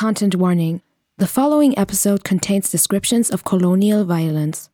content 0.00 0.34
warning. 0.34 0.80
The 1.18 1.26
following 1.26 1.78
episode 1.78 2.24
contains 2.24 2.70
descriptions 2.70 3.28
of 3.28 3.44
colonial 3.44 4.06
violence. 4.06 4.70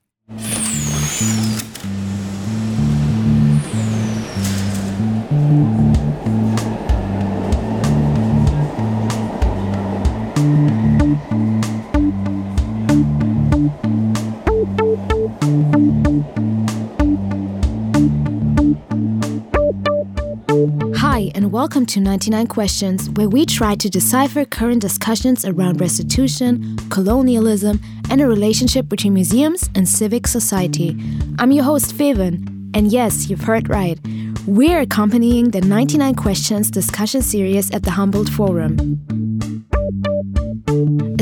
Welcome 21.56 21.86
to 21.86 22.00
99 22.00 22.46
Questions, 22.48 23.08
where 23.12 23.30
we 23.30 23.46
try 23.46 23.74
to 23.74 23.88
decipher 23.88 24.44
current 24.44 24.82
discussions 24.82 25.42
around 25.46 25.80
restitution, 25.80 26.76
colonialism, 26.90 27.80
and 28.10 28.20
a 28.20 28.26
relationship 28.26 28.90
between 28.90 29.14
museums 29.14 29.70
and 29.74 29.88
civic 29.88 30.26
society. 30.26 30.94
I'm 31.38 31.52
your 31.52 31.64
host, 31.64 31.96
Feven, 31.96 32.70
and 32.74 32.92
yes, 32.92 33.30
you've 33.30 33.40
heard 33.40 33.70
right. 33.70 33.98
We're 34.46 34.80
accompanying 34.80 35.52
the 35.52 35.62
99 35.62 36.16
Questions 36.16 36.70
discussion 36.70 37.22
series 37.22 37.70
at 37.70 37.84
the 37.84 37.92
Humboldt 37.92 38.28
Forum. 38.28 39.25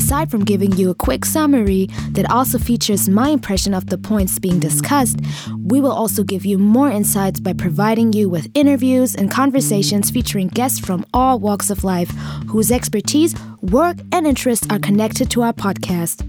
Aside 0.05 0.31
from 0.31 0.45
giving 0.45 0.71
you 0.73 0.91
a 0.91 0.95
quick 0.95 1.25
summary 1.25 1.87
that 2.11 2.31
also 2.31 2.59
features 2.59 3.09
my 3.09 3.31
impression 3.31 3.73
of 3.73 3.87
the 3.87 3.97
points 3.97 4.39
being 4.39 4.61
discussed, 4.61 5.19
we 5.65 5.81
will 5.81 5.93
also 5.93 6.23
give 6.23 6.45
you 6.45 6.59
more 6.59 6.91
insights 6.91 7.41
by 7.41 7.55
providing 7.55 8.13
you 8.13 8.29
with 8.29 8.51
interviews 8.53 9.15
and 9.15 9.31
conversations 9.31 10.11
featuring 10.11 10.49
guests 10.49 10.79
from 10.79 11.07
all 11.15 11.39
walks 11.39 11.71
of 11.71 11.85
life 11.85 12.11
whose 12.51 12.71
expertise, 12.71 13.35
work, 13.63 13.97
and 14.13 14.27
interests 14.27 14.67
are 14.69 14.79
connected 14.79 15.31
to 15.31 15.41
our 15.41 15.55
podcast. 15.55 16.21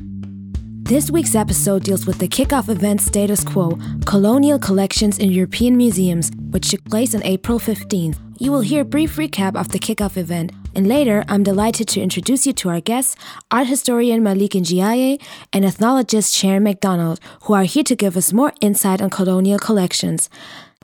This 0.88 1.12
week's 1.12 1.36
episode 1.36 1.84
deals 1.84 2.08
with 2.08 2.20
the 2.20 2.30
kickoff 2.30 2.70
event 2.70 3.02
Status 3.02 3.44
Quo 3.44 3.78
Colonial 4.06 4.58
Collections 4.58 5.20
in 5.20 5.34
European 5.34 5.76
Museums, 5.76 6.32
which 6.52 6.70
took 6.70 6.86
place 6.86 7.14
on 7.14 7.22
April 7.24 7.60
15th. 7.60 8.16
You 8.40 8.54
will 8.54 8.62
hear 8.62 8.84
a 8.84 8.86
brief 8.86 9.18
recap 9.18 9.60
of 9.60 9.74
the 9.74 9.80
kickoff 9.80 10.16
event, 10.16 10.54
and 10.76 10.88
later 10.88 11.24
I'm 11.28 11.44
delighted 11.44 11.88
to 11.90 12.02
introduce 12.02 12.46
you 12.46 12.54
to 12.54 12.70
our 12.70 12.82
guests, 12.82 13.16
art 13.50 13.68
historian 13.68 14.22
Malik 14.22 14.52
Ndiaye 14.52 15.22
and 15.54 15.66
ethnologist 15.66 16.36
Sharon 16.36 16.64
Macdonald, 16.64 17.20
who 17.44 17.54
are 17.54 17.64
here 17.64 17.84
to 17.84 17.96
give 17.96 18.18
us 18.18 18.34
more 18.34 18.54
insight 18.62 19.02
on 19.02 19.10
colonial 19.10 19.58
collections. 19.58 20.30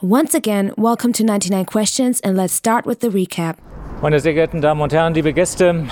Once 0.02 0.34
again, 0.34 0.74
welcome 0.78 1.14
to 1.14 1.24
99 1.24 1.66
Questions, 1.66 2.20
and 2.22 2.36
let's 2.36 2.54
start 2.54 2.86
with 2.86 3.02
the 3.02 3.10
recap. 3.10 3.58
Meine 4.02 4.20
sehr 4.20 4.34
geehrten 4.34 4.62
Damen 4.62 4.82
und 4.82 4.92
Herren, 4.94 5.14
liebe 5.14 5.32
Gäste, 5.34 5.86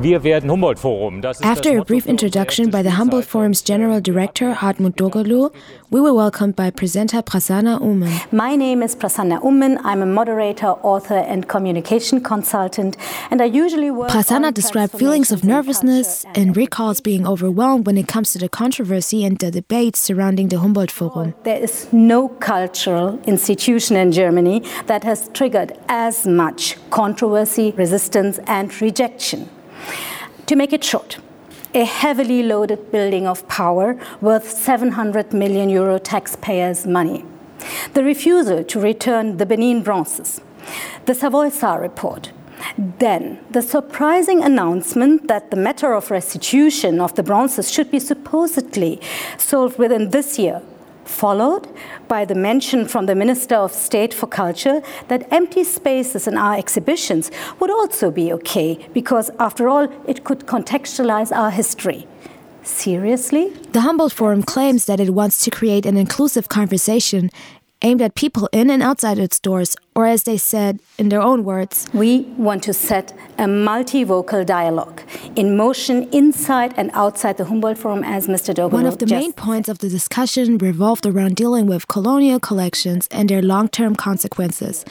After 0.00 1.76
a 1.76 1.84
brief 1.84 2.06
introduction 2.06 2.70
by 2.70 2.82
the 2.82 2.92
Humboldt 2.92 3.24
Forum's 3.24 3.60
General 3.60 4.00
Director 4.00 4.54
Hartmut 4.54 4.94
Dorgerloh, 4.94 5.52
we 5.90 6.00
were 6.00 6.14
welcomed 6.14 6.54
by 6.54 6.70
presenter 6.70 7.20
Prasanna 7.20 7.80
Oommen. 7.80 8.32
My 8.32 8.54
name 8.54 8.84
is 8.84 8.94
Prasanna 8.94 9.42
Oommen. 9.42 9.80
I'm 9.82 10.00
a 10.00 10.06
moderator, 10.06 10.68
author, 10.68 11.16
and 11.16 11.48
communication 11.48 12.20
consultant, 12.20 12.96
and 13.32 13.42
I 13.42 13.46
usually 13.46 13.90
work. 13.90 14.10
Prasanna 14.10 14.54
described 14.54 14.92
feelings 14.92 15.32
of 15.32 15.42
nervousness 15.42 16.24
and 16.32 16.56
recalls 16.56 17.00
being 17.00 17.26
overwhelmed 17.26 17.84
when 17.84 17.98
it 17.98 18.06
comes 18.06 18.30
to 18.34 18.38
the 18.38 18.48
controversy 18.48 19.24
and 19.24 19.36
the 19.40 19.50
debates 19.50 19.98
surrounding 19.98 20.48
the 20.48 20.60
Humboldt 20.60 20.92
Forum. 20.92 21.34
There 21.42 21.60
is 21.60 21.92
no 21.92 22.28
cultural 22.28 23.18
institution 23.26 23.96
in 23.96 24.12
Germany 24.12 24.62
that 24.86 25.02
has 25.02 25.28
triggered 25.34 25.76
as 25.88 26.24
much 26.24 26.76
controversy, 26.90 27.72
resistance, 27.72 28.38
and 28.46 28.80
rejection. 28.80 29.48
To 30.46 30.56
make 30.56 30.72
it 30.72 30.84
short, 30.84 31.18
a 31.74 31.84
heavily 31.84 32.42
loaded 32.42 32.90
building 32.90 33.26
of 33.26 33.46
power 33.48 33.98
worth 34.20 34.50
700 34.50 35.32
million 35.32 35.68
euro 35.68 35.98
taxpayers' 35.98 36.86
money. 36.86 37.24
The 37.94 38.04
refusal 38.04 38.64
to 38.64 38.80
return 38.80 39.36
the 39.36 39.46
Benin 39.46 39.82
bronzes. 39.82 40.40
The 41.06 41.14
Savoy 41.14 41.50
report. 41.78 42.32
Then, 42.76 43.38
the 43.50 43.62
surprising 43.62 44.42
announcement 44.42 45.28
that 45.28 45.50
the 45.50 45.56
matter 45.56 45.94
of 45.94 46.10
restitution 46.10 47.00
of 47.00 47.14
the 47.14 47.22
bronzes 47.22 47.70
should 47.70 47.90
be 47.90 48.00
supposedly 48.00 49.00
solved 49.36 49.78
within 49.78 50.10
this 50.10 50.38
year, 50.38 50.62
followed 51.08 51.68
by 52.06 52.24
the 52.24 52.34
mention 52.34 52.86
from 52.86 53.06
the 53.06 53.14
Minister 53.14 53.56
of 53.56 53.72
State 53.72 54.12
for 54.14 54.26
Culture 54.26 54.82
that 55.08 55.26
empty 55.32 55.64
spaces 55.64 56.28
in 56.28 56.36
our 56.36 56.56
exhibitions 56.56 57.30
would 57.58 57.70
also 57.70 58.10
be 58.10 58.32
okay 58.32 58.78
because, 58.92 59.30
after 59.38 59.68
all, 59.68 59.88
it 60.06 60.24
could 60.24 60.46
contextualize 60.46 61.34
our 61.34 61.50
history. 61.50 62.06
Seriously? 62.62 63.48
The 63.72 63.80
Humboldt 63.80 64.12
Forum 64.12 64.42
claims 64.42 64.84
that 64.84 65.00
it 65.00 65.10
wants 65.10 65.42
to 65.44 65.50
create 65.50 65.86
an 65.86 65.96
inclusive 65.96 66.48
conversation 66.48 67.30
aimed 67.82 68.02
at 68.02 68.14
people 68.14 68.48
in 68.52 68.70
and 68.70 68.82
outside 68.82 69.18
its 69.18 69.38
doors, 69.38 69.76
or 69.94 70.06
as 70.06 70.24
they 70.24 70.36
said 70.36 70.80
in 70.98 71.08
their 71.08 71.22
own 71.22 71.44
words, 71.44 71.86
We 71.94 72.20
want 72.36 72.62
to 72.64 72.72
set 72.72 73.16
a 73.38 73.46
multi-vocal 73.46 74.44
dialogue 74.44 75.02
in 75.36 75.56
motion 75.56 76.08
inside 76.12 76.74
and 76.76 76.90
outside 76.94 77.36
the 77.36 77.44
Humboldt 77.44 77.78
Forum, 77.78 78.02
as 78.04 78.26
Mr. 78.26 78.54
Dorgerloh 78.54 78.72
One 78.72 78.86
of 78.86 78.98
the 78.98 79.06
main 79.06 79.32
points 79.32 79.68
of 79.68 79.78
the 79.78 79.88
discussion 79.88 80.58
revolved 80.58 81.06
around 81.06 81.36
dealing 81.36 81.66
with 81.66 81.88
colonial 81.88 82.40
collections 82.40 83.08
and 83.10 83.28
their 83.28 83.42
long 83.42 83.68
term 83.68 83.94
consequences, 83.94 84.84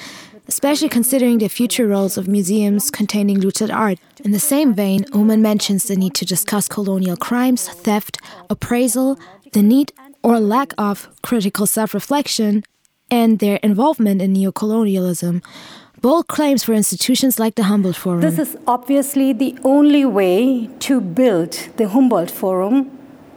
especially 0.47 0.89
considering 0.89 1.39
the 1.39 1.49
future 1.49 1.87
roles 1.87 2.17
of 2.17 2.27
museums 2.27 2.89
containing 2.89 3.39
looted 3.39 3.69
art. 3.69 3.99
In 4.23 4.31
the 4.31 4.39
same 4.39 4.73
vein, 4.73 5.03
Oommen 5.05 5.41
mentions 5.41 5.83
the 5.85 5.95
need 5.95 6.13
to 6.15 6.25
discuss 6.25 6.67
colonial 6.69 7.17
crimes, 7.17 7.67
theft, 7.67 8.19
appraisal, 8.49 9.19
the 9.51 9.61
need 9.61 9.91
or 10.23 10.39
lack 10.39 10.73
of 10.77 11.09
critical 11.21 11.65
self 11.65 11.93
reflection, 11.93 12.63
and 13.09 13.39
their 13.39 13.57
involvement 13.57 14.21
in 14.21 14.33
neocolonialism. 14.33 15.43
Bold 15.99 16.27
claims 16.27 16.63
for 16.63 16.73
institutions 16.73 17.39
like 17.39 17.55
the 17.55 17.63
Humboldt 17.63 17.95
Forum. 17.95 18.21
This 18.21 18.37
is 18.37 18.55
obviously 18.67 19.33
the 19.33 19.57
only 19.63 20.05
way 20.05 20.69
to 20.79 21.01
build 21.01 21.53
the 21.77 21.89
Humboldt 21.89 22.29
Forum 22.29 22.91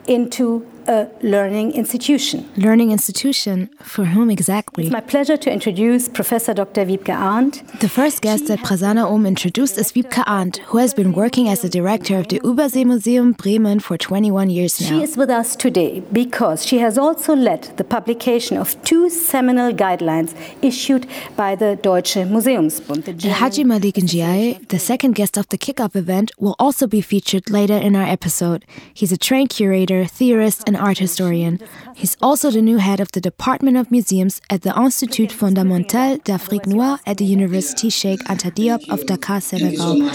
into 0.06 0.66
a 0.90 1.08
learning 1.22 1.72
institution. 1.72 2.38
Learning 2.56 2.90
institution, 2.90 3.70
for 3.80 4.04
whom 4.06 4.28
exactly? 4.28 4.84
It's 4.84 4.92
my 4.92 5.00
pleasure 5.00 5.36
to 5.36 5.48
introduce 5.50 6.08
Professor 6.08 6.52
Dr. 6.52 6.84
Wiebke 6.84 7.14
Ahrndt. 7.26 7.78
The 7.78 7.88
first 7.88 8.20
guest 8.22 8.48
that 8.48 8.58
Prasanna 8.58 9.04
Um 9.14 9.24
introduced 9.24 9.78
is 9.78 9.92
Wiebke 9.92 10.24
Ahrndt, 10.26 10.56
who 10.70 10.78
has 10.78 10.92
been 10.92 11.12
working 11.12 11.48
as 11.48 11.60
the 11.60 11.68
director 11.68 12.16
of 12.18 12.26
the 12.28 12.40
Überseemuseum 12.40 13.36
Bremen 13.36 13.78
for 13.78 13.96
21 13.96 14.50
years 14.50 14.80
now. 14.80 14.88
She 14.88 15.02
is 15.02 15.16
with 15.16 15.30
us 15.30 15.54
today 15.54 16.00
because 16.12 16.66
she 16.66 16.78
has 16.78 16.98
also 16.98 17.36
led 17.36 17.62
the 17.76 17.84
publication 17.84 18.56
of 18.56 18.68
two 18.82 19.08
seminal 19.10 19.72
guidelines 19.72 20.34
issued 20.60 21.06
by 21.36 21.54
the 21.54 21.76
Deutsche 21.76 22.16
Museumsbund. 22.34 23.24
El 23.24 23.34
Hadji 23.34 23.62
Malik 23.62 23.94
Ndiaye, 23.94 24.66
the 24.68 24.78
second 24.80 25.14
guest 25.14 25.38
of 25.38 25.48
the 25.50 25.58
kickoff 25.58 25.94
event, 25.94 26.32
will 26.40 26.56
also 26.58 26.88
be 26.88 27.00
featured 27.00 27.48
later 27.48 27.76
in 27.76 27.94
our 27.94 28.08
episode. 28.08 28.64
He's 28.92 29.12
a 29.12 29.16
trained 29.16 29.50
curator, 29.50 30.04
theorist, 30.04 30.64
and 30.66 30.79
art 30.80 30.98
historian. 30.98 31.60
He's 31.94 32.16
also 32.20 32.50
the 32.50 32.62
new 32.62 32.78
head 32.78 33.00
of 33.00 33.12
the 33.12 33.20
Department 33.20 33.76
of 33.76 33.90
Museums 33.90 34.40
at 34.50 34.62
the 34.62 34.74
Institut 34.76 35.30
Fondamental 35.30 36.22
d'Afrique 36.24 36.66
Noire 36.66 36.98
at 37.06 37.18
the 37.18 37.24
University 37.24 37.90
Cheikh 37.90 38.20
Anta 38.24 38.50
Diop 38.50 38.88
of 38.88 39.06
Dakar, 39.06 39.40
Senegal. 39.40 40.10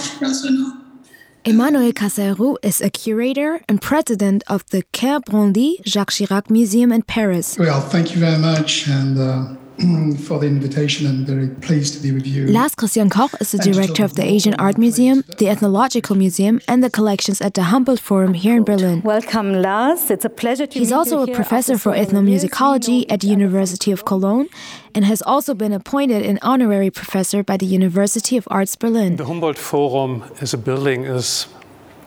Emmanuel 1.46 1.92
Kasarhérou 1.94 2.58
is 2.64 2.82
a 2.82 2.90
curator 2.90 3.62
and 3.70 3.80
president 3.80 4.44
of 4.48 4.66
the 4.72 4.82
Quai 4.92 5.20
Branly 5.20 5.76
Jacques 5.86 6.12
Chirac 6.12 6.50
Museum 6.50 6.92
in 6.92 7.04
Paris. 7.04 7.58
Well, 7.60 7.82
thank 7.82 8.16
you 8.16 8.20
very 8.20 8.40
much 8.40 8.88
and 8.88 9.20
uh, 9.20 9.56
for 10.28 10.40
the 10.40 10.48
invitation. 10.48 11.08
I'm 11.08 11.26
very 11.26 11.48
pleased 11.48 11.96
to 11.96 12.00
be 12.02 12.12
with 12.12 12.26
you. 12.26 12.48
Lars 12.48 12.76
Christian 12.76 13.10
Koch 13.10 13.32
is 13.42 13.52
the 13.52 13.58
director 13.58 14.04
of 14.04 14.16
the 14.16 14.24
Asian 14.24 14.54
Art 14.56 14.78
Museum, 14.78 15.24
the 15.38 15.50
Ethnological 15.50 16.16
Museum, 16.16 16.62
and 16.68 16.84
the 16.84 16.90
collections 16.90 17.42
at 17.42 17.54
the 17.54 17.64
Humboldt 17.64 18.00
Forum 18.00 18.34
here 18.34 18.56
in 18.56 18.64
Berlin. 18.64 19.02
Welcome, 19.02 19.62
Lars. 19.62 20.10
It's 20.10 20.26
a 20.26 20.30
pleasure 20.30 20.66
to 20.66 20.80
He's 20.80 20.92
meet 20.92 20.96
also 20.96 21.18
you 21.18 21.24
a 21.24 21.26
here 21.28 21.36
professor 21.36 21.78
for 21.78 21.94
so 21.94 22.12
many 22.12 22.32
years. 22.32 22.44
We 22.44 22.50
ethnomusicology 22.50 23.06
at 23.10 23.20
the 23.20 23.28
University 23.28 23.92
of 23.92 24.06
Cologne 24.06 24.48
and 24.94 25.04
has 25.06 25.22
also 25.22 25.54
been 25.54 25.74
appointed 25.74 26.26
an 26.26 26.40
honorary 26.42 26.90
professor 26.90 27.44
by 27.44 27.58
the 27.58 27.66
University 27.66 28.38
of 28.38 28.48
Arts 28.50 28.76
Berlin. 28.76 29.18
The 29.18 29.26
Humboldt 29.26 29.58
Forum 29.58 30.24
as 30.40 30.54
a 30.54 30.58
building 30.58 31.04
is 31.04 31.48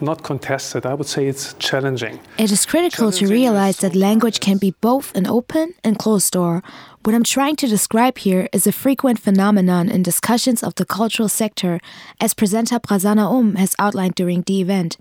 not 0.01 0.23
contested. 0.23 0.85
I 0.85 0.93
would 0.93 1.07
say 1.07 1.27
it's 1.27 1.53
challenging. 1.59 2.19
It 2.37 2.51
is 2.51 2.65
critical 2.65 3.11
to 3.11 3.27
realize 3.27 3.77
that 3.77 3.95
language 3.95 4.39
can 4.39 4.57
be 4.57 4.75
both 4.81 5.15
an 5.15 5.27
open 5.27 5.73
and 5.83 5.97
closed 5.97 6.33
door, 6.33 6.61
What 7.05 7.15
I'm 7.15 7.23
trying 7.23 7.55
to 7.55 7.67
describe 7.67 8.17
here 8.17 8.49
is 8.51 8.67
a 8.67 8.73
frequent 8.73 9.19
phenomenon 9.19 9.87
in 9.87 10.03
discussions 10.03 10.61
of 10.61 10.75
the 10.75 10.85
cultural 10.85 11.29
sector, 11.29 11.79
as 12.19 12.33
presenter 12.33 12.77
Prasanna 12.77 13.25
Um 13.25 13.55
has 13.55 13.73
outlined 13.79 14.15
during 14.15 14.41
the 14.41 14.59
event. 14.59 14.97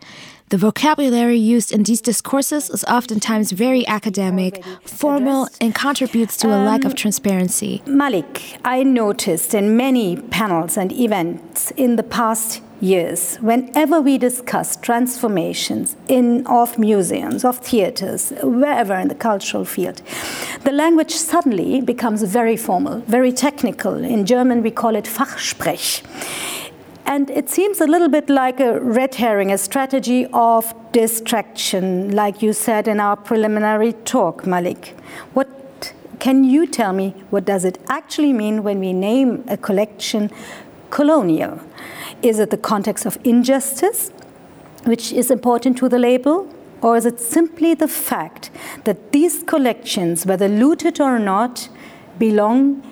The 0.50 0.56
vocabulary 0.56 1.36
used 1.36 1.72
in 1.72 1.82
these 1.82 2.00
discourses 2.00 2.70
is 2.70 2.82
oftentimes 2.84 3.52
very 3.52 3.86
academic, 3.86 4.64
formal, 4.82 5.46
and 5.60 5.74
contributes 5.74 6.38
to 6.38 6.46
a 6.48 6.64
lack 6.64 6.86
of 6.86 6.92
um, 6.92 6.96
transparency. 6.96 7.82
Malik, 7.84 8.56
I 8.64 8.82
noticed 8.82 9.52
in 9.52 9.76
many 9.76 10.16
panels 10.16 10.78
and 10.78 10.90
events 10.90 11.70
in 11.72 11.96
the 11.96 12.02
past 12.02 12.62
years, 12.80 13.36
whenever 13.42 14.00
we 14.00 14.16
discuss 14.16 14.76
transformations 14.76 15.96
in, 16.08 16.46
of 16.46 16.78
museums, 16.78 17.44
of 17.44 17.58
theaters, 17.58 18.32
wherever 18.42 18.94
in 18.94 19.08
the 19.08 19.14
cultural 19.14 19.66
field, 19.66 20.00
the 20.64 20.72
language 20.72 21.12
suddenly 21.12 21.82
becomes 21.82 22.22
very 22.22 22.56
formal, 22.56 23.00
very 23.00 23.32
technical. 23.32 24.02
In 24.02 24.24
German, 24.24 24.62
we 24.62 24.70
call 24.70 24.96
it 24.96 25.04
Fachsprech. 25.04 26.02
And 27.08 27.30
it 27.30 27.48
seems 27.48 27.80
a 27.80 27.86
little 27.86 28.10
bit 28.10 28.28
like 28.28 28.60
a 28.60 28.78
red 28.80 29.14
herring, 29.14 29.50
a 29.50 29.56
strategy 29.56 30.26
of 30.30 30.74
distraction, 30.92 32.14
like 32.14 32.42
you 32.42 32.52
said 32.52 32.86
in 32.86 33.00
our 33.00 33.16
preliminary 33.16 33.94
talk, 34.04 34.46
Malik. 34.46 34.94
What 35.32 35.94
can 36.18 36.44
you 36.44 36.66
tell 36.66 36.92
me 36.92 37.14
what 37.30 37.46
does 37.46 37.64
it 37.64 37.78
actually 37.88 38.34
mean 38.34 38.62
when 38.62 38.78
we 38.78 38.92
name 38.92 39.42
a 39.48 39.56
collection 39.56 40.30
colonial? 40.90 41.58
Is 42.20 42.38
it 42.38 42.50
the 42.50 42.58
context 42.58 43.06
of 43.06 43.16
injustice, 43.24 44.10
which 44.84 45.10
is 45.10 45.30
important 45.30 45.78
to 45.78 45.88
the 45.88 45.98
label? 45.98 46.54
Or 46.82 46.94
is 46.98 47.06
it 47.06 47.20
simply 47.20 47.72
the 47.72 47.88
fact 47.88 48.50
that 48.84 49.12
these 49.12 49.42
collections, 49.44 50.26
whether 50.26 50.46
looted 50.46 51.00
or 51.00 51.18
not, 51.18 51.70
belong 52.18 52.82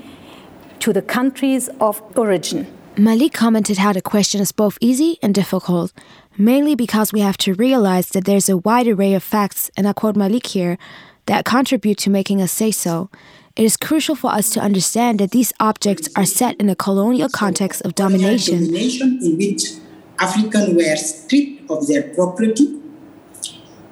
to 0.79 0.95
the 0.95 1.03
countries 1.03 1.69
of 1.81 2.01
origin? 2.17 2.76
Malik 2.99 3.35
commented 3.35 3.77
how 3.77 3.93
the 3.93 4.01
question 4.01 4.41
is 4.41 4.53
both 4.53 4.79
easy 4.81 5.19
and 5.23 5.35
difficult, 5.35 5.93
mainly 6.39 6.75
because 6.75 7.13
we 7.13 7.21
have 7.21 7.37
to 7.37 7.53
realize 7.53 8.09
that 8.11 8.25
there's 8.25 8.49
a 8.49 8.57
wide 8.57 8.89
array 8.89 9.13
of 9.13 9.23
facts, 9.23 9.71
and 9.77 9.87
I 9.87 9.93
quote 9.93 10.17
Malik 10.17 10.47
here, 10.47 10.79
that 11.27 11.45
contribute 11.45 11.99
to 11.99 12.11
making 12.11 12.41
us 12.41 12.53
say 12.53 12.71
so. 12.71 13.11
It 13.55 13.65
is 13.65 13.77
crucial 13.77 14.15
for 14.15 14.33
us 14.33 14.49
to 14.51 14.61
understand 14.61 15.19
that 15.21 15.33
these 15.33 15.53
objects 15.61 16.09
are 16.17 16.25
set 16.25 16.57
in 16.57 16.71
a 16.71 16.77
colonial 16.77 17.29
context 17.29 17.83
of 17.83 17.95
domination. 17.95 18.65
domination 18.65 19.19
in 19.23 19.37
which 19.37 19.65
Africans 20.19 20.75
were 20.75 20.97
stripped 20.97 21.71
of 21.71 21.87
their 21.89 22.15
property. 22.15 22.81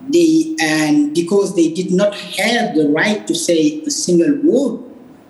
They, 0.09 0.56
and 0.62 1.15
because 1.15 1.56
they 1.56 1.73
did 1.73 1.91
not 1.91 2.15
have 2.15 2.75
the 2.75 2.89
right 2.95 3.27
to 3.27 3.35
say 3.35 3.83
a 3.83 3.91
single 3.91 4.39
word, 4.43 4.83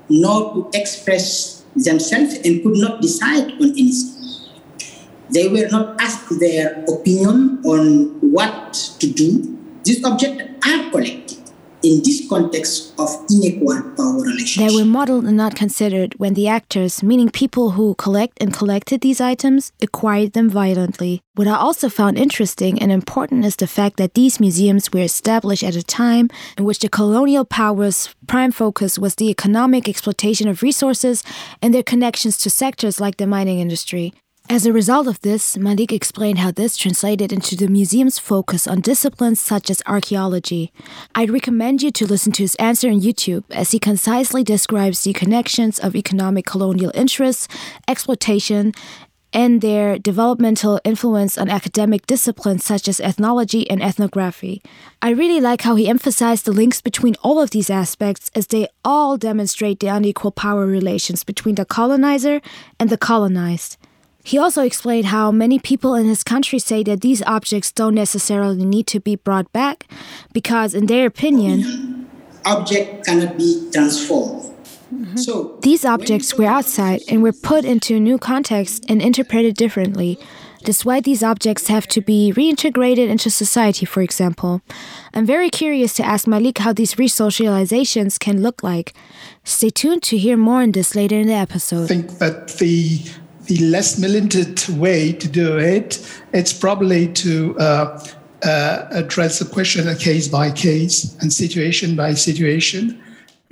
nor 0.09 0.53
to 0.53 0.79
express 0.79 1.54
themselves, 1.77 2.35
and 2.45 2.63
could 2.63 2.77
not 2.77 3.01
decide 3.03 3.53
on 3.53 3.71
anything. 3.71 4.11
They 5.31 5.49
were 5.49 5.69
not 5.69 6.01
asked 6.01 6.39
their 6.39 6.85
opinion 6.87 7.61
on 7.65 8.21
what 8.21 8.75
to 9.01 9.11
do. 9.11 9.59
These 9.85 10.05
objects 10.05 10.45
are 10.67 10.91
collected 10.91 11.34
in 11.85 12.03
this 12.03 12.27
context 12.29 12.95
of 12.99 13.09
unequal 13.29 13.83
power 13.97 14.23
relations. 14.23 14.57
They 14.57 14.75
were 14.75 14.85
modeled 14.87 15.25
and 15.27 15.37
not 15.37 15.55
considered 15.55 16.15
when 16.17 16.35
the 16.35 16.49
actors, 16.49 17.03
meaning 17.03 17.29
people 17.29 17.73
who 17.73 17.95
collect 17.95 18.39
and 18.41 18.53
collected 18.53 19.03
these 19.03 19.21
items, 19.21 19.73
acquired 19.83 20.33
them 20.33 20.49
violently. 20.49 21.21
What 21.35 21.49
I 21.49 21.57
also 21.57 21.89
found 21.89 22.17
interesting 22.17 22.81
and 22.81 22.91
important 22.91 23.45
is 23.45 23.57
the 23.57 23.67
fact 23.67 23.97
that 23.97 24.15
these 24.15 24.41
museums 24.41 24.93
were 24.93 25.01
established 25.01 25.65
at 25.65 25.77
a 25.77 25.83
time 25.83 26.31
in 26.57 26.65
which 26.65 26.79
the 26.79 26.89
colonial 26.89 27.45
powers' 27.45 28.15
prime 28.27 28.53
focus 28.53 28.99
was 28.99 29.17
the 29.17 29.31
economic 29.31 29.89
exploitation 29.89 30.49
of 30.49 30.63
resources 30.63 31.23
and 31.61 31.75
their 31.75 31.83
connections 31.83 32.39
to 32.39 32.51
sectors 32.51 33.01
like 33.01 33.17
the 33.17 33.27
mining 33.27 33.59
industry. 33.59 34.13
As 34.51 34.67
a 34.67 34.75
result 34.75 35.07
of 35.07 35.23
this, 35.23 35.57
Malik 35.57 35.91
explained 35.91 36.39
how 36.39 36.51
this 36.51 36.77
translated 36.77 37.33
into 37.33 37.57
the 37.57 37.67
museum's 37.67 38.19
focus 38.19 38.67
on 38.69 38.83
disciplines 38.83 39.41
such 39.41 39.71
as 39.71 39.83
archaeology. 39.87 40.71
I'd 41.15 41.31
recommend 41.31 41.83
you 41.83 41.91
to 41.93 42.07
listen 42.07 42.31
to 42.33 42.43
his 42.43 42.55
answer 42.57 42.91
on 42.91 43.01
YouTube 43.01 43.45
as 43.51 43.71
he 43.71 43.79
concisely 43.79 44.45
describes 44.45 45.01
the 45.01 45.15
connections 45.15 45.79
of 45.79 45.97
economic 45.97 46.45
colonial 46.45 46.93
interests, 46.95 47.49
exploitation, 47.89 48.73
and 49.33 49.63
their 49.63 49.99
developmental 49.99 50.79
influence 50.85 51.39
on 51.39 51.49
academic 51.49 52.07
disciplines 52.07 52.67
such 52.67 52.87
as 52.87 53.01
ethnology 53.01 53.69
and 53.71 53.83
ethnography. 53.83 54.63
I 55.01 55.11
really 55.11 55.41
like 55.41 55.63
how 55.63 55.75
he 55.75 55.89
emphasized 55.89 56.45
the 56.45 56.53
links 56.53 56.83
between 56.83 57.17
all 57.23 57.41
of 57.41 57.51
these 57.51 57.71
aspects 57.71 58.31
as 58.35 58.49
they 58.49 58.69
all 58.85 59.17
demonstrate 59.17 59.81
the 59.81 59.89
unequal 59.89 60.33
power 60.33 60.67
relations 60.67 61.25
between 61.25 61.55
the 61.55 61.65
colonizer 61.65 62.43
and 62.79 62.91
the 62.91 62.99
colonized. 62.99 63.79
He 64.27 64.39
also 64.39 64.63
explained 64.63 65.07
how 65.07 65.31
many 65.31 65.59
people 65.59 65.95
in 65.95 66.07
his 66.07 66.25
country 66.25 66.59
say 66.59 66.83
that 66.85 67.03
these 67.03 67.23
objects 67.25 67.71
don't 67.71 67.95
necessarily 67.95 68.65
need 68.65 68.87
to 68.87 68.99
be 68.99 69.17
brought 69.17 69.53
back 69.53 69.87
because, 70.33 70.75
in 70.75 70.87
their 70.87 71.07
opinion, 71.07 72.09
object 72.47 73.05
cannot 73.05 73.37
be 73.37 73.69
transformed. 73.71 74.51
Mm-hmm. 74.93 75.17
So 75.19 75.59
these 75.61 75.85
objects 75.85 76.39
were 76.39 76.47
outside 76.47 77.03
and 77.07 77.23
were 77.23 77.33
put 77.33 77.67
into 77.67 77.97
a 77.97 78.01
new 78.01 78.17
context 78.17 78.87
and 78.89 79.03
interpreted 79.03 79.57
differently. 79.57 80.19
That's 80.65 80.87
why 80.87 81.01
these 81.01 81.23
objects 81.23 81.69
have 81.69 81.87
to 81.89 82.01
be 82.01 82.33
reintegrated 82.35 83.09
into 83.09 83.29
society, 83.29 83.85
for 83.85 84.01
example. 84.01 84.63
I'm 85.13 85.27
very 85.27 85.51
curious 85.51 85.93
to 85.95 86.03
ask 86.03 86.27
Malik 86.27 86.57
how 86.59 86.73
these 86.73 86.95
resocializations 86.95 88.19
can 88.19 88.41
look 88.41 88.63
like. 88.63 88.95
Stay 89.45 89.69
tuned 89.69 90.03
to 90.05 90.17
hear 90.17 90.39
more 90.39 90.63
on 90.63 90.73
this 90.73 90.95
later 90.95 91.17
in 91.17 91.27
the 91.27 91.35
episode. 91.35 91.85
I 91.85 91.89
think 91.89 92.19
that 92.19 92.49
the 92.57 93.03
the 93.47 93.59
less 93.59 93.99
militant 93.99 94.69
way 94.71 95.13
to 95.13 95.29
do 95.29 95.59
it, 95.59 96.01
it's 96.33 96.53
probably 96.53 97.09
to 97.13 97.59
uh, 97.59 98.05
uh, 98.43 98.87
address 98.91 99.39
the 99.39 99.45
question 99.45 99.87
case 99.97 100.29
by 100.29 100.51
case 100.51 101.17
and 101.21 101.33
situation 101.33 101.97
by 101.97 102.15
situation 102.15 103.01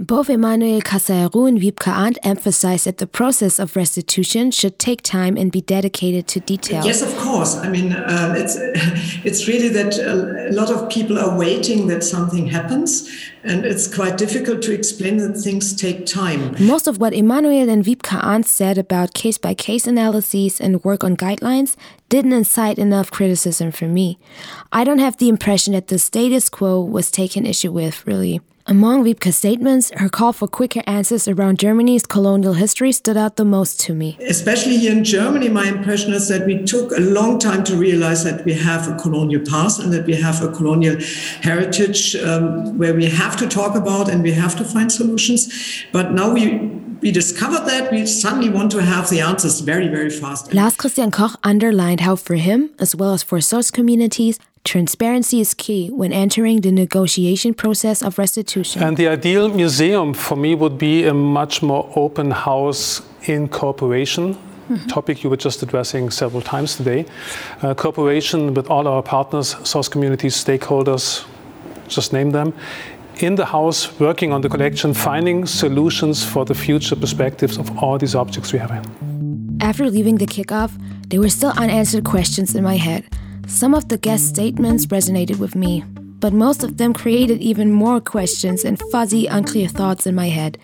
both 0.02 0.28
Emmanuel 0.28 0.80
Kasarhérou 0.80 1.48
and 1.48 1.60
Wiebke 1.60 1.92
Ahrndt 1.92 2.18
emphasize 2.24 2.84
that 2.84 2.98
the 2.98 3.06
process 3.06 3.60
of 3.60 3.76
restitution 3.76 4.50
should 4.50 4.78
take 4.78 5.00
time 5.00 5.36
and 5.36 5.52
be 5.52 5.60
dedicated 5.60 6.26
to 6.28 6.40
detail. 6.40 6.84
Yes, 6.84 7.02
of 7.02 7.16
course. 7.16 7.56
I 7.56 7.68
mean, 7.68 7.92
um, 7.92 8.34
it's 8.34 8.56
it's 9.24 9.46
really 9.46 9.68
that 9.68 9.96
a 9.98 10.52
lot 10.52 10.70
of 10.70 10.90
people 10.90 11.18
are 11.18 11.38
waiting 11.38 11.86
that 11.86 12.02
something 12.02 12.48
happens, 12.48 13.08
and 13.44 13.64
it's 13.64 13.92
quite 13.92 14.18
difficult 14.18 14.60
to 14.62 14.72
explain 14.72 15.18
that 15.18 15.34
things 15.34 15.74
take 15.74 16.04
time. 16.04 16.56
Most 16.58 16.88
of 16.88 16.98
what 16.98 17.14
Emmanuel 17.14 17.68
and 17.68 17.84
Wiebke 17.84 18.20
Ahrndt 18.20 18.46
said 18.46 18.78
about 18.78 19.14
case 19.14 19.38
by 19.38 19.54
case 19.54 19.86
analyses 19.86 20.60
and 20.60 20.82
work 20.82 21.04
on 21.04 21.16
guidelines 21.16 21.76
didn't 22.08 22.32
incite 22.32 22.78
enough 22.78 23.10
criticism 23.10 23.70
for 23.70 23.86
me. 23.86 24.18
I 24.72 24.82
don't 24.82 24.98
have 24.98 25.18
the 25.18 25.28
impression 25.28 25.74
that 25.74 25.86
the 25.86 25.98
status 25.98 26.48
quo 26.48 26.80
was 26.80 27.10
taken 27.10 27.46
issue 27.46 27.70
with, 27.70 28.04
really. 28.06 28.40
Among 28.66 29.04
Wiebke's 29.04 29.36
statements, 29.36 29.90
her 29.96 30.08
call 30.08 30.32
for 30.32 30.46
quicker 30.46 30.82
answers 30.86 31.26
around 31.26 31.58
Germany's 31.58 32.06
colonial 32.06 32.52
history 32.52 32.92
stood 32.92 33.16
out 33.16 33.36
the 33.36 33.44
most 33.44 33.80
to 33.80 33.94
me. 33.94 34.16
Especially 34.20 34.76
here 34.76 34.92
in 34.92 35.02
Germany, 35.02 35.48
my 35.48 35.68
impression 35.68 36.12
is 36.12 36.28
that 36.28 36.46
we 36.46 36.62
took 36.62 36.92
a 36.92 37.00
long 37.00 37.40
time 37.40 37.64
to 37.64 37.76
realize 37.76 38.22
that 38.22 38.44
we 38.44 38.52
have 38.54 38.88
a 38.88 38.94
colonial 38.96 39.42
past 39.44 39.80
and 39.80 39.92
that 39.92 40.06
we 40.06 40.14
have 40.14 40.42
a 40.42 40.52
colonial 40.52 40.96
heritage 41.40 42.14
um, 42.16 42.78
where 42.78 42.94
we 42.94 43.06
have 43.06 43.36
to 43.38 43.48
talk 43.48 43.74
about 43.74 44.08
and 44.08 44.22
we 44.22 44.30
have 44.30 44.56
to 44.56 44.64
find 44.64 44.92
solutions. 44.92 45.84
But 45.92 46.12
now 46.12 46.32
we 46.32 46.82
we 47.02 47.10
discovered 47.10 47.66
that 47.66 47.90
we 47.90 48.06
suddenly 48.06 48.48
want 48.48 48.70
to 48.70 48.80
have 48.80 49.10
the 49.10 49.20
answers 49.20 49.58
very, 49.58 49.88
very 49.88 50.08
fast. 50.08 50.54
Lars 50.54 50.76
Christian 50.76 51.10
Koch 51.10 51.36
underlined 51.42 52.00
how, 52.00 52.14
for 52.14 52.36
him, 52.36 52.70
as 52.78 52.94
well 52.94 53.12
as 53.12 53.24
for 53.24 53.40
source 53.40 53.72
communities, 53.72 54.38
Transparency 54.64 55.40
is 55.40 55.54
key 55.54 55.88
when 55.88 56.12
entering 56.12 56.60
the 56.60 56.70
negotiation 56.70 57.52
process 57.52 58.00
of 58.00 58.16
restitution. 58.16 58.82
And 58.82 58.96
the 58.96 59.08
ideal 59.08 59.48
museum 59.48 60.14
for 60.14 60.36
me 60.36 60.54
would 60.54 60.78
be 60.78 61.04
a 61.04 61.12
much 61.12 61.62
more 61.62 61.92
open 61.96 62.30
house 62.30 63.02
in 63.24 63.48
cooperation. 63.48 64.34
Mm-hmm. 64.34 64.86
Topic 64.86 65.24
you 65.24 65.30
were 65.30 65.36
just 65.36 65.62
addressing 65.64 66.10
several 66.10 66.40
times 66.40 66.76
today. 66.76 67.04
Uh, 67.60 67.74
cooperation 67.74 68.54
with 68.54 68.70
all 68.70 68.86
our 68.86 69.02
partners, 69.02 69.56
source 69.64 69.88
communities, 69.88 70.36
stakeholders, 70.36 71.26
just 71.88 72.12
name 72.12 72.30
them, 72.30 72.54
in 73.16 73.34
the 73.34 73.44
house 73.44 73.98
working 73.98 74.32
on 74.32 74.42
the 74.42 74.48
collection, 74.48 74.94
finding 74.94 75.44
solutions 75.44 76.24
for 76.24 76.44
the 76.44 76.54
future 76.54 76.94
perspectives 76.94 77.58
of 77.58 77.76
all 77.78 77.98
these 77.98 78.14
objects 78.14 78.52
we 78.52 78.60
have. 78.60 78.70
After 79.60 79.90
leaving 79.90 80.18
the 80.18 80.26
kickoff, 80.26 80.70
there 81.08 81.20
were 81.20 81.28
still 81.28 81.52
unanswered 81.56 82.04
questions 82.04 82.54
in 82.54 82.62
my 82.62 82.76
head. 82.76 83.04
Some 83.52 83.74
of 83.74 83.88
the 83.88 83.98
guest 83.98 84.28
statements 84.28 84.86
resonated 84.86 85.38
with 85.38 85.54
me, 85.54 85.84
but 86.20 86.32
most 86.32 86.64
of 86.64 86.78
them 86.78 86.94
created 86.94 87.40
even 87.42 87.70
more 87.70 88.00
questions 88.00 88.64
and 88.64 88.82
fuzzy, 88.90 89.26
unclear 89.26 89.68
thoughts 89.68 90.06
in 90.06 90.14
my 90.14 90.30
head. 90.30 90.58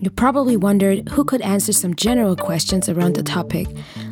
You 0.00 0.10
probably 0.10 0.56
wondered 0.56 1.08
who 1.08 1.24
could 1.24 1.40
answer 1.40 1.72
some 1.72 1.96
general 1.96 2.36
questions 2.36 2.90
around 2.90 3.16
the 3.16 3.22
topic. 3.22 3.66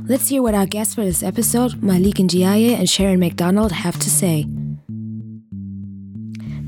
Let's 0.06 0.28
hear 0.28 0.42
what 0.42 0.54
our 0.54 0.64
guests 0.66 0.94
for 0.94 1.04
this 1.04 1.22
episode, 1.22 1.82
Malik 1.82 2.14
Ndiaye 2.14 2.74
and 2.76 2.88
Sharon 2.88 3.20
Macdonald, 3.20 3.72
have 3.72 3.98
to 3.98 4.08
say. 4.08 4.46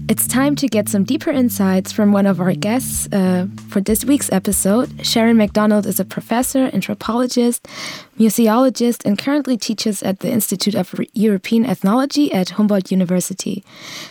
It's 0.08 0.28
time 0.28 0.54
to 0.56 0.68
get 0.68 0.88
some 0.88 1.02
deeper 1.02 1.32
insights 1.32 1.90
from 1.90 2.12
one 2.12 2.26
of 2.26 2.40
our 2.40 2.54
guests 2.54 3.12
uh, 3.12 3.48
for 3.68 3.80
this 3.80 4.04
week's 4.04 4.30
episode. 4.30 5.04
Sharon 5.04 5.36
Macdonald 5.36 5.84
is 5.84 5.98
a 5.98 6.04
professor, 6.04 6.70
anthropologist, 6.72 7.66
museologist, 8.16 9.04
and 9.04 9.18
currently 9.18 9.56
teaches 9.56 10.04
at 10.04 10.20
the 10.20 10.30
Institute 10.30 10.76
of 10.76 10.94
European 11.12 11.66
Ethnology 11.66 12.32
at 12.32 12.50
Humboldt 12.50 12.92
University. 12.92 13.64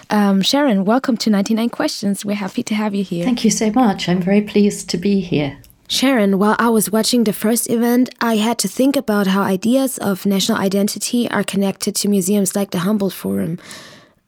Um, 0.10 0.42
Sharon, 0.42 0.84
welcome 0.84 1.16
to 1.16 1.30
99 1.30 1.70
Questions. 1.70 2.26
We're 2.26 2.36
happy 2.36 2.64
to 2.64 2.76
have 2.76 2.94
you 2.94 3.06
here. 3.06 3.24
Thank 3.24 3.46
you 3.46 3.52
so 3.52 3.72
much. 3.72 4.10
I'm 4.10 4.22
very 4.22 4.42
pleased 4.42 4.90
to 4.90 4.98
be 4.98 5.22
here. 5.22 5.58
Sharon, 5.88 6.40
while 6.40 6.58
I 6.60 6.68
was 6.68 6.92
watching 6.92 7.24
the 7.24 7.32
first 7.32 7.70
event, 7.70 8.10
I 8.20 8.36
had 8.36 8.58
to 8.60 8.68
think 8.68 8.98
about 8.98 9.28
how 9.28 9.44
ideas 9.44 9.98
of 10.00 10.26
national 10.26 10.58
identity 10.58 11.32
are 11.32 11.44
connected 11.44 11.96
to 11.96 12.10
museums 12.10 12.54
like 12.54 12.72
the 12.72 12.80
Humboldt 12.80 13.14
Forum. 13.14 13.60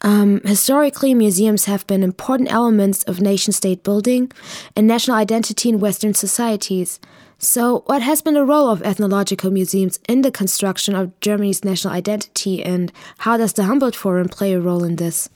Um, 0.02 0.42
historically, 0.42 1.14
museums 1.14 1.66
have 1.66 1.88
been 1.88 2.04
important 2.04 2.52
elements 2.52 3.04
of 3.04 3.20
nation 3.20 3.52
state 3.52 3.84
building 3.84 4.32
and 4.76 4.88
national 4.88 5.18
identity 5.18 5.70
in 5.70 5.80
Western 5.80 6.14
societies. 6.14 7.00
So, 7.40 7.84
what 7.86 8.02
has 8.02 8.22
been 8.22 8.34
the 8.34 8.46
role 8.46 8.70
of 8.70 8.82
ethnological 8.82 9.52
museums 9.52 10.00
in 10.08 10.22
the 10.22 10.32
construction 10.32 10.96
of 10.96 11.20
Germany's 11.20 11.64
national 11.64 11.94
identity, 11.94 12.64
and 12.64 12.92
how 13.20 13.38
does 13.38 13.54
the 13.54 13.64
Humboldt 13.64 13.96
Forum 13.96 14.28
play 14.28 14.54
a 14.54 14.60
role 14.60 14.84
in 14.84 14.96
this? 14.96 15.30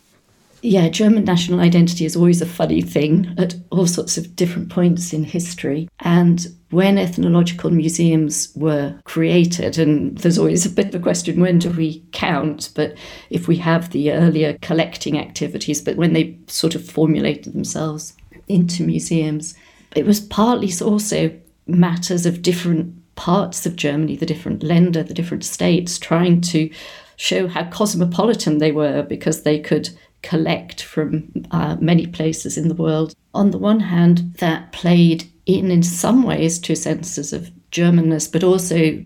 Yeah, 0.64 0.90
German 0.90 1.24
national 1.24 1.60
identity 1.60 2.06
is 2.06 2.16
always 2.16 2.42
a 2.42 2.46
funny 2.46 2.82
thing 2.82 3.34
at 3.38 3.56
all 3.72 3.88
sorts 3.88 4.18
of 4.18 4.36
different 4.36 4.70
points 4.70 5.12
in 5.12 5.24
history. 5.24 5.90
And 6.02 6.46
when 6.70 7.00
ethnological 7.00 7.72
museums 7.72 8.52
were 8.56 9.00
created, 9.06 9.80
and 9.80 10.18
there's 10.20 10.38
always 10.38 10.66
a 10.66 10.70
bit 10.70 10.90
of 10.90 10.96
a 10.96 11.00
question 11.00 11.42
when 11.42 11.58
do 11.58 11.72
we 11.72 12.04
count? 12.12 12.70
But 12.76 12.96
if 13.32 13.48
we 13.48 13.58
have 13.58 13.90
the 13.90 14.12
earlier 14.12 14.58
collecting 14.62 15.18
activities, 15.18 15.82
but 15.82 15.98
when 15.98 16.14
they 16.14 16.38
sort 16.48 16.76
of 16.76 16.88
formulated 16.88 17.54
themselves 17.54 18.14
into 18.48 18.84
museums, 18.84 19.56
it 19.96 20.06
was 20.06 20.20
partly 20.20 20.72
also 20.82 21.32
matters 21.66 22.28
of 22.28 22.44
different 22.44 22.96
parts 23.16 23.66
of 23.66 23.76
Germany, 23.76 24.16
the 24.16 24.26
different 24.26 24.62
Länder, 24.62 25.06
the 25.06 25.14
different 25.14 25.44
states, 25.44 25.98
trying 25.98 26.40
to 26.42 26.70
show 27.18 27.48
how 27.48 27.64
cosmopolitan 27.70 28.58
they 28.60 28.72
were 28.72 29.04
because 29.04 29.44
they 29.44 29.60
could 29.60 29.90
collect 30.22 30.82
from 30.82 31.32
uh, 31.52 31.78
many 31.80 32.08
places 32.08 32.58
in 32.58 32.68
the 32.68 32.76
world. 32.76 33.16
On 33.34 33.52
the 33.52 33.58
one 33.58 33.80
hand, 33.80 34.36
that 34.36 34.72
played 34.72 35.30
in, 35.46 35.72
in 35.72 35.84
some 35.84 36.24
ways, 36.24 36.60
to 36.60 36.76
senses 36.76 37.34
of 37.34 37.52
Germanness, 37.72 38.32
but 38.32 38.44
also 38.44 39.04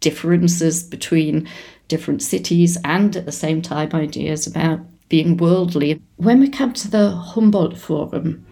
differences 0.00 0.82
between 0.82 1.48
different 1.88 2.22
cities 2.22 2.78
and 2.84 3.16
at 3.16 3.26
the 3.26 3.32
same 3.32 3.60
time 3.60 3.90
ideas 3.92 4.46
about 4.46 4.80
being 5.08 5.36
worldly. 5.36 6.00
When 6.16 6.40
we 6.40 6.48
come 6.48 6.72
to 6.72 6.90
the 6.90 7.10
Humboldt 7.10 7.76
Forum, 7.76 8.46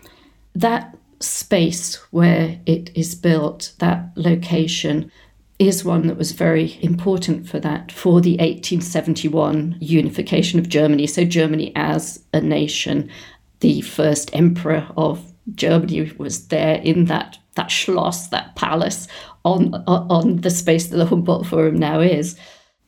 that 0.54 0.96
space 1.20 1.96
where 2.10 2.60
it 2.66 2.90
is 2.94 3.14
built, 3.14 3.72
that 3.78 4.10
location, 4.16 5.10
is 5.58 5.84
one 5.84 6.06
that 6.06 6.16
was 6.16 6.32
very 6.32 6.78
important 6.82 7.48
for 7.48 7.58
that, 7.60 7.90
for 7.90 8.20
the 8.20 8.32
1871 8.32 9.76
unification 9.80 10.58
of 10.58 10.68
Germany. 10.68 11.06
So, 11.06 11.24
Germany 11.24 11.72
as 11.74 12.22
a 12.32 12.40
nation, 12.40 13.10
the 13.60 13.80
first 13.80 14.34
emperor 14.34 14.86
of 14.96 15.32
Germany 15.54 16.12
was 16.18 16.48
there 16.48 16.76
in 16.76 17.06
that, 17.06 17.38
that 17.56 17.70
Schloss, 17.70 18.30
that 18.30 18.54
palace 18.54 19.08
on, 19.44 19.74
on 19.86 20.36
the 20.42 20.50
space 20.50 20.88
that 20.88 20.96
the 20.96 21.06
Humboldt 21.06 21.46
Forum 21.46 21.76
now 21.76 22.00
is. 22.00 22.38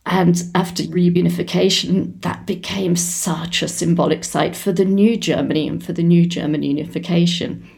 And 0.06 0.42
after 0.54 0.82
reunification, 0.84 2.20
that 2.22 2.46
became 2.46 2.96
such 2.96 3.62
a 3.62 3.68
symbolic 3.68 4.24
site 4.24 4.56
for 4.56 4.72
the 4.72 4.84
new 4.84 5.16
Germany 5.16 5.68
and 5.68 5.84
for 5.84 5.92
the 5.92 6.02
new 6.02 6.26
German 6.26 6.62
unification. 6.62 7.68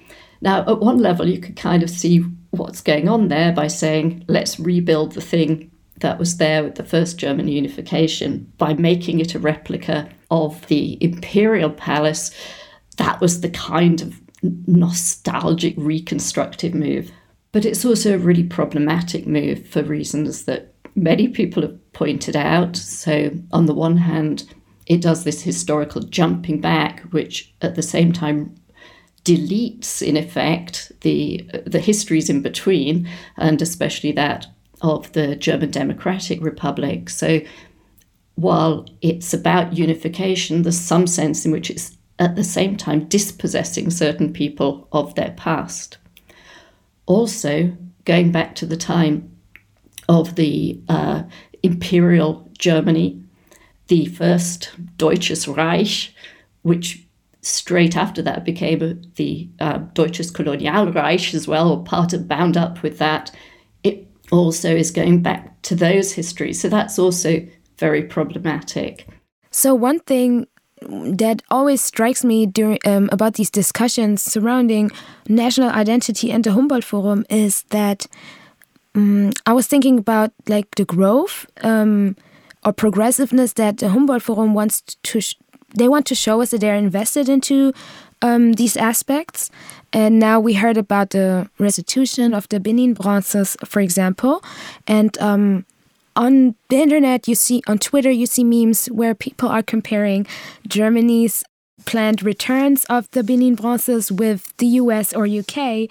Now, 0.41 0.61
at 0.67 0.81
one 0.81 0.99
level, 0.99 1.29
you 1.29 1.41
could 1.41 1.57
kind 1.57 1.83
of 1.83 1.91
see 1.91 2.25
what's 2.53 2.81
going 2.81 3.09
on 3.09 3.29
there 3.29 3.53
by 3.53 3.67
saying, 3.67 4.25
let's 4.29 4.61
rebuild 4.61 5.13
the 5.13 5.21
thing 5.21 5.71
that 6.01 6.19
was 6.19 6.37
there 6.37 6.63
with 6.63 6.77
the 6.77 6.85
first 6.85 7.19
German 7.19 7.49
unification 7.49 8.53
by 8.59 8.75
making 8.75 9.21
it 9.21 9.35
a 9.35 9.39
replica 9.39 10.09
of 10.31 10.67
the 10.69 11.03
imperial 11.03 11.71
palace. 11.71 12.31
That 12.99 13.21
was 13.21 13.41
the 13.41 13.51
kind 13.51 14.01
of 14.03 14.21
nostalgic 14.67 15.75
reconstructive 15.77 16.75
move. 16.75 17.11
But 17.53 17.65
it's 17.65 17.85
also 17.85 18.15
a 18.15 18.19
really 18.19 18.45
problematic 18.45 19.27
move 19.27 19.67
for 19.67 19.83
reasons 19.83 20.45
that 20.45 20.75
many 20.95 21.29
people 21.29 21.63
have 21.63 21.93
pointed 21.93 22.37
out. 22.37 22.77
So, 22.77 23.31
on 23.53 23.67
the 23.67 23.75
one 23.75 23.99
hand, 23.99 24.45
it 24.87 25.01
does 25.01 25.25
this 25.25 25.43
historical 25.43 26.03
jumping 26.03 26.61
back, 26.61 27.01
which 27.13 27.55
at 27.63 27.77
the 27.77 27.83
same 27.83 28.13
time 28.13 28.55
deletes, 29.25 30.03
in 30.03 30.17
effect, 30.17 30.93
the 31.01 31.49
the 31.67 31.81
histories 31.81 32.29
in 32.29 32.43
between, 32.43 33.09
and 33.37 33.63
especially 33.63 34.13
that 34.13 34.47
of 34.81 35.13
the 35.13 35.37
German 35.37 35.71
Democratic 35.71 36.43
Republic. 36.43 37.09
So, 37.09 37.41
while 38.35 38.87
it's 39.01 39.33
about 39.33 39.77
unification, 39.77 40.63
there's 40.63 40.79
some 40.79 41.07
sense 41.07 41.45
in 41.47 41.53
which 41.53 41.71
it's 41.71 41.97
at 42.19 42.37
the 42.37 42.45
same 42.45 42.77
time 42.77 43.09
dispossessing 43.09 43.91
certain 43.91 44.33
people 44.33 44.89
of 44.93 45.15
their 45.15 45.33
past. 45.37 45.99
Also, 47.07 47.77
going 48.05 48.33
back 48.33 48.55
to 48.57 48.67
the 48.67 48.77
time 48.77 49.31
of 50.09 50.35
the 50.35 50.81
uh, 50.89 51.23
imperial 51.63 52.49
Germany, 52.59 53.23
the 53.89 54.07
first 54.07 54.73
Deutsches 54.97 55.47
Reich, 55.49 56.13
which 56.63 57.05
straight 57.43 57.97
after 57.97 58.23
that 58.23 58.45
became 58.45 59.03
the 59.17 59.49
uh, 59.61 59.79
Deutsches 59.93 60.31
Kolonialreich 60.31 61.35
as 61.35 61.47
well, 61.47 61.71
or 61.73 61.85
part 61.85 62.13
of 62.13 62.29
bound 62.29 62.57
up 62.57 62.83
with 62.83 62.99
that. 62.99 63.31
It 63.83 64.07
also 64.31 64.75
is 64.75 64.91
going 64.91 65.23
back 65.23 65.61
to 65.63 65.75
those 65.75 66.13
histories. 66.13 66.61
So 66.61 66.69
that's 66.69 66.99
also 66.99 67.47
very 67.79 68.05
problematic. 68.05 69.07
So, 69.51 69.75
one 69.75 70.01
thing 70.01 70.47
that 70.89 71.43
always 71.51 71.81
strikes 71.81 72.25
me 72.25 72.47
during 72.47 72.79
um, 72.85 73.09
about 73.13 73.35
these 73.35 73.51
discussions 73.51 74.23
surrounding 74.23 74.91
national 75.29 75.71
identity 75.71 76.31
and 76.33 76.43
the 76.43 76.53
Humboldt 76.53 76.85
Forum 76.85 77.25
is 77.31 77.65
that 77.71 78.07
um, 78.95 79.33
I 79.47 79.53
was 79.53 79.67
thinking 79.67 79.99
about 79.99 80.33
like 80.49 80.75
the 80.75 80.85
growth 80.85 81.47
um, 81.63 82.17
or 82.65 82.73
progressiveness 82.73 83.53
that 83.55 83.79
the 83.79 83.91
Humboldt 83.91 84.23
Forum 84.23 84.55
wants 84.55 84.81
to 84.81 85.21
they 85.75 85.89
want 85.89 86.07
to 86.07 86.15
show 86.15 86.41
us 86.41 86.51
that 86.51 86.61
they're 86.61 86.77
invested 86.77 87.29
into 87.29 87.73
um, 88.23 88.55
these 88.55 88.77
aspects. 88.77 89.51
And 89.93 90.19
now 90.19 90.41
we 90.41 90.55
heard 90.55 90.77
about 90.77 91.11
the 91.11 91.51
restitution 91.59 92.33
of 92.33 92.49
the 92.49 92.61
Benin 92.61 92.95
bronzes, 92.95 93.57
for 93.65 93.81
example. 93.81 94.43
And 94.87 95.19
um, 95.19 95.67
on 96.17 96.55
the 96.69 96.77
internet, 96.77 97.29
you 97.29 97.35
see, 97.35 97.63
on 97.67 97.79
Twitter, 97.79 98.11
you 98.11 98.27
see 98.27 98.45
memes 98.45 98.87
where 98.87 99.15
people 99.15 99.49
are 99.49 99.63
comparing 99.63 100.27
Germany's 100.67 101.45
planned 101.85 102.23
returns 102.23 102.85
of 102.87 103.11
the 103.11 103.23
Benin 103.23 103.55
bronzes 103.55 104.13
with 104.13 104.57
the 104.59 104.67
US 104.67 105.13
or 105.13 105.27
UK. 105.27 105.91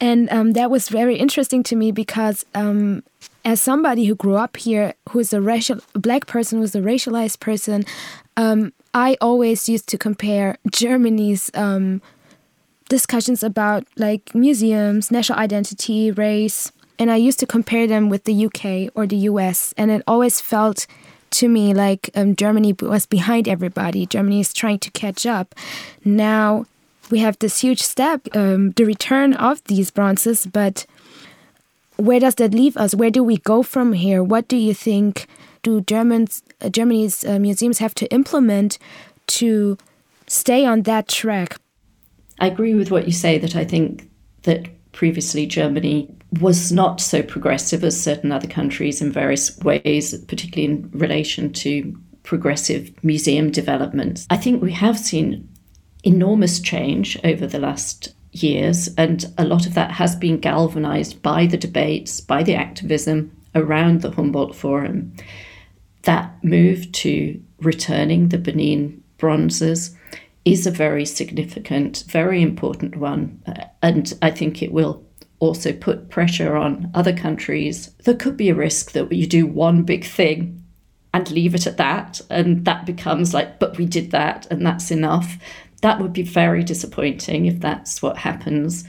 And 0.00 0.30
um, 0.30 0.52
that 0.52 0.70
was 0.70 0.88
very 0.88 1.16
interesting 1.16 1.62
to 1.64 1.76
me 1.76 1.92
because 1.92 2.44
um, 2.54 3.02
as 3.44 3.60
somebody 3.60 4.06
who 4.06 4.14
grew 4.14 4.36
up 4.36 4.56
here, 4.56 4.94
who 5.10 5.18
is 5.18 5.32
a 5.32 5.40
racial 5.40 5.78
black 5.92 6.26
person, 6.26 6.58
who 6.58 6.64
is 6.64 6.74
a 6.74 6.80
racialized 6.80 7.40
person, 7.40 7.84
um, 8.36 8.72
I 8.92 9.16
always 9.20 9.68
used 9.68 9.88
to 9.88 9.98
compare 9.98 10.56
Germany's 10.70 11.50
um, 11.54 12.02
discussions 12.88 13.42
about 13.42 13.86
like 13.96 14.34
museums, 14.34 15.10
national 15.10 15.38
identity, 15.38 16.10
race, 16.10 16.72
and 16.98 17.10
I 17.10 17.16
used 17.16 17.38
to 17.40 17.46
compare 17.46 17.86
them 17.86 18.08
with 18.08 18.24
the 18.24 18.46
UK 18.46 18.92
or 18.94 19.06
the 19.06 19.16
US, 19.30 19.72
and 19.76 19.90
it 19.90 20.02
always 20.06 20.40
felt 20.40 20.86
to 21.30 21.48
me 21.48 21.72
like 21.72 22.10
um, 22.14 22.34
Germany 22.34 22.74
was 22.80 23.06
behind 23.06 23.48
everybody. 23.48 24.06
Germany 24.06 24.40
is 24.40 24.52
trying 24.52 24.80
to 24.80 24.90
catch 24.90 25.24
up. 25.24 25.54
Now 26.04 26.66
we 27.10 27.20
have 27.20 27.38
this 27.38 27.60
huge 27.60 27.82
step, 27.82 28.26
um, 28.34 28.72
the 28.72 28.84
return 28.84 29.34
of 29.34 29.62
these 29.64 29.90
bronzes, 29.90 30.46
but 30.46 30.86
where 31.96 32.20
does 32.20 32.34
that 32.36 32.52
leave 32.52 32.76
us? 32.76 32.94
Where 32.94 33.10
do 33.10 33.22
we 33.22 33.36
go 33.36 33.62
from 33.62 33.92
here? 33.92 34.22
What 34.22 34.48
do 34.48 34.56
you 34.56 34.74
think? 34.74 35.26
Do 35.62 35.80
Germans, 35.82 36.42
uh, 36.60 36.68
Germany's 36.68 37.24
uh, 37.24 37.38
museums 37.38 37.78
have 37.78 37.94
to 37.96 38.06
implement 38.12 38.78
to 39.28 39.76
stay 40.26 40.64
on 40.64 40.82
that 40.82 41.08
track? 41.08 41.58
I 42.38 42.46
agree 42.46 42.74
with 42.74 42.90
what 42.90 43.06
you 43.06 43.12
say 43.12 43.38
that 43.38 43.54
I 43.54 43.64
think 43.64 44.10
that 44.42 44.68
previously 44.92 45.46
Germany 45.46 46.08
was 46.40 46.72
not 46.72 47.00
so 47.00 47.22
progressive 47.22 47.84
as 47.84 48.00
certain 48.00 48.32
other 48.32 48.46
countries 48.46 49.02
in 49.02 49.12
various 49.12 49.58
ways, 49.58 50.16
particularly 50.24 50.72
in 50.72 50.90
relation 50.92 51.52
to 51.52 51.98
progressive 52.22 52.92
museum 53.04 53.50
developments. 53.50 54.26
I 54.30 54.36
think 54.36 54.62
we 54.62 54.72
have 54.72 54.98
seen 54.98 55.48
enormous 56.04 56.60
change 56.60 57.18
over 57.24 57.46
the 57.46 57.58
last 57.58 58.14
years, 58.32 58.88
and 58.96 59.26
a 59.36 59.44
lot 59.44 59.66
of 59.66 59.74
that 59.74 59.90
has 59.90 60.14
been 60.14 60.38
galvanized 60.38 61.20
by 61.22 61.46
the 61.46 61.56
debates, 61.56 62.20
by 62.20 62.42
the 62.42 62.54
activism 62.54 63.32
around 63.54 64.00
the 64.00 64.12
Humboldt 64.12 64.54
Forum 64.54 65.12
that 66.02 66.42
move 66.42 66.90
to 66.92 67.40
returning 67.60 68.28
the 68.28 68.38
Benin 68.38 69.02
bronzes 69.18 69.94
is 70.44 70.66
a 70.66 70.70
very 70.70 71.04
significant, 71.04 72.04
very 72.08 72.40
important 72.42 72.96
one. 72.96 73.42
Uh, 73.46 73.64
and 73.82 74.14
I 74.22 74.30
think 74.30 74.62
it 74.62 74.72
will 74.72 75.04
also 75.38 75.72
put 75.72 76.10
pressure 76.10 76.56
on 76.56 76.90
other 76.94 77.14
countries. 77.14 77.90
There 78.04 78.14
could 78.14 78.36
be 78.36 78.48
a 78.50 78.54
risk 78.54 78.92
that 78.92 79.12
you 79.12 79.26
do 79.26 79.46
one 79.46 79.82
big 79.82 80.04
thing 80.04 80.62
and 81.12 81.30
leave 81.30 81.54
it 81.54 81.66
at 81.66 81.76
that, 81.78 82.20
and 82.30 82.64
that 82.64 82.86
becomes 82.86 83.34
like, 83.34 83.58
but 83.58 83.76
we 83.76 83.84
did 83.84 84.12
that 84.12 84.46
and 84.50 84.64
that's 84.64 84.90
enough. 84.90 85.38
That 85.82 86.00
would 86.00 86.12
be 86.12 86.22
very 86.22 86.62
disappointing 86.62 87.46
if 87.46 87.60
that's 87.60 88.00
what 88.00 88.18
happens. 88.18 88.84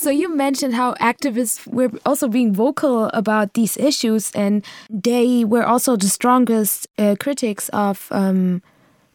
So 0.00 0.08
you 0.08 0.34
mentioned 0.34 0.72
how 0.72 0.94
activists 0.94 1.66
were 1.66 1.90
also 2.06 2.26
being 2.26 2.54
vocal 2.54 3.10
about 3.12 3.52
these 3.52 3.76
issues, 3.76 4.30
and 4.32 4.64
they 4.88 5.44
were 5.44 5.62
also 5.62 5.94
the 5.94 6.08
strongest 6.08 6.88
uh, 6.96 7.16
critics 7.20 7.68
of 7.74 8.08
um, 8.10 8.62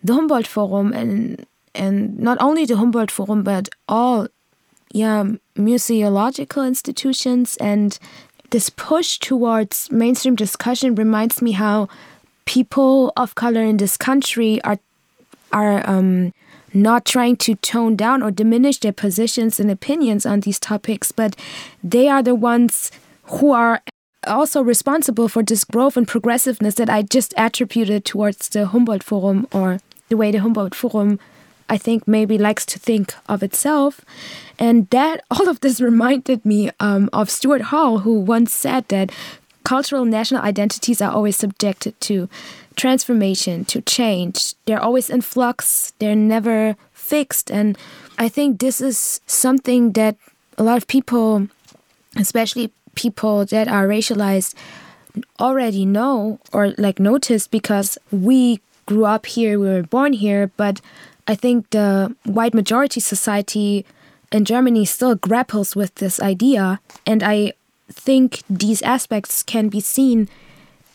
the 0.04 0.14
Humboldt 0.14 0.46
Forum, 0.46 0.94
and 0.94 1.48
and 1.74 2.20
not 2.20 2.38
only 2.40 2.66
the 2.66 2.78
Humboldt 2.78 3.10
Forum, 3.10 3.42
but 3.42 3.68
all 3.90 4.28
yeah 4.94 5.24
museological 5.58 6.68
institutions. 6.68 7.58
And 7.58 7.98
this 8.52 8.70
push 8.70 9.18
towards 9.18 9.90
mainstream 9.90 10.36
discussion 10.36 10.94
reminds 10.94 11.42
me 11.42 11.54
how 11.54 11.90
people 12.46 13.12
of 13.18 13.34
color 13.34 13.64
in 13.64 13.78
this 13.78 13.98
country 13.98 14.62
are 14.64 14.78
are 15.52 15.82
um, 15.90 16.32
not 16.76 17.06
trying 17.06 17.38
to 17.38 17.56
tone 17.56 17.96
down 17.96 18.22
or 18.22 18.32
diminish 18.32 18.80
their 18.80 18.92
positions 18.92 19.60
and 19.60 19.72
opinions 19.72 20.26
on 20.26 20.42
these 20.42 20.60
topics, 20.60 21.12
but 21.12 21.36
they 21.84 22.08
are 22.08 22.22
the 22.22 22.36
ones 22.36 22.92
who 23.24 23.52
are 23.52 23.82
also 24.28 24.62
responsible 24.62 25.28
for 25.28 25.44
this 25.44 25.64
growth 25.64 25.98
and 25.98 26.08
progressiveness 26.08 26.76
that 26.76 26.90
I 26.90 27.04
just 27.04 27.34
attributed 27.38 28.06
towards 28.06 28.50
the 28.50 28.68
Humboldt 28.68 29.04
Forum 29.04 29.48
or 29.52 29.80
the 30.10 30.18
way 30.18 30.32
the 30.32 30.40
Humboldt 30.40 30.76
Forum, 30.76 31.20
I 31.70 31.78
think, 31.78 32.08
maybe 32.08 32.38
likes 32.38 32.66
to 32.68 32.80
think 32.80 33.14
of 33.30 33.44
itself. 33.44 34.02
And 34.60 34.90
that 34.90 35.24
all 35.32 35.48
of 35.48 35.62
this 35.62 35.82
reminded 35.82 36.46
me 36.46 36.72
um, 36.80 37.10
of 37.14 37.30
Stuart 37.30 37.64
Hall, 37.64 38.00
who 38.00 38.20
once 38.20 38.54
said 38.54 38.88
that 38.90 39.12
cultural 39.64 40.06
national 40.06 40.42
identities 40.42 41.02
are 41.02 41.12
always 41.12 41.36
subjected 41.36 42.00
to 42.00 42.30
transformation, 42.76 43.66
to 43.66 43.82
change. 43.82 44.54
They're 44.66 44.82
always 44.82 45.10
in 45.10 45.22
flux, 45.22 45.94
they're 46.00 46.16
never 46.16 46.76
fixed. 46.94 47.52
And 47.52 47.78
I 48.18 48.30
think 48.30 48.60
this 48.60 48.82
is 48.82 49.22
something 49.26 49.94
that 49.94 50.16
a 50.58 50.64
lot 50.64 50.78
of 50.78 50.88
people, 50.88 51.48
especially 52.18 52.72
people 52.96 53.46
that 53.46 53.68
are 53.68 53.88
racialized, 53.88 54.56
already 55.40 55.86
know 55.86 56.40
or 56.52 56.74
like 56.78 57.00
notice 57.00 57.48
because 57.48 57.98
we 58.12 58.60
grew 58.86 59.06
up 59.06 59.26
here, 59.26 59.60
we 59.60 59.68
were 59.68 59.84
born 59.84 60.14
here, 60.14 60.52
but 60.58 60.82
I 61.28 61.36
think 61.36 61.70
the 61.72 62.16
white 62.24 62.54
majority 62.54 63.00
society 63.00 63.86
in 64.32 64.46
Germany 64.46 64.86
still 64.86 65.16
grapples 65.16 65.76
with 65.76 65.96
this 65.96 66.20
idea. 66.20 66.80
And 67.06 67.24
I 67.24 67.54
think 67.92 68.44
these 68.50 68.82
aspects 68.82 69.44
can 69.44 69.70
be 69.70 69.80
seen 69.80 70.28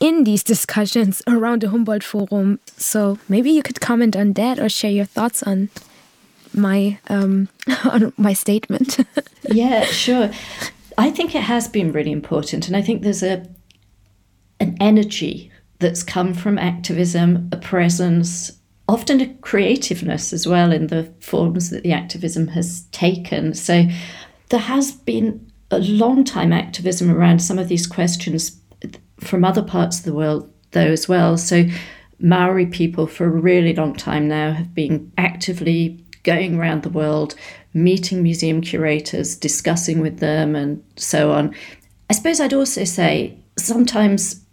in 0.01 0.25
these 0.25 0.43
discussions 0.43 1.23
around 1.27 1.61
the 1.63 1.69
Humboldt 1.69 2.03
Forum. 2.03 2.59
So 2.77 3.19
maybe 3.29 3.51
you 3.51 3.63
could 3.63 3.81
comment 3.81 4.17
on 4.17 4.33
that 4.33 4.59
or 4.59 4.69
share 4.69 4.91
your 4.91 5.05
thoughts 5.05 5.43
on 5.43 5.69
my 6.55 6.99
um, 7.09 7.49
on 7.85 8.13
my 8.17 8.33
statement. 8.33 8.99
yeah, 9.51 9.85
sure. 9.85 10.31
I 10.99 11.11
think 11.11 11.35
it 11.35 11.43
has 11.43 11.69
been 11.69 11.93
really 11.93 12.13
important, 12.13 12.67
and 12.67 12.77
I 12.77 12.83
think 12.83 13.03
there's 13.03 13.23
a 13.23 13.47
an 14.59 14.77
energy 14.81 15.53
that's 15.79 16.03
come 16.03 16.35
from 16.35 16.59
activism, 16.59 17.49
a 17.53 17.57
presence, 17.57 18.53
often 18.89 19.21
a 19.21 19.35
creativeness 19.37 20.33
as 20.33 20.47
well 20.47 20.73
in 20.73 20.89
the 20.89 21.11
forms 21.21 21.71
that 21.71 21.83
the 21.83 21.93
activism 21.93 22.49
has 22.49 22.83
taken. 22.93 23.55
So 23.55 23.85
there 24.51 24.61
has 24.61 24.93
been 24.93 25.51
a 25.71 25.79
long 25.79 26.25
time 26.25 26.53
activism 26.53 27.11
around 27.11 27.39
some 27.39 27.59
of 27.59 27.69
these 27.69 27.87
questions 27.87 28.60
from 29.21 29.45
other 29.45 29.63
parts 29.63 29.99
of 29.99 30.05
the 30.05 30.15
world, 30.15 30.53
though, 30.73 30.81
as 30.93 31.09
well. 31.09 31.37
So, 31.37 31.65
Maori 32.19 32.67
people 32.67 33.07
for 33.07 33.25
a 33.25 33.31
really 33.31 33.75
long 33.75 33.95
time 33.95 34.29
now 34.29 34.53
have 34.53 34.75
been 34.75 35.11
actively 35.17 36.05
going 36.23 36.59
around 36.59 36.83
the 36.83 36.91
world, 36.91 37.35
meeting 37.73 38.23
museum 38.23 38.61
curators, 38.61 39.37
discussing 39.37 40.01
with 40.01 40.19
them, 40.19 40.55
and 40.55 40.83
so 40.97 41.33
on. 41.33 41.55
I 42.11 42.13
suppose 42.13 42.41
I'd 42.41 42.53
also 42.53 42.85
say 42.85 43.39
sometimes, 43.59 44.45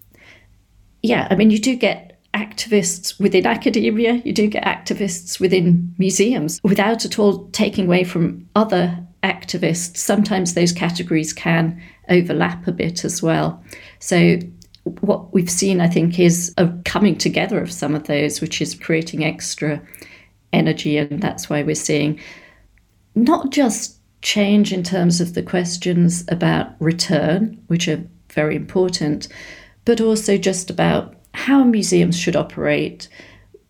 yeah, 1.01 1.27
I 1.29 1.35
mean, 1.35 1.51
you 1.51 1.59
do 1.59 1.75
get 1.75 2.19
activists 2.33 3.19
within 3.19 3.45
academia, 3.47 4.13
you 4.23 4.31
do 4.31 4.47
get 4.47 4.63
activists 4.63 5.39
within 5.39 5.93
museums 5.97 6.59
without 6.63 7.03
at 7.03 7.17
all 7.17 7.49
taking 7.49 7.85
away 7.85 8.03
from 8.03 8.47
other 8.55 9.03
activists. 9.23 9.97
Sometimes 9.97 10.53
those 10.53 10.71
categories 10.71 11.33
can 11.33 11.81
overlap 12.09 12.67
a 12.67 12.71
bit 12.71 13.03
as 13.03 13.23
well. 13.23 13.63
So 13.99 14.37
what 15.01 15.33
we've 15.33 15.49
seen, 15.49 15.81
I 15.81 15.87
think, 15.87 16.19
is 16.19 16.53
a 16.57 16.69
coming 16.85 17.17
together 17.17 17.59
of 17.59 17.71
some 17.71 17.95
of 17.95 18.07
those, 18.07 18.41
which 18.41 18.61
is 18.61 18.75
creating 18.75 19.23
extra 19.23 19.81
energy. 20.53 20.97
And 20.97 21.21
that's 21.21 21.49
why 21.49 21.63
we're 21.63 21.75
seeing 21.75 22.19
not 23.15 23.51
just 23.51 23.99
change 24.21 24.73
in 24.73 24.83
terms 24.83 25.21
of 25.21 25.33
the 25.33 25.43
questions 25.43 26.25
about 26.29 26.73
return, 26.79 27.61
which 27.67 27.87
are 27.87 28.03
very 28.31 28.55
important, 28.55 29.27
but 29.85 30.01
also 30.01 30.37
just 30.37 30.69
about 30.69 31.15
how 31.33 31.63
museums 31.63 32.17
should 32.17 32.35
operate, 32.35 33.07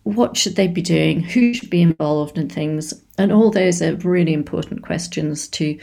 what 0.04 0.38
should 0.38 0.56
they 0.56 0.68
be 0.68 0.82
doing, 0.82 1.22
who 1.22 1.54
should 1.54 1.70
be 1.70 1.82
involved 1.82 2.38
in 2.38 2.50
things. 2.50 2.94
And 3.18 3.32
all 3.32 3.52
those 3.52 3.82
are 3.82 3.96
really 3.98 4.34
important 4.34 4.84
questions 4.84 5.48
to 5.50 5.78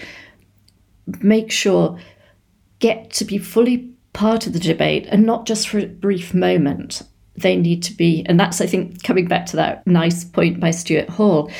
make 1.20 1.52
sure 1.52 1.98
get 2.78 3.10
to 3.10 3.24
be 3.24 3.38
fully 3.38 3.93
part 4.14 4.46
of 4.46 4.54
the 4.54 4.58
debate 4.58 5.06
and 5.10 5.26
not 5.26 5.44
just 5.44 5.68
for 5.68 5.78
a 5.78 5.86
brief 5.86 6.32
moment. 6.32 7.02
They 7.36 7.56
need 7.56 7.82
to 7.82 7.92
be, 7.92 8.24
and 8.26 8.40
that's, 8.40 8.60
I 8.60 8.66
think, 8.66 9.02
coming 9.02 9.26
back 9.26 9.44
to 9.46 9.56
that 9.56 9.86
nice 9.86 10.24
point 10.24 10.60
by 10.60 10.70
Stuart 10.70 11.10
Hall. 11.10 11.50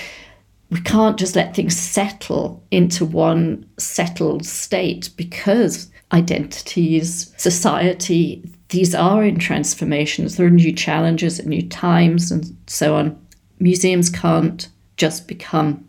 We 0.70 0.80
can't 0.80 1.18
just 1.18 1.36
let 1.36 1.54
things 1.54 1.76
settle 1.76 2.64
into 2.70 3.04
one 3.04 3.68
settled 3.76 4.46
state 4.46 5.10
because 5.16 5.90
identities, 6.12 7.34
society, 7.36 8.42
these 8.68 8.94
are 8.94 9.24
in 9.24 9.38
transformations. 9.38 10.36
There 10.36 10.46
are 10.46 10.50
new 10.50 10.72
challenges 10.72 11.38
at 11.38 11.46
new 11.46 11.68
times 11.68 12.30
and 12.30 12.56
so 12.66 12.94
on. 12.96 13.20
Museums 13.58 14.10
can't 14.10 14.68
just 14.96 15.26
become 15.26 15.84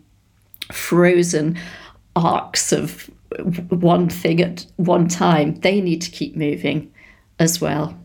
frozen 0.72 1.56
arcs 2.16 2.72
of 2.72 3.08
one 3.68 4.08
thing 4.08 4.40
at 4.40 4.66
one 4.76 5.08
time. 5.08 5.54
They 5.56 5.80
need 5.80 6.02
to 6.02 6.10
keep 6.10 6.36
moving 6.36 6.92
as 7.38 7.60
well. 7.60 7.96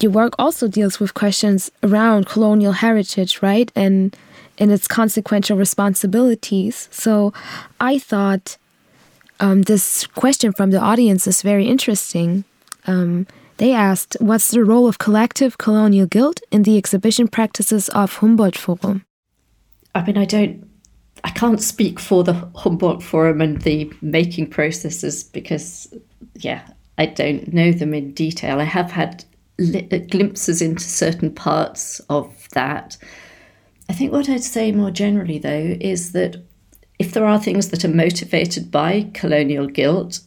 Your 0.00 0.12
work 0.12 0.34
also 0.38 0.68
deals 0.68 0.98
with 0.98 1.14
questions 1.14 1.70
around 1.82 2.26
colonial 2.26 2.72
heritage, 2.72 3.42
right? 3.42 3.70
And 3.74 4.16
and 4.58 4.70
its 4.70 4.86
consequential 4.86 5.56
responsibilities. 5.56 6.88
So 6.90 7.32
I 7.80 7.98
thought 7.98 8.58
um, 9.40 9.62
this 9.62 10.06
question 10.06 10.52
from 10.52 10.70
the 10.70 10.78
audience 10.78 11.26
is 11.26 11.40
very 11.40 11.66
interesting. 11.66 12.44
Um, 12.86 13.26
they 13.56 13.72
asked, 13.72 14.16
What's 14.20 14.50
the 14.50 14.64
role 14.64 14.86
of 14.86 14.98
collective 14.98 15.58
colonial 15.58 16.06
guilt 16.06 16.40
in 16.50 16.62
the 16.62 16.76
exhibition 16.76 17.26
practices 17.26 17.88
of 17.90 18.16
Humboldt 18.16 18.56
Forum? 18.56 19.04
I 19.94 20.02
mean, 20.02 20.18
I 20.18 20.24
don't 20.24 20.69
I 21.24 21.30
can't 21.30 21.60
speak 21.60 22.00
for 22.00 22.24
the 22.24 22.48
Humboldt 22.54 23.02
Forum 23.02 23.40
and 23.40 23.60
the 23.62 23.92
making 24.00 24.48
processes 24.48 25.22
because, 25.22 25.92
yeah, 26.36 26.62
I 26.98 27.06
don't 27.06 27.52
know 27.52 27.72
them 27.72 27.94
in 27.94 28.12
detail. 28.12 28.60
I 28.60 28.64
have 28.64 28.90
had 28.90 29.24
uh, 29.60 29.98
glimpses 30.10 30.62
into 30.62 30.84
certain 30.84 31.32
parts 31.34 32.00
of 32.08 32.48
that. 32.52 32.96
I 33.88 33.92
think 33.92 34.12
what 34.12 34.28
I'd 34.28 34.42
say 34.42 34.72
more 34.72 34.90
generally, 34.90 35.38
though, 35.38 35.76
is 35.80 36.12
that 36.12 36.36
if 36.98 37.12
there 37.12 37.26
are 37.26 37.40
things 37.40 37.70
that 37.70 37.84
are 37.84 37.88
motivated 37.88 38.70
by 38.70 39.10
colonial 39.14 39.66
guilt, 39.66 40.20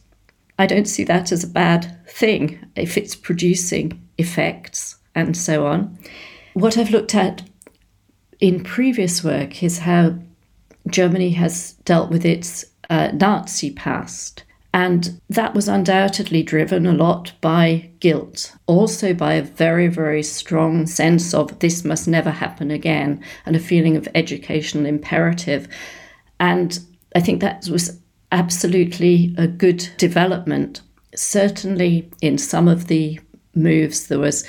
I 0.58 0.66
don't 0.66 0.86
see 0.86 1.04
that 1.04 1.32
as 1.32 1.42
a 1.42 1.48
bad 1.48 1.98
thing 2.06 2.58
if 2.76 2.96
it's 2.96 3.14
producing 3.14 4.00
effects 4.18 4.96
and 5.14 5.36
so 5.36 5.66
on. 5.66 5.98
What 6.54 6.76
I've 6.78 6.90
looked 6.90 7.14
at 7.14 7.42
in 8.40 8.62
previous 8.62 9.24
work 9.24 9.62
is 9.62 9.78
how 9.78 10.18
Germany 10.88 11.30
has 11.30 11.72
dealt 11.84 12.10
with 12.10 12.24
its 12.24 12.64
uh, 12.90 13.10
Nazi 13.12 13.70
past. 13.70 14.44
And 14.74 15.20
that 15.30 15.54
was 15.54 15.68
undoubtedly 15.68 16.42
driven 16.42 16.84
a 16.84 16.92
lot 16.92 17.32
by 17.40 17.90
guilt, 18.00 18.56
also 18.66 19.14
by 19.14 19.34
a 19.34 19.42
very, 19.42 19.86
very 19.86 20.22
strong 20.24 20.88
sense 20.88 21.32
of 21.32 21.56
this 21.60 21.84
must 21.84 22.08
never 22.08 22.32
happen 22.32 22.72
again, 22.72 23.22
and 23.46 23.54
a 23.54 23.60
feeling 23.60 23.96
of 23.96 24.08
educational 24.16 24.84
imperative. 24.84 25.68
And 26.40 26.76
I 27.14 27.20
think 27.20 27.40
that 27.40 27.68
was 27.68 28.00
absolutely 28.32 29.32
a 29.38 29.46
good 29.46 29.88
development. 29.96 30.82
Certainly, 31.14 32.10
in 32.20 32.36
some 32.36 32.66
of 32.66 32.88
the 32.88 33.20
moves, 33.54 34.08
there 34.08 34.18
was 34.18 34.44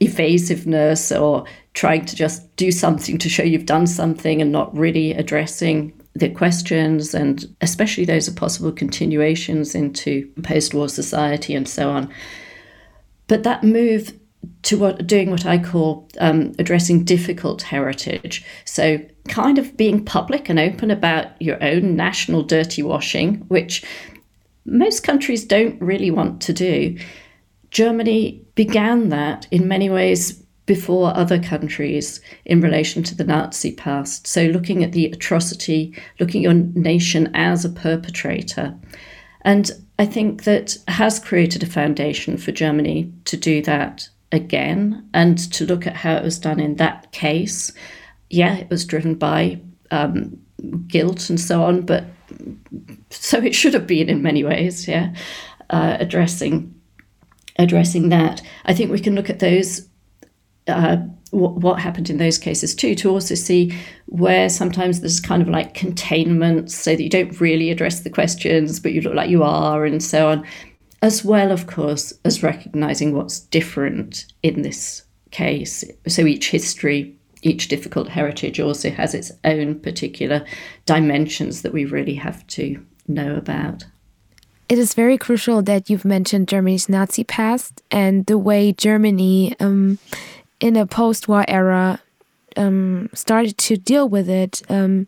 evasiveness 0.00 1.12
or 1.12 1.44
trying 1.74 2.04
to 2.04 2.16
just 2.16 2.54
do 2.56 2.70
something 2.70 3.18
to 3.18 3.28
show 3.28 3.42
you've 3.42 3.66
done 3.66 3.86
something 3.86 4.40
and 4.40 4.52
not 4.52 4.76
really 4.76 5.12
addressing 5.12 5.92
the 6.14 6.28
questions 6.28 7.14
and 7.14 7.44
especially 7.60 8.04
those 8.04 8.28
are 8.28 8.34
possible 8.34 8.72
continuations 8.72 9.74
into 9.74 10.28
post-war 10.42 10.88
society 10.88 11.54
and 11.54 11.68
so 11.68 11.90
on. 11.90 12.12
But 13.28 13.44
that 13.44 13.62
move 13.62 14.18
to 14.62 14.78
what 14.78 15.06
doing 15.06 15.30
what 15.30 15.46
I 15.46 15.58
call 15.58 16.08
um, 16.18 16.52
addressing 16.58 17.04
difficult 17.04 17.62
heritage. 17.62 18.44
So 18.64 18.98
kind 19.28 19.58
of 19.58 19.76
being 19.76 20.04
public 20.04 20.48
and 20.48 20.58
open 20.58 20.90
about 20.90 21.40
your 21.40 21.62
own 21.62 21.96
national 21.96 22.42
dirty 22.42 22.82
washing, 22.82 23.36
which 23.48 23.84
most 24.64 25.02
countries 25.02 25.44
don't 25.44 25.80
really 25.80 26.10
want 26.10 26.40
to 26.42 26.52
do. 26.52 26.98
Germany 27.70 28.42
began 28.54 29.08
that 29.10 29.46
in 29.50 29.68
many 29.68 29.90
ways 29.90 30.42
before 30.68 31.16
other 31.16 31.42
countries 31.42 32.20
in 32.44 32.60
relation 32.60 33.02
to 33.02 33.14
the 33.14 33.24
Nazi 33.24 33.72
past. 33.72 34.26
So, 34.26 34.44
looking 34.44 34.84
at 34.84 34.92
the 34.92 35.06
atrocity, 35.06 35.98
looking 36.20 36.44
at 36.44 36.52
your 36.52 36.54
nation 36.54 37.30
as 37.34 37.64
a 37.64 37.70
perpetrator. 37.70 38.76
And 39.42 39.70
I 39.98 40.06
think 40.06 40.44
that 40.44 40.76
has 40.86 41.18
created 41.18 41.62
a 41.62 41.66
foundation 41.66 42.36
for 42.36 42.52
Germany 42.52 43.10
to 43.24 43.36
do 43.36 43.62
that 43.62 44.08
again 44.30 45.08
and 45.14 45.38
to 45.52 45.64
look 45.64 45.86
at 45.86 45.96
how 45.96 46.14
it 46.16 46.22
was 46.22 46.38
done 46.38 46.60
in 46.60 46.76
that 46.76 47.10
case. 47.12 47.72
Yeah, 48.28 48.56
it 48.56 48.68
was 48.68 48.84
driven 48.84 49.14
by 49.14 49.58
um, 49.90 50.38
guilt 50.86 51.30
and 51.30 51.40
so 51.40 51.62
on, 51.62 51.82
but 51.82 52.04
so 53.10 53.38
it 53.38 53.54
should 53.54 53.74
have 53.74 53.86
been 53.86 54.10
in 54.10 54.22
many 54.22 54.44
ways, 54.44 54.86
yeah, 54.86 55.14
uh, 55.70 55.96
addressing 55.98 56.74
addressing 57.58 58.08
that. 58.08 58.42
I 58.64 58.74
think 58.74 58.90
we 58.90 59.00
can 59.00 59.14
look 59.14 59.30
at 59.30 59.40
those 59.40 59.88
uh, 60.68 60.98
what 61.30 61.80
happened 61.80 62.08
in 62.08 62.18
those 62.18 62.38
cases 62.38 62.74
too, 62.74 62.94
to 62.94 63.10
also 63.10 63.34
see 63.34 63.74
where 64.06 64.48
sometimes 64.48 65.00
there's 65.00 65.20
kind 65.20 65.42
of 65.42 65.48
like 65.48 65.74
containment, 65.74 66.70
so 66.70 66.96
that 66.96 67.02
you 67.02 67.10
don't 67.10 67.40
really 67.40 67.70
address 67.70 68.00
the 68.00 68.10
questions, 68.10 68.80
but 68.80 68.92
you 68.92 69.00
look 69.02 69.14
like 69.14 69.30
you 69.30 69.42
are, 69.42 69.84
and 69.84 70.02
so 70.02 70.28
on, 70.28 70.46
as 71.02 71.24
well, 71.24 71.52
of 71.52 71.66
course, 71.66 72.12
as 72.24 72.42
recognizing 72.42 73.14
what's 73.14 73.40
different 73.40 74.24
in 74.42 74.62
this 74.62 75.02
case. 75.30 75.84
So 76.06 76.26
each 76.26 76.50
history, 76.50 77.14
each 77.42 77.68
difficult 77.68 78.08
heritage 78.08 78.58
also 78.58 78.90
has 78.90 79.14
its 79.14 79.30
own 79.44 79.80
particular 79.80 80.46
dimensions 80.86 81.62
that 81.62 81.72
we 81.72 81.84
really 81.84 82.14
have 82.14 82.46
to 82.48 82.82
know 83.06 83.36
about. 83.36 83.84
It 84.68 84.78
is 84.78 84.94
very 84.94 85.16
crucial 85.16 85.62
that 85.62 85.88
you've 85.88 86.04
mentioned 86.04 86.48
Germany's 86.48 86.88
Nazi 86.88 87.24
past 87.24 87.82
and 87.90 88.26
the 88.26 88.36
way 88.36 88.72
Germany. 88.72 89.56
Um, 89.60 89.98
in 90.60 90.76
a 90.76 90.86
post-war 90.86 91.44
era 91.48 92.00
um, 92.56 93.08
started 93.14 93.56
to 93.58 93.76
deal 93.76 94.08
with 94.08 94.28
it 94.28 94.62
um, 94.68 95.06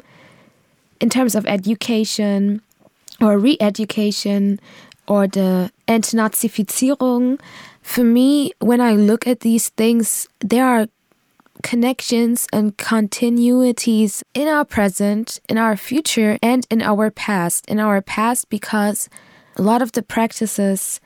in 1.00 1.10
terms 1.10 1.34
of 1.34 1.46
education 1.46 2.62
or 3.20 3.38
re-education 3.38 4.60
or 5.08 5.26
the 5.26 5.70
Entnazifizierung. 5.88 7.40
For 7.82 8.04
me, 8.04 8.52
when 8.60 8.80
I 8.80 8.92
look 8.92 9.26
at 9.26 9.40
these 9.40 9.70
things, 9.70 10.28
there 10.40 10.66
are 10.66 10.86
connections 11.62 12.46
and 12.52 12.76
continuities 12.76 14.22
in 14.32 14.48
our 14.48 14.64
present, 14.64 15.40
in 15.48 15.58
our 15.58 15.76
future, 15.76 16.38
and 16.42 16.66
in 16.70 16.80
our 16.80 17.10
past. 17.10 17.66
In 17.68 17.80
our 17.80 18.00
past, 18.00 18.48
because 18.48 19.08
a 19.56 19.62
lot 19.62 19.82
of 19.82 19.92
the 19.92 20.02
practices 20.02 21.00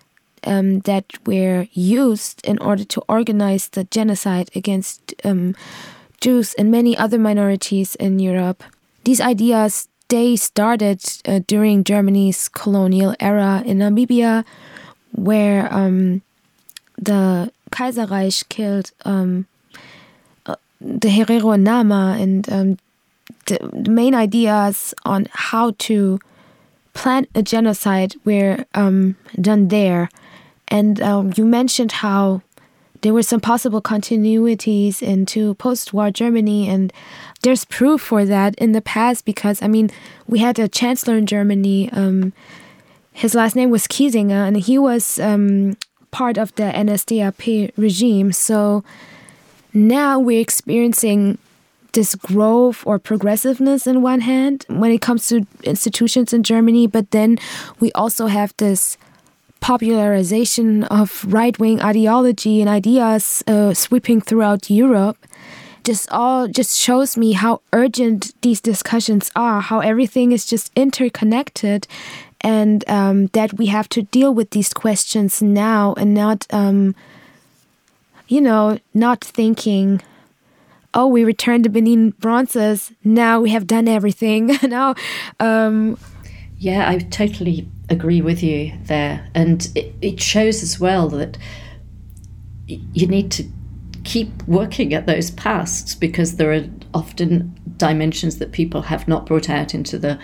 um, 0.46 0.80
that 0.80 1.06
were 1.26 1.66
used 1.72 2.44
in 2.46 2.58
order 2.58 2.84
to 2.84 3.02
organize 3.08 3.68
the 3.68 3.84
genocide 3.84 4.50
against 4.54 5.14
um, 5.24 5.54
Jews 6.20 6.54
and 6.54 6.70
many 6.70 6.96
other 6.96 7.18
minorities 7.18 7.94
in 7.96 8.18
Europe. 8.18 8.62
These 9.04 9.20
ideas 9.20 9.88
they 10.08 10.36
started 10.36 11.02
uh, 11.26 11.40
during 11.46 11.82
Germany's 11.82 12.48
colonial 12.48 13.14
era 13.20 13.62
in 13.64 13.78
Namibia, 13.78 14.44
where 15.12 15.72
um, 15.72 16.22
the 16.96 17.50
Kaiserreich 17.70 18.48
killed 18.48 18.92
um, 19.04 19.46
uh, 20.46 20.56
the 20.80 21.08
Herero 21.08 21.58
Nama, 21.58 22.16
and 22.20 22.52
um, 22.52 22.78
the, 23.46 23.58
main 23.90 24.14
ideas 24.14 24.94
on 25.04 25.26
how 25.32 25.72
to 25.78 26.20
plan 26.94 27.26
a 27.34 27.42
genocide 27.42 28.14
were 28.24 28.64
um, 28.74 29.16
done 29.40 29.68
there. 29.68 30.08
And 30.68 31.00
um, 31.02 31.32
you 31.36 31.44
mentioned 31.44 31.92
how 31.92 32.42
there 33.02 33.12
were 33.12 33.22
some 33.22 33.40
possible 33.40 33.82
continuities 33.82 35.02
into 35.02 35.52
post-war 35.56 36.10
Germany, 36.10 36.70
and 36.70 36.90
there's 37.42 37.66
proof 37.66 38.00
for 38.00 38.24
that 38.24 38.54
in 38.54 38.72
the 38.72 38.80
past 38.80 39.26
because 39.26 39.60
I 39.60 39.68
mean 39.68 39.90
we 40.26 40.38
had 40.38 40.58
a 40.58 40.68
chancellor 40.68 41.18
in 41.18 41.26
Germany. 41.26 41.92
Um, 41.92 42.32
his 43.12 43.34
last 43.34 43.56
name 43.56 43.68
was 43.68 43.86
Kiesinger, 43.86 44.48
and 44.48 44.56
he 44.56 44.78
was 44.78 45.18
um, 45.18 45.76
part 46.12 46.38
of 46.38 46.54
the 46.54 46.62
NSDAP 46.62 47.72
regime. 47.76 48.32
So 48.32 48.82
now 49.74 50.18
we're 50.18 50.40
experiencing 50.40 51.36
this 51.94 52.14
growth 52.14 52.86
or 52.86 52.98
progressiveness 52.98 53.86
in 53.86 54.02
one 54.02 54.20
hand 54.20 54.66
when 54.68 54.90
it 54.90 55.00
comes 55.00 55.28
to 55.28 55.46
institutions 55.62 56.32
in 56.32 56.42
Germany, 56.42 56.86
but 56.86 57.10
then 57.10 57.38
we 57.80 57.90
also 57.92 58.26
have 58.26 58.52
this 58.58 58.98
popularization 59.60 60.84
of 60.84 61.24
right 61.26 61.58
wing 61.58 61.80
ideology 61.80 62.60
and 62.60 62.68
ideas 62.68 63.42
uh, 63.46 63.72
sweeping 63.72 64.20
throughout 64.20 64.68
Europe. 64.68 65.16
Just 65.84 66.10
all 66.12 66.48
just 66.48 66.78
shows 66.78 67.16
me 67.16 67.32
how 67.32 67.60
urgent 67.72 68.32
these 68.42 68.60
discussions 68.60 69.30
are, 69.34 69.60
how 69.60 69.80
everything 69.80 70.32
is 70.32 70.44
just 70.44 70.70
interconnected, 70.76 71.86
and 72.40 72.84
um, 72.88 73.26
that 73.28 73.54
we 73.54 73.66
have 73.66 73.88
to 73.88 74.02
deal 74.02 74.34
with 74.34 74.50
these 74.50 74.72
questions 74.74 75.40
now 75.40 75.94
and 75.94 76.12
not, 76.14 76.46
um, 76.50 76.94
you 78.28 78.40
know, 78.40 78.78
not 78.92 79.24
thinking, 79.24 80.02
oh, 80.94 81.06
we 81.06 81.24
returned 81.24 81.64
the 81.64 81.68
Benin 81.68 82.10
bronzes, 82.10 82.92
now 83.02 83.40
we 83.40 83.50
have 83.50 83.66
done 83.66 83.88
everything. 83.88 84.56
now, 84.62 84.94
um, 85.40 85.98
yeah, 86.58 86.88
I 86.88 86.98
totally 86.98 87.68
agree 87.90 88.22
with 88.22 88.42
you 88.42 88.72
there. 88.84 89.28
And 89.34 89.68
it, 89.74 89.94
it 90.00 90.20
shows 90.20 90.62
as 90.62 90.80
well 90.80 91.08
that 91.10 91.36
you 92.66 93.06
need 93.06 93.30
to 93.32 93.44
keep 94.04 94.46
working 94.46 94.94
at 94.94 95.06
those 95.06 95.30
pasts 95.32 95.94
because 95.94 96.36
there 96.36 96.52
are 96.52 96.64
often 96.92 97.58
dimensions 97.76 98.38
that 98.38 98.52
people 98.52 98.82
have 98.82 99.08
not 99.08 99.26
brought 99.26 99.50
out 99.50 99.74
into 99.74 99.98
the 99.98 100.18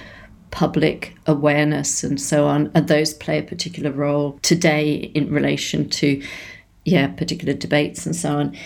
public 0.51 1.15
awareness 1.27 2.03
and 2.03 2.21
so 2.21 2.47
on 2.47 2.71
and 2.75 2.89
those 2.89 3.15
play 3.15 3.39
a 3.39 3.43
particular 3.43 3.91
role 3.91 4.39
today 4.43 4.95
in 5.15 5.33
relation 5.33 5.89
to 5.89 6.23
yeah 6.85 7.07
particular 7.07 7.55
debates 7.55 8.05
and 8.05 8.17
so 8.17 8.37
on 8.37 8.57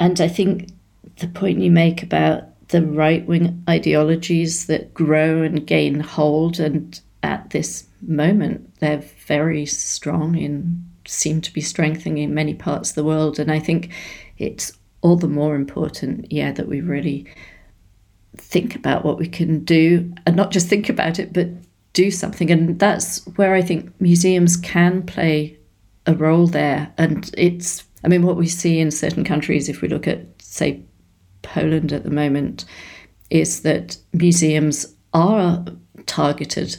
and 0.00 0.20
i 0.22 0.28
think 0.28 0.70
the 1.16 1.28
point 1.28 1.60
you 1.60 1.70
make 1.70 2.02
about 2.02 2.44
the 2.68 2.82
right 2.82 3.26
wing 3.26 3.62
ideologies 3.68 4.66
that 4.66 4.92
grow 4.92 5.42
and 5.42 5.66
gain 5.66 6.00
hold 6.00 6.58
and 6.58 7.00
at 7.22 7.50
this 7.50 7.86
moment 8.02 8.78
they're 8.80 9.04
very 9.26 9.64
strong 9.66 10.36
and 10.36 10.84
seem 11.06 11.40
to 11.40 11.52
be 11.52 11.60
strengthening 11.60 12.18
in 12.18 12.34
many 12.34 12.54
parts 12.54 12.90
of 12.90 12.96
the 12.96 13.04
world. 13.04 13.38
And 13.38 13.50
I 13.50 13.58
think 13.58 13.92
it's 14.38 14.72
all 15.00 15.16
the 15.16 15.28
more 15.28 15.54
important, 15.54 16.30
yeah, 16.32 16.52
that 16.52 16.68
we 16.68 16.80
really 16.80 17.26
think 18.36 18.74
about 18.74 19.04
what 19.04 19.18
we 19.18 19.28
can 19.28 19.64
do 19.64 20.12
and 20.26 20.36
not 20.36 20.50
just 20.50 20.68
think 20.68 20.88
about 20.88 21.18
it, 21.18 21.32
but 21.32 21.48
do 21.92 22.10
something. 22.10 22.50
And 22.50 22.78
that's 22.78 23.24
where 23.36 23.54
I 23.54 23.62
think 23.62 23.92
museums 24.00 24.56
can 24.56 25.02
play 25.04 25.56
a 26.06 26.14
role 26.14 26.46
there. 26.46 26.92
And 26.98 27.30
it's, 27.36 27.84
I 28.04 28.08
mean, 28.08 28.22
what 28.22 28.36
we 28.36 28.46
see 28.46 28.78
in 28.78 28.90
certain 28.90 29.24
countries, 29.24 29.68
if 29.68 29.80
we 29.80 29.88
look 29.88 30.06
at, 30.06 30.20
say, 30.40 30.82
Poland 31.54 31.92
at 31.92 32.04
the 32.04 32.10
moment, 32.10 32.64
is 33.30 33.62
that 33.62 33.98
museums 34.12 34.94
are 35.12 35.64
targeted 36.06 36.76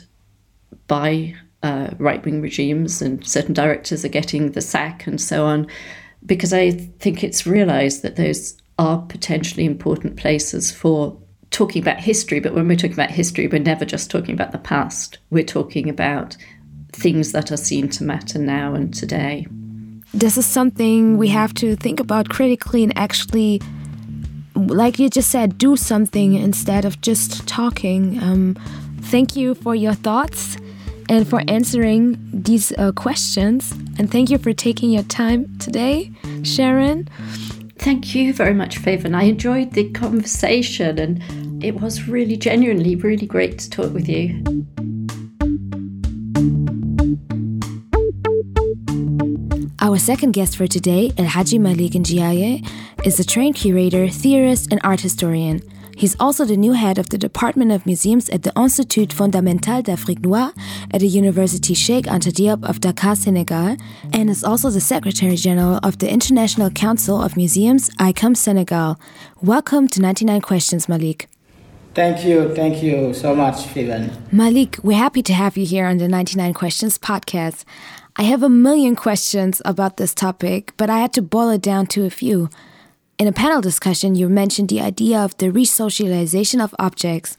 by 0.88 1.36
uh, 1.64 1.90
right 1.98 2.24
wing 2.24 2.42
regimes, 2.42 3.02
and 3.02 3.26
certain 3.26 3.54
directors 3.54 4.06
are 4.06 4.10
getting 4.20 4.52
the 4.52 4.62
sack 4.62 5.08
and 5.08 5.20
so 5.20 5.46
on, 5.46 5.68
because 6.26 6.54
I 6.54 6.72
think 6.72 7.24
it's 7.24 7.48
realized 7.48 8.02
that 8.04 8.16
those 8.16 8.62
are 8.78 9.02
potentially 9.08 9.66
important 9.66 10.18
places 10.18 10.72
for 10.72 11.18
talking 11.50 11.82
about 11.82 12.00
history. 12.00 12.40
But 12.40 12.54
when 12.54 12.68
we're 12.68 12.76
talking 12.76 12.94
about 12.94 13.12
history, 13.12 13.48
we're 13.48 13.60
never 13.60 13.86
just 13.86 14.12
talking 14.12 14.36
about 14.36 14.52
the 14.52 14.58
past, 14.60 15.18
we're 15.30 15.44
talking 15.44 15.90
about 15.90 16.38
things 16.94 17.32
that 17.32 17.52
are 17.52 17.58
seen 17.58 17.90
to 17.90 18.04
matter 18.04 18.40
now 18.40 18.74
and 18.74 18.94
today. 18.94 19.48
This 20.14 20.38
is 20.38 20.46
something 20.46 21.18
we 21.18 21.28
have 21.30 21.54
to 21.56 21.76
think 21.76 22.00
about 22.00 22.30
critically 22.30 22.84
and 22.84 22.98
actually 22.98 23.62
like 24.58 25.00
you 25.00 25.10
just 25.10 25.30
said, 25.30 25.58
do 25.58 25.76
something 25.76 26.34
instead 26.34 26.86
of 26.86 27.00
just 27.02 27.48
talking. 27.48 28.22
Um, 28.22 28.56
thank 29.02 29.36
you 29.36 29.56
for 29.56 29.76
your 29.76 29.94
thoughts. 29.94 30.58
and 31.10 31.26
for 31.28 31.42
answering 31.48 32.18
these 32.34 32.74
uh, 32.74 32.92
questions. 32.92 33.72
And 33.98 34.12
thank 34.12 34.30
you 34.30 34.38
for 34.38 34.52
taking 34.54 34.92
your 34.92 35.04
time 35.04 35.58
today, 35.58 36.12
Sharon. 36.44 37.08
Thank 37.80 38.14
you 38.16 38.34
very 38.34 38.54
much, 38.54 38.82
Faven. 38.82 39.16
I 39.16 39.24
enjoyed 39.24 39.72
the 39.72 39.90
conversation 39.92 41.00
and 41.00 41.64
it 41.64 41.80
was 41.80 42.08
really 42.08 42.36
genuinely 42.36 42.96
really 42.96 43.26
great 43.26 43.60
to 43.60 43.70
talk 43.70 43.94
with 43.94 44.10
you. 44.10 44.44
Our 49.88 49.98
second 49.98 50.34
guest 50.34 50.58
for 50.58 50.68
today, 50.68 51.14
El 51.18 51.28
Hadji 51.28 51.58
Malik 51.60 51.94
Ndiaye, 51.94 52.62
is 53.06 53.22
a 53.22 53.24
trained 53.24 53.56
curator, 53.56 54.10
theorist, 54.10 54.70
and 54.70 54.82
art 54.84 55.00
historian. 55.00 55.62
He's 55.96 56.14
also 56.20 56.44
the 56.44 56.58
new 56.58 56.74
head 56.74 56.98
of 56.98 57.08
the 57.08 57.18
Department 57.18 57.72
of 57.72 57.86
Museums 57.86 58.28
at 58.32 58.44
the 58.44 58.52
Institut 58.62 59.14
Fondamental 59.14 59.82
d'Afrique 59.82 60.20
Noire 60.20 60.52
at 60.92 61.00
the 61.00 61.08
University 61.08 61.74
Cheikh 61.74 62.04
Anta 62.06 62.34
Diop 62.34 62.68
of 62.68 62.82
Dakar, 62.82 63.16
Senegal, 63.16 63.78
and 64.12 64.30
is 64.30 64.44
also 64.44 64.70
the 64.70 64.82
Secretary 64.82 65.38
General 65.38 65.80
of 65.82 66.00
the 66.00 66.12
International 66.12 66.70
Council 66.70 67.22
of 67.22 67.38
Museums, 67.38 67.90
ICOM 67.92 68.36
Senegal. 68.36 69.00
Welcome 69.42 69.88
to 69.88 70.02
99 70.02 70.42
Questions, 70.42 70.90
Malik. 70.90 71.30
Thank 71.98 72.24
you. 72.26 72.54
Thank 72.54 72.84
you 72.84 73.12
so 73.16 73.34
much, 73.34 73.56
Fivan. 73.74 74.12
Malik, 74.32 74.78
we're 74.84 75.00
happy 75.00 75.24
to 75.24 75.34
have 75.34 75.58
you 75.58 75.66
here 75.66 75.88
on 75.88 75.98
the 75.98 76.08
99 76.08 76.54
Questions 76.54 77.00
podcast. 77.00 77.64
I 78.20 78.24
have 78.24 78.42
a 78.42 78.50
million 78.50 78.96
questions 78.96 79.62
about 79.64 79.98
this 79.98 80.16
topic, 80.16 80.74
but 80.76 80.90
I 80.90 80.98
had 80.98 81.14
to 81.14 81.22
boil 81.22 81.52
it 81.52 81.62
down 81.62 81.86
to 81.88 82.04
a 82.04 82.10
few. 82.10 82.50
In 83.20 83.28
a 83.28 83.32
panel 83.32 83.62
discussion, 83.62 84.16
you 84.16 84.28
mentioned 84.28 84.70
the 84.70 84.82
idea 84.82 85.20
of 85.20 85.38
the 85.38 85.52
resocialization 85.52 86.60
of 86.60 86.74
objects. 86.80 87.38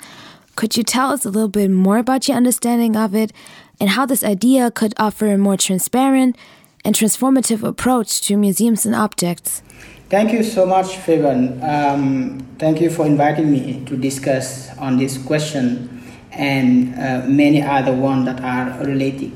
Could 0.54 0.76
you 0.76 0.84
tell 0.84 1.10
us 1.10 1.24
a 1.24 1.30
little 1.30 1.48
bit 1.48 1.72
more 1.72 1.98
about 1.98 2.28
your 2.28 2.36
understanding 2.36 2.94
of 2.94 3.12
it 3.12 3.32
and 3.80 3.90
how 3.90 4.06
this 4.06 4.22
idea 4.22 4.70
could 4.70 4.94
offer 5.00 5.26
a 5.26 5.36
more 5.36 5.56
transparent 5.56 6.36
and 6.84 6.94
transformative 6.94 7.64
approach 7.64 8.20
to 8.28 8.36
museums 8.36 8.86
and 8.86 8.94
objects? 8.94 9.62
Thank 10.08 10.32
you 10.32 10.44
so 10.44 10.64
much, 10.64 10.96
Fagan. 10.98 11.60
Um, 11.60 12.38
thank 12.60 12.80
you 12.80 12.88
for 12.88 13.04
inviting 13.04 13.50
me 13.50 13.84
to 13.86 13.96
discuss 13.96 14.70
on 14.78 14.96
this 14.96 15.18
question 15.18 16.00
and 16.30 16.94
uh, 16.94 17.26
many 17.26 17.62
other 17.62 17.92
ones 17.92 18.26
that 18.26 18.40
are 18.40 18.78
related. 18.84 19.32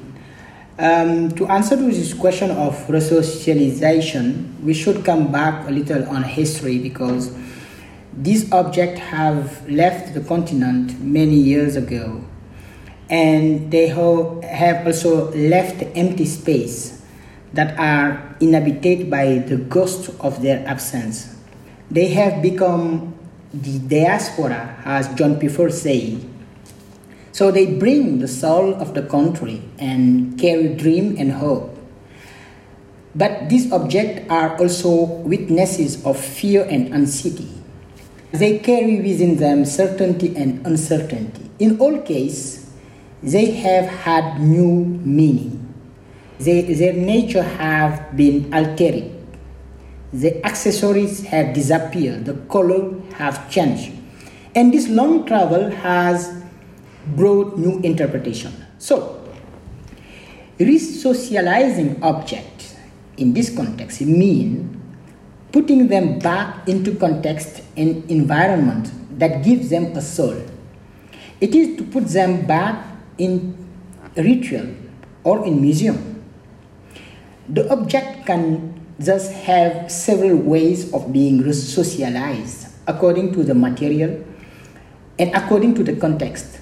Um, 0.83 1.31
to 1.37 1.47
answer 1.47 1.77
to 1.77 1.85
this 1.85 2.13
question 2.13 2.51
of 2.51 2.75
resocialization, 2.89 4.61
we 4.65 4.75
should 4.75 5.05
come 5.05 5.31
back 5.31 5.69
a 5.69 5.71
little 5.71 6.03
on 6.09 6.25
history 6.25 6.79
because 6.79 7.33
these 8.13 8.51
objects 8.51 8.99
have 8.99 9.71
left 9.71 10.13
the 10.13 10.21
continent 10.23 11.01
many 11.01 11.37
years 11.37 11.77
ago 11.77 12.25
and 13.09 13.71
they 13.71 13.87
have 13.87 14.85
also 14.85 15.31
left 15.35 15.85
empty 15.95 16.27
space 16.27 17.01
that 17.53 17.79
are 17.79 18.35
inhabited 18.41 19.09
by 19.09 19.39
the 19.39 19.59
ghost 19.59 20.11
of 20.19 20.43
their 20.43 20.67
absence. 20.67 21.37
They 21.93 22.09
have 22.09 22.43
become 22.43 23.17
the 23.55 23.79
diaspora, 23.79 24.83
as 24.85 25.15
John 25.15 25.39
Piffer 25.39 25.71
said, 25.71 26.27
so 27.33 27.51
they 27.51 27.67
bring 27.67 28.21
the 28.21 28.29
soul 28.29 28.75
of 28.75 28.95
the 28.95 29.03
country 29.03 29.63
and 29.79 30.39
carry 30.39 30.75
dream 30.75 31.17
and 31.19 31.33
hope. 31.33 31.77
But 33.15 33.49
these 33.49 33.73
objects 33.73 34.29
are 34.31 34.57
also 34.59 35.05
witnesses 35.25 36.05
of 36.05 36.17
fear 36.17 36.65
and 36.65 36.95
anxiety. 36.95 37.49
They 38.33 38.59
carry 38.61 39.01
within 39.01 39.37
them 39.37 39.65
certainty 39.65 40.35
and 40.37 40.65
uncertainty. 40.67 41.51
In 41.59 41.79
all 41.79 42.01
cases, 42.01 42.71
they 43.23 43.53
have 43.53 43.85
had 43.87 44.41
new 44.41 44.85
meaning. 45.05 45.59
They, 46.39 46.63
their 46.63 46.95
nature 46.95 47.43
have 47.43 48.17
been 48.17 48.53
altered. 48.53 49.11
The 50.13 50.45
accessories 50.45 51.25
have 51.27 51.55
disappeared. 51.55 52.25
The 52.25 52.35
color 52.49 53.01
have 53.15 53.51
changed. 53.51 53.93
And 54.55 54.73
this 54.73 54.89
long 54.89 55.25
travel 55.27 55.71
has 55.71 56.42
brought 57.07 57.59
new 57.59 57.79
interpretation. 57.81 58.53
So, 58.79 59.23
resocializing 60.59 62.03
objects 62.03 62.77
in 63.17 63.33
this 63.33 63.55
context 63.55 64.01
mean 64.01 64.81
putting 65.53 65.89
them 65.89 66.19
back 66.19 66.67
into 66.69 66.95
context 66.97 67.63
and 67.77 68.09
environment 68.11 68.91
that 69.19 69.45
gives 69.45 69.69
them 69.69 69.93
a 69.97 70.01
soul. 70.01 70.41
It 71.41 71.55
is 71.55 71.77
to 71.77 71.85
put 71.85 72.07
them 72.09 72.47
back 72.47 72.87
in 73.19 73.59
ritual 74.17 74.75
or 75.25 75.45
in 75.45 75.61
museum. 75.61 76.25
The 77.49 77.69
object 77.71 78.27
can 78.27 78.81
thus 78.99 79.31
have 79.45 79.91
several 79.91 80.37
ways 80.37 80.93
of 80.95 81.13
being 81.13 81.43
resocialized 81.43 82.71
according 82.87 83.33
to 83.35 83.45
the 83.45 83.55
material 83.55 84.25
and 85.19 85.35
according 85.35 85.75
to 85.75 85.83
the 85.83 85.97
context. 85.97 86.62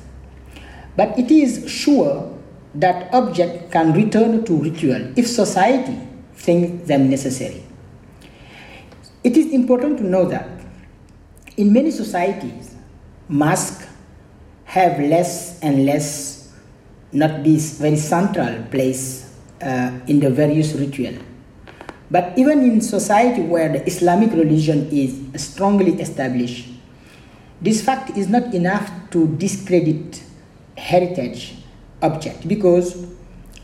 But 0.97 1.19
it 1.19 1.31
is 1.31 1.71
sure 1.71 2.37
that 2.75 3.13
object 3.13 3.73
can 3.73 3.93
return 3.93 4.45
to 4.45 4.57
ritual 4.57 5.13
if 5.17 5.27
society 5.27 5.99
thinks 6.35 6.87
them 6.89 7.11
necessary. 7.11 7.65
It 9.23 9.37
is 9.37 9.53
important 9.53 9.99
to 9.99 10.05
know 10.05 10.25
that 10.27 10.49
in 11.57 11.73
many 11.73 11.91
societies, 11.91 12.75
masks 13.29 13.87
have 14.65 14.99
less 14.99 15.61
and 15.61 15.85
less 15.85 16.53
not 17.13 17.43
this 17.43 17.79
very 17.79 17.97
central 17.97 18.63
place 18.71 19.35
uh, 19.61 19.91
in 20.07 20.21
the 20.21 20.31
various 20.31 20.73
ritual. 20.75 21.15
But 22.11 22.33
even 22.39 22.63
in 22.63 22.81
society 22.81 23.43
where 23.43 23.69
the 23.69 23.87
Islamic 23.87 24.33
religion 24.33 24.89
is 24.91 25.21
strongly 25.43 26.01
established, 26.01 26.69
this 27.61 27.83
fact 27.83 28.17
is 28.17 28.29
not 28.29 28.55
enough 28.55 28.91
to 29.11 29.29
discredit 29.37 30.23
heritage 30.91 31.55
object 32.03 32.49
because 32.49 33.07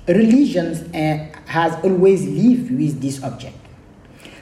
religions 0.07 0.83
uh, 0.95 1.27
has 1.47 1.75
always 1.85 2.25
lived 2.25 2.71
with 2.71 3.01
this 3.03 3.23
object. 3.25 3.59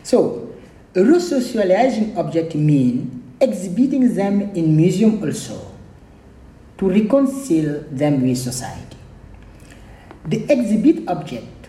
So, 0.03 0.53
resocializing 0.95 2.17
object 2.17 2.55
mean 2.55 3.23
exhibiting 3.41 4.15
them 4.15 4.43
in 4.55 4.77
museum 4.77 5.23
also 5.23 5.73
to 6.79 6.91
reconcile 6.91 7.85
them 7.91 8.23
with 8.23 8.39
society. 8.39 8.97
The 10.27 10.45
exhibit 10.53 11.09
object 11.09 11.69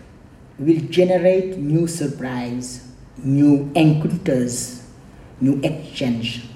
will 0.58 0.80
generate 0.88 1.56
new 1.58 1.86
surprise, 1.86 2.86
new 3.16 3.70
encounters, 3.74 4.82
new 5.40 5.60
exchange. 5.62 6.48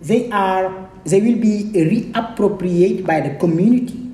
They 0.00 0.30
are 0.30 0.87
they 1.04 1.20
will 1.20 1.38
be 1.38 1.70
reappropriated 1.74 3.06
by 3.06 3.20
the 3.20 3.36
community 3.38 4.10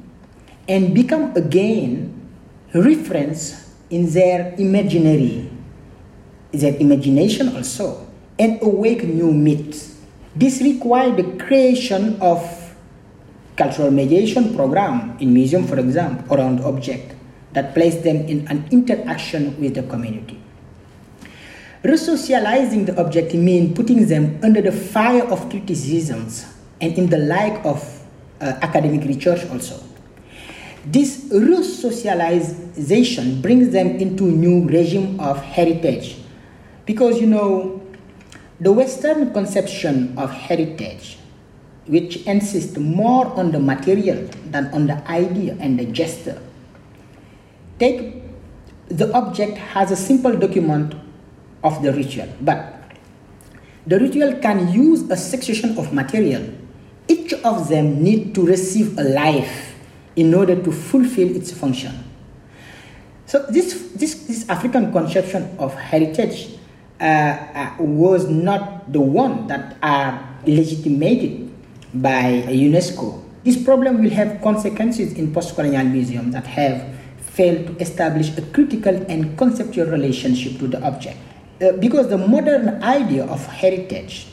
and 0.68 0.94
become 0.94 1.35
again 1.37 2.11
reference 2.75 3.73
in 3.90 4.11
their 4.11 4.55
imaginary, 4.59 5.51
their 6.53 6.75
imagination 6.77 7.55
also, 7.55 8.07
and 8.38 8.61
awake 8.62 9.05
new 9.05 9.33
myths. 9.33 9.94
This 10.35 10.61
requires 10.61 11.16
the 11.16 11.38
creation 11.44 12.18
of 12.20 12.42
cultural 13.57 13.90
mediation 13.90 14.55
program 14.55 15.16
in 15.20 15.33
museum, 15.33 15.66
for 15.66 15.79
example, 15.79 16.35
around 16.35 16.61
object 16.61 17.14
that 17.53 17.73
place 17.73 18.03
them 18.03 18.27
in 18.27 18.47
an 18.49 18.66
interaction 18.73 19.55
with 19.61 19.75
the 19.75 19.83
community. 19.85 20.40
Resocializing 21.85 22.87
the 22.87 22.99
object 22.99 23.35
means 23.35 23.77
putting 23.77 24.07
them 24.09 24.40
under 24.42 24.61
the 24.61 24.73
fire 24.73 25.23
of 25.31 25.49
criticisms 25.51 26.54
and 26.81 26.99
in 26.99 27.09
the 27.09 27.19
like 27.19 27.65
of 27.65 28.03
uh, 28.41 28.59
academic 28.63 29.07
research 29.07 29.49
also. 29.51 29.81
This 30.87 31.29
re-socialization 31.33 33.41
brings 33.41 33.71
them 33.71 33.97
into 33.97 34.27
a 34.27 34.31
new 34.31 34.69
regime 34.69 35.19
of 35.19 35.41
heritage 35.41 36.19
because 36.85 37.19
you 37.21 37.27
know 37.27 37.81
the 38.61 38.71
Western 38.73 39.33
conception 39.33 40.17
of 40.19 40.31
heritage, 40.31 41.17
which 41.87 42.27
insists 42.27 42.77
more 42.77 43.27
on 43.39 43.53
the 43.53 43.59
material 43.59 44.29
than 44.51 44.67
on 44.75 44.87
the 44.87 45.11
idea 45.11 45.57
and 45.59 45.79
the 45.79 45.87
gesture, 45.87 46.39
take 47.79 48.23
the 48.89 49.11
object 49.15 49.57
has 49.57 49.91
a 49.91 49.97
simple 49.97 50.37
document 50.37 50.95
of 51.63 51.83
the 51.83 51.91
ritual, 51.93 52.29
but 52.43 52.75
the 53.87 53.99
ritual 53.99 54.35
can 54.41 54.73
use 54.73 55.03
a 55.11 55.17
succession 55.17 55.77
of 55.79 55.93
material 55.93 56.43
each 57.09 57.33
of 57.33 57.69
them 57.69 58.03
need 58.03 58.35
to 58.35 58.47
receive 58.47 58.99
a 58.99 59.03
life 59.03 59.75
in 60.17 60.35
order 60.35 60.61
to 60.62 60.73
fulfill 60.73 61.35
its 61.35 61.53
function. 61.53 61.93
So 63.27 63.45
this, 63.49 63.93
this, 63.95 64.27
this 64.27 64.49
African 64.49 64.93
conception 64.93 65.57
of 65.59 65.75
heritage 65.75 66.51
uh, 67.01 67.05
uh, 67.05 67.77
was 67.79 68.29
not 68.29 68.93
the 68.93 69.01
one 69.01 69.47
that 69.49 69.77
are 69.83 70.38
legitimated 70.47 71.51
by 71.95 72.43
UNESCO 72.49 73.25
This 73.45 73.62
problem 73.62 74.03
will 74.03 74.11
have 74.11 74.40
consequences 74.40 75.12
in 75.12 75.31
post-colonial 75.31 75.85
museums 75.85 76.33
that 76.33 76.47
have 76.47 76.97
failed 77.21 77.67
to 77.67 77.77
establish 77.77 78.35
a 78.38 78.40
critical 78.40 78.97
and 79.07 79.37
conceptual 79.37 79.85
relationship 79.85 80.59
to 80.61 80.67
the 80.67 80.83
object. 80.83 81.19
Uh, 81.61 81.73
because 81.73 82.09
the 82.09 82.17
modern 82.17 82.83
idea 82.83 83.27
of 83.27 83.45
heritage, 83.47 84.29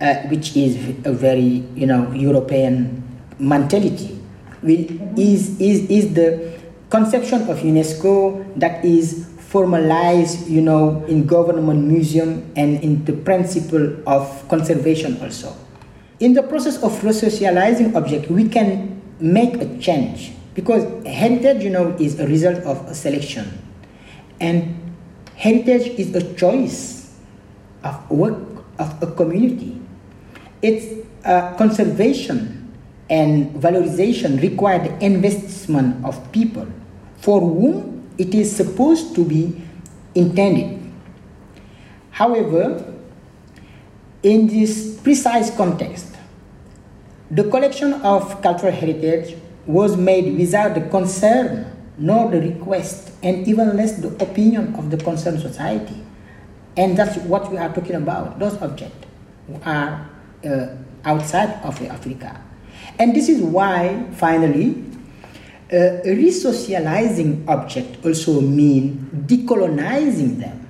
uh, 0.00 0.14
which 0.28 0.56
is 0.56 0.76
a 1.04 1.12
very 1.12 1.64
you 1.74 1.86
know 1.86 2.10
European 2.12 3.02
mentality, 3.38 4.20
is, 4.62 5.58
is, 5.60 5.88
is 5.90 6.14
the 6.14 6.58
conception 6.90 7.42
of 7.48 7.58
UNESCO 7.58 8.44
that 8.58 8.84
is 8.84 9.26
formalized, 9.38 10.48
you 10.48 10.60
know, 10.60 11.04
in 11.06 11.26
government 11.26 11.84
museum 11.84 12.52
and 12.54 12.82
in 12.84 13.04
the 13.04 13.12
principle 13.12 13.96
of 14.06 14.46
conservation 14.48 15.20
also. 15.20 15.56
In 16.20 16.34
the 16.34 16.42
process 16.42 16.76
of 16.82 16.92
resocializing 17.00 17.94
object, 17.96 18.30
we 18.30 18.48
can 18.48 19.00
make 19.18 19.56
a 19.56 19.78
change 19.78 20.32
because 20.54 20.84
heritage, 21.06 21.64
you 21.64 21.70
know, 21.70 21.96
is 21.98 22.20
a 22.20 22.26
result 22.26 22.58
of 22.64 22.86
a 22.86 22.94
selection. 22.94 23.50
And 24.38 24.94
heritage 25.34 25.98
is 25.98 26.14
a 26.14 26.34
choice 26.34 27.16
of 27.82 28.10
work 28.10 28.38
of 28.78 29.02
a 29.02 29.06
community. 29.14 29.79
Its 30.62 31.06
uh, 31.24 31.54
conservation 31.56 32.72
and 33.08 33.54
valorization 33.56 34.40
require 34.40 34.78
the 34.78 35.04
investment 35.04 36.04
of 36.04 36.32
people 36.32 36.66
for 37.18 37.40
whom 37.40 38.08
it 38.18 38.34
is 38.34 38.54
supposed 38.54 39.14
to 39.14 39.24
be 39.24 39.60
intended. 40.14 40.78
However, 42.10 42.94
in 44.22 44.46
this 44.46 44.98
precise 45.02 45.54
context, 45.56 46.16
the 47.30 47.44
collection 47.44 47.94
of 47.94 48.42
cultural 48.42 48.72
heritage 48.72 49.36
was 49.66 49.96
made 49.96 50.36
without 50.36 50.74
the 50.74 50.82
concern 50.90 51.66
nor 51.96 52.30
the 52.30 52.40
request 52.40 53.12
and 53.22 53.46
even 53.46 53.76
less 53.76 54.00
the 54.00 54.08
opinion 54.22 54.74
of 54.74 54.90
the 54.90 54.96
concerned 54.96 55.40
society. 55.40 56.02
And 56.76 56.96
that's 56.96 57.16
what 57.18 57.50
we 57.50 57.58
are 57.58 57.72
talking 57.72 57.96
about. 57.96 58.38
Those 58.38 58.60
objects 58.60 59.06
are 59.64 60.08
uh, 60.44 60.66
outside 61.04 61.60
of 61.62 61.80
Africa. 61.82 62.40
And 62.98 63.14
this 63.14 63.28
is 63.28 63.40
why, 63.40 64.06
finally, 64.12 64.84
uh, 65.72 66.02
resocializing 66.04 67.46
object 67.48 68.04
also 68.04 68.40
mean 68.40 69.08
decolonizing 69.26 70.38
them. 70.38 70.68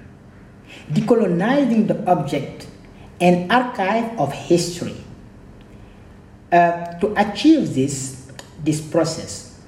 Decolonizing 0.92 1.88
the 1.88 2.04
object 2.10 2.66
and 3.20 3.50
archive 3.50 4.18
of 4.18 4.32
history. 4.32 4.96
Uh, 6.52 6.98
to 6.98 7.14
achieve 7.16 7.74
this, 7.74 8.30
this 8.64 8.80
process, 8.80 9.60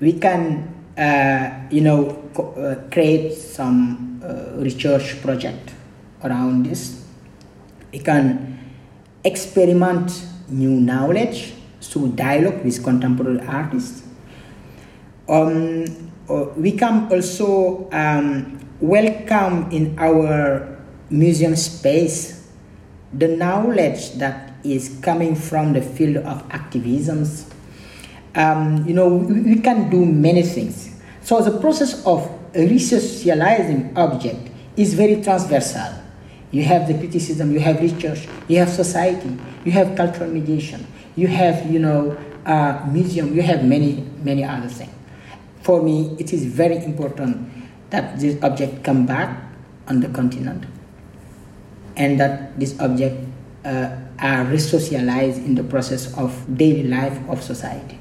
we 0.00 0.12
can, 0.12 0.72
uh, 0.96 1.68
you 1.70 1.80
know, 1.80 2.28
co- 2.34 2.52
uh, 2.52 2.88
create 2.90 3.34
some 3.34 4.20
uh, 4.24 4.56
research 4.62 5.20
project 5.22 5.74
around 6.22 6.66
this. 6.66 7.04
We 7.92 7.98
can 7.98 8.49
experiment 9.24 10.26
new 10.48 10.80
knowledge 10.80 11.52
through 11.80 12.08
dialogue 12.12 12.64
with 12.64 12.82
contemporary 12.82 13.40
artists 13.46 14.02
um, 15.28 15.84
uh, 16.28 16.44
we 16.56 16.72
can 16.72 17.10
also 17.10 17.88
um, 17.92 18.58
welcome 18.80 19.70
in 19.70 19.98
our 19.98 20.78
museum 21.10 21.56
space 21.56 22.40
the 23.12 23.28
knowledge 23.28 24.12
that 24.14 24.52
is 24.62 24.98
coming 25.02 25.34
from 25.34 25.72
the 25.72 25.82
field 25.82 26.18
of 26.18 26.46
activisms. 26.48 27.50
Um, 28.34 28.86
you 28.86 28.94
know, 28.94 29.08
we, 29.08 29.40
we, 29.40 29.60
can 29.60 29.90
do 29.90 30.06
many 30.06 30.42
things. 30.42 30.94
So 31.22 31.42
the 31.42 31.58
process 31.58 32.06
of 32.06 32.30
resocializing 32.52 33.96
object 33.96 34.50
is 34.76 34.94
very 34.94 35.22
transversal. 35.22 35.99
You 36.50 36.64
have 36.64 36.88
the 36.88 36.94
criticism, 36.94 37.52
you 37.52 37.60
have 37.60 37.80
research, 37.80 38.26
you 38.48 38.58
have 38.58 38.68
society, 38.68 39.36
you 39.64 39.72
have 39.72 39.96
cultural 39.96 40.28
mediation, 40.30 40.86
you 41.16 41.28
have, 41.28 41.70
you 41.70 41.78
know, 41.78 42.18
museum, 42.90 43.34
you 43.34 43.42
have 43.42 43.64
many, 43.64 44.04
many 44.22 44.42
other 44.42 44.68
things 44.68 44.90
for 45.70 45.80
me, 45.80 46.16
it 46.18 46.32
is 46.32 46.44
very 46.44 46.82
important 46.82 47.46
that 47.90 48.18
this 48.18 48.34
object 48.42 48.82
come 48.82 49.06
back 49.06 49.38
on 49.86 50.00
the 50.00 50.08
continent 50.08 50.66
and 51.94 52.18
that 52.18 52.58
this 52.58 52.74
object 52.80 53.14
uh, 53.64 53.94
are 54.18 54.42
resocialized 54.50 55.38
in 55.44 55.54
the 55.54 55.62
process 55.62 56.12
of 56.18 56.34
daily 56.58 56.82
life 56.82 57.16
of 57.28 57.40
society. 57.40 57.99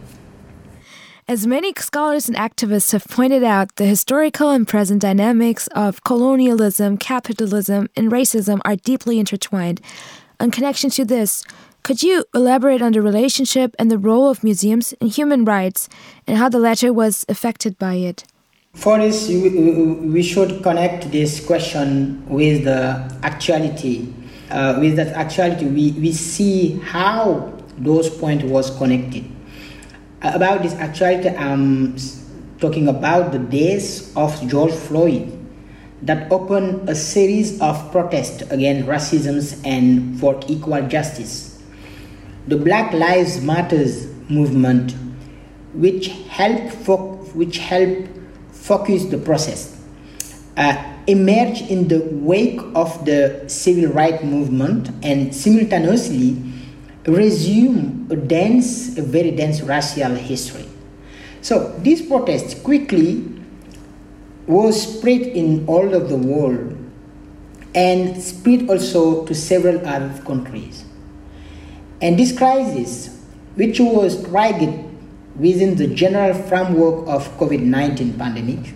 As 1.30 1.46
many 1.46 1.72
scholars 1.78 2.28
and 2.28 2.36
activists 2.36 2.92
have 2.92 3.06
pointed 3.06 3.44
out, 3.44 3.76
the 3.76 3.86
historical 3.86 4.50
and 4.50 4.68
present 4.68 5.04
dynamics 5.04 5.68
of 5.76 6.04
colonialism, 6.04 6.98
capitalism, 6.98 7.88
and 7.96 8.12
racism 8.12 8.60
are 8.66 8.76
deeply 8.76 9.20
intertwined. 9.20 9.80
In 10.40 10.50
connection 10.50 10.90
to 10.90 11.06
this, 11.06 11.44
could 11.84 12.02
you 12.02 12.26
elaborate 12.34 12.82
on 12.82 12.94
the 12.94 13.04
relationship 13.04 13.76
and 13.78 13.92
the 13.92 14.00
role 14.00 14.28
of 14.28 14.44
museums 14.44 14.94
in 14.94 15.06
human 15.06 15.46
rights 15.46 15.88
and 16.26 16.36
how 16.40 16.50
the 16.50 16.58
latter 16.58 16.92
was 16.92 17.28
affected 17.30 17.78
by 17.78 17.94
it? 17.94 18.24
For 18.74 18.98
this, 18.98 19.30
we 19.30 20.24
should 20.24 20.64
connect 20.64 21.12
this 21.12 21.46
question 21.46 22.26
with 22.28 22.64
the 22.64 23.08
actuality. 23.22 24.12
Uh, 24.50 24.78
with 24.80 24.96
that 24.96 25.10
actuality, 25.10 25.68
we, 25.68 25.92
we 25.92 26.12
see 26.12 26.80
how 26.80 27.54
those 27.78 28.10
points 28.10 28.46
was 28.46 28.76
connected. 28.76 29.26
About 30.22 30.64
this 30.64 30.74
actuality, 30.74 31.30
I'm 31.30 31.96
talking 32.60 32.90
about 32.90 33.32
the 33.32 33.40
days 33.40 34.14
of 34.18 34.36
George 34.50 34.74
Floyd 34.74 35.32
that 36.02 36.30
opened 36.30 36.90
a 36.90 36.96
series 36.96 37.62
of 37.62 37.90
protests 37.94 38.42
against 38.52 38.86
racism 38.86 39.40
and 39.66 40.20
for 40.20 40.38
equal 40.50 40.86
justice. 40.90 41.64
The 42.48 42.58
Black 42.58 42.92
Lives 42.92 43.42
Matters 43.42 44.08
movement, 44.30 44.94
which 45.74 46.08
helped 46.28 46.74
fo- 46.74 47.16
which 47.34 47.60
helped 47.60 48.10
focus 48.52 49.06
the 49.06 49.20
process, 49.20 49.82
uh, 50.58 50.76
emerged 51.08 51.72
in 51.72 51.88
the 51.88 52.00
wake 52.12 52.60
of 52.76 53.06
the 53.06 53.46
civil 53.48 53.90
rights 53.94 54.22
movement 54.22 54.90
and 55.02 55.34
simultaneously 55.34 56.36
resumed 57.06 58.12
a 58.12 58.16
dense, 58.16 58.98
a 58.98 59.02
very 59.02 59.32
dense 59.32 59.62
racial 59.62 60.16
history. 60.16 60.68
So 61.42 61.74
this 61.80 62.02
protest 62.06 62.64
quickly 62.64 63.26
was 64.48 64.98
spread 64.98 65.22
in 65.22 65.66
all 65.68 65.94
of 65.94 66.10
the 66.10 66.18
world 66.18 66.76
and 67.76 68.22
spread 68.22 68.70
also 68.70 69.26
to 69.26 69.36
several 69.36 69.86
other 69.88 70.22
countries. 70.24 70.84
And 72.02 72.18
this 72.18 72.36
crisis, 72.36 73.16
which 73.56 73.80
was 73.80 74.24
triggered 74.24 74.86
within 75.38 75.76
the 75.76 75.88
general 75.88 76.34
framework 76.34 77.08
of 77.08 77.30
COVID-19 77.38 78.18
pandemic, 78.18 78.74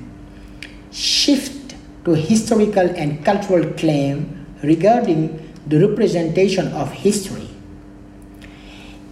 shift 0.91 1.75
to 2.05 2.12
historical 2.12 2.88
and 2.95 3.23
cultural 3.25 3.65
claim 3.73 4.45
regarding 4.62 5.39
the 5.67 5.88
representation 5.88 6.67
of 6.73 6.91
history. 6.91 7.42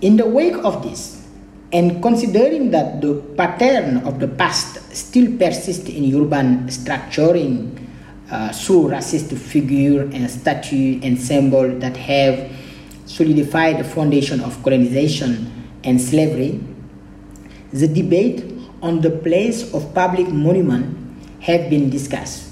In 0.01 0.17
the 0.17 0.25
wake 0.25 0.57
of 0.65 0.81
this, 0.81 1.21
and 1.71 2.01
considering 2.01 2.71
that 2.71 3.01
the 3.01 3.21
pattern 3.37 3.97
of 4.03 4.19
the 4.19 4.27
past 4.27 4.81
still 4.95 5.37
persists 5.37 5.87
in 5.87 6.09
urban 6.15 6.67
structuring 6.67 7.77
uh, 8.29 8.51
through 8.51 8.89
racist 8.89 9.37
figure 9.37 10.03
and 10.11 10.29
statue 10.29 10.99
and 11.03 11.19
symbol 11.19 11.69
that 11.79 11.95
have 11.95 12.51
solidified 13.05 13.77
the 13.77 13.83
foundation 13.83 14.41
of 14.41 14.61
colonization 14.63 15.69
and 15.83 15.99
slavery, 16.01 16.59
the 17.71 17.87
debate 17.87 18.43
on 18.81 19.01
the 19.01 19.11
place 19.11 19.71
of 19.73 19.93
public 19.93 20.27
monument 20.27 20.97
have 21.41 21.69
been 21.69 21.89
discussed. 21.89 22.49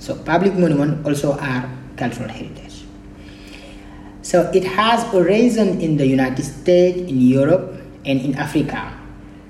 So 0.00 0.14
public 0.14 0.54
monument 0.54 1.04
also 1.04 1.36
are 1.38 1.68
cultural 1.96 2.28
heritage. 2.28 2.63
So 4.24 4.48
it 4.56 4.64
has 4.64 5.04
arisen 5.12 5.84
in 5.84 6.00
the 6.00 6.06
United 6.08 6.48
States, 6.48 6.96
in 6.96 7.20
Europe, 7.20 7.76
and 8.08 8.16
in 8.24 8.34
Africa, 8.40 8.88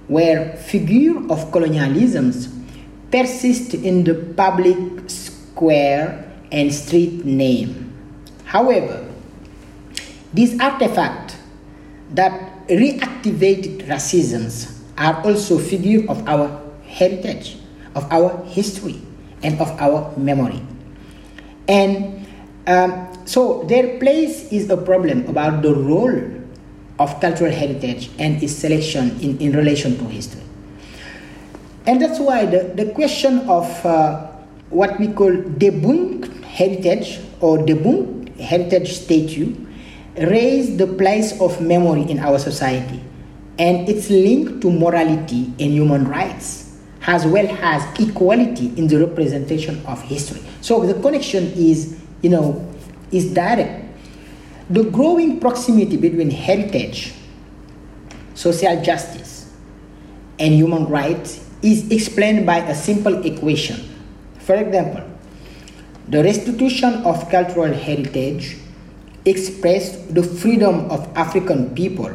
where 0.09 0.59
figure 0.67 1.15
of 1.31 1.55
colonialisms 1.55 2.51
persist 3.15 3.75
in 3.75 4.03
the 4.03 4.19
public 4.35 4.77
square 5.07 6.27
and 6.51 6.75
street 6.75 7.25
name. 7.25 7.95
However, 8.51 9.07
these 10.35 10.59
artifacts 10.59 11.39
that 12.11 12.67
reactivated 12.67 13.87
racisms 13.87 14.75
are 14.99 15.23
also 15.23 15.57
figure 15.57 16.03
of 16.11 16.27
our 16.27 16.51
heritage, 16.83 17.59
of 17.95 18.11
our 18.11 18.43
history, 18.51 18.99
and 19.45 19.55
of 19.61 19.71
our 19.79 20.11
memory. 20.19 20.67
And 21.69 22.27
um, 22.67 23.14
so 23.25 23.65
their 23.65 23.99
place 23.99 24.53
is 24.53 24.71
a 24.71 24.77
problem 24.77 25.27
about 25.27 25.63
the 25.63 25.75
role 25.75 26.21
of 26.99 27.21
cultural 27.21 27.51
heritage 27.51 28.11
and 28.19 28.43
its 28.43 28.53
selection 28.53 29.19
in, 29.21 29.39
in 29.39 29.53
relation 29.53 29.97
to 29.99 30.05
history. 30.05 30.43
And 31.87 32.01
that's 32.01 32.19
why 32.19 32.47
the, 32.47 32.73
the 32.75 32.93
question 32.93 33.49
of 33.49 33.67
uh, 33.85 34.27
what 34.71 34.99
we 34.99 35.09
call 35.09 35.31
debunked 35.31 36.43
heritage 36.45 37.21
or 37.41 37.59
debunked 37.59 38.39
heritage 38.39 38.93
statue 38.93 39.55
raised 40.17 40.79
the 40.79 40.87
place 40.87 41.39
of 41.41 41.61
memory 41.61 42.03
in 42.03 42.19
our 42.19 42.39
society 42.39 43.03
and 43.59 43.89
its 43.89 44.11
link 44.11 44.63
to 44.63 44.71
morality 44.71 45.53
and 45.59 45.73
human 45.73 46.07
rights 46.07 46.79
as 47.07 47.27
well 47.27 47.47
as 47.61 48.01
equality 48.01 48.73
in 48.77 48.87
the 48.87 48.99
representation 48.99 49.85
of 49.87 50.01
history. 50.03 50.41
So 50.63 50.87
the 50.87 51.01
connection 51.03 51.53
is, 51.53 52.01
you 52.23 52.31
know, 52.31 52.74
is 53.15 53.33
direct. 53.33 53.87
The 54.69 54.85
growing 54.91 55.39
proximity 55.39 55.97
between 55.97 56.31
heritage, 56.31 57.15
social 58.35 58.83
justice, 58.83 59.53
and 60.39 60.53
human 60.53 60.87
rights 60.87 61.47
is 61.63 61.91
explained 61.91 62.45
by 62.45 62.59
a 62.59 62.75
simple 62.75 63.25
equation. 63.25 63.79
For 64.41 64.57
example, 64.57 65.05
the 66.09 66.23
restitution 66.25 67.05
of 67.05 67.31
cultural 67.31 67.73
heritage 67.73 68.57
expressed 69.25 70.15
the 70.15 70.23
freedom 70.23 70.91
of 70.91 71.09
African 71.17 71.75
people 71.75 72.13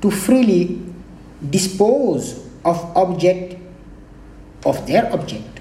to 0.00 0.10
freely 0.10 0.80
dispose 1.50 2.40
of 2.64 2.80
object 2.96 3.60
of 4.64 4.86
their 4.86 5.12
object 5.12 5.60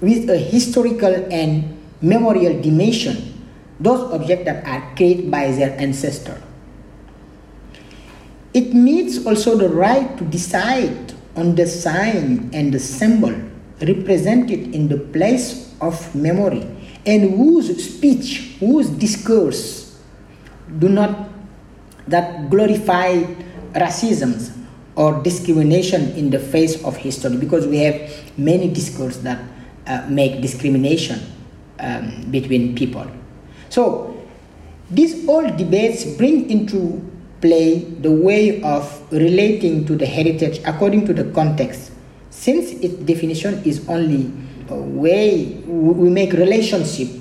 with 0.00 0.30
a 0.30 0.38
historical 0.38 1.10
and 1.32 1.76
memorial 2.00 2.60
dimension 2.62 3.35
those 3.80 4.12
objects 4.12 4.44
that 4.44 4.64
are 4.66 4.94
created 4.96 5.30
by 5.30 5.50
their 5.50 5.78
ancestor 5.78 6.40
it 8.54 8.72
means 8.72 9.26
also 9.26 9.56
the 9.56 9.68
right 9.68 10.16
to 10.16 10.24
decide 10.24 11.12
on 11.36 11.54
the 11.54 11.66
sign 11.66 12.48
and 12.52 12.72
the 12.72 12.78
symbol 12.80 13.34
represented 13.82 14.74
in 14.74 14.88
the 14.88 14.96
place 14.96 15.74
of 15.80 16.14
memory 16.14 16.64
and 17.04 17.36
whose 17.36 17.68
speech 17.84 18.56
whose 18.58 18.88
discourse 18.88 20.00
do 20.78 20.88
not 20.88 21.28
that 22.08 22.48
glorify 22.48 23.22
racism 23.74 24.56
or 24.96 25.22
discrimination 25.22 26.10
in 26.16 26.30
the 26.30 26.38
face 26.38 26.82
of 26.84 26.96
history 26.96 27.36
because 27.36 27.66
we 27.66 27.78
have 27.78 28.10
many 28.38 28.68
discourses 28.72 29.22
that 29.22 29.38
uh, 29.86 30.06
make 30.08 30.40
discrimination 30.40 31.20
um, 31.78 32.24
between 32.30 32.74
people. 32.74 33.06
So 33.76 34.16
these 34.88 35.28
all 35.28 35.44
debates 35.44 36.02
bring 36.16 36.48
into 36.48 37.04
play 37.42 37.80
the 38.00 38.10
way 38.10 38.62
of 38.62 38.88
relating 39.12 39.84
to 39.84 39.94
the 39.96 40.06
heritage 40.06 40.62
according 40.64 41.04
to 41.04 41.12
the 41.12 41.24
context 41.36 41.92
since 42.30 42.72
its 42.80 42.94
definition 43.04 43.60
is 43.68 43.86
only 43.86 44.32
a 44.70 44.80
way 44.80 45.60
we 45.68 46.08
make 46.08 46.32
relationship 46.32 47.20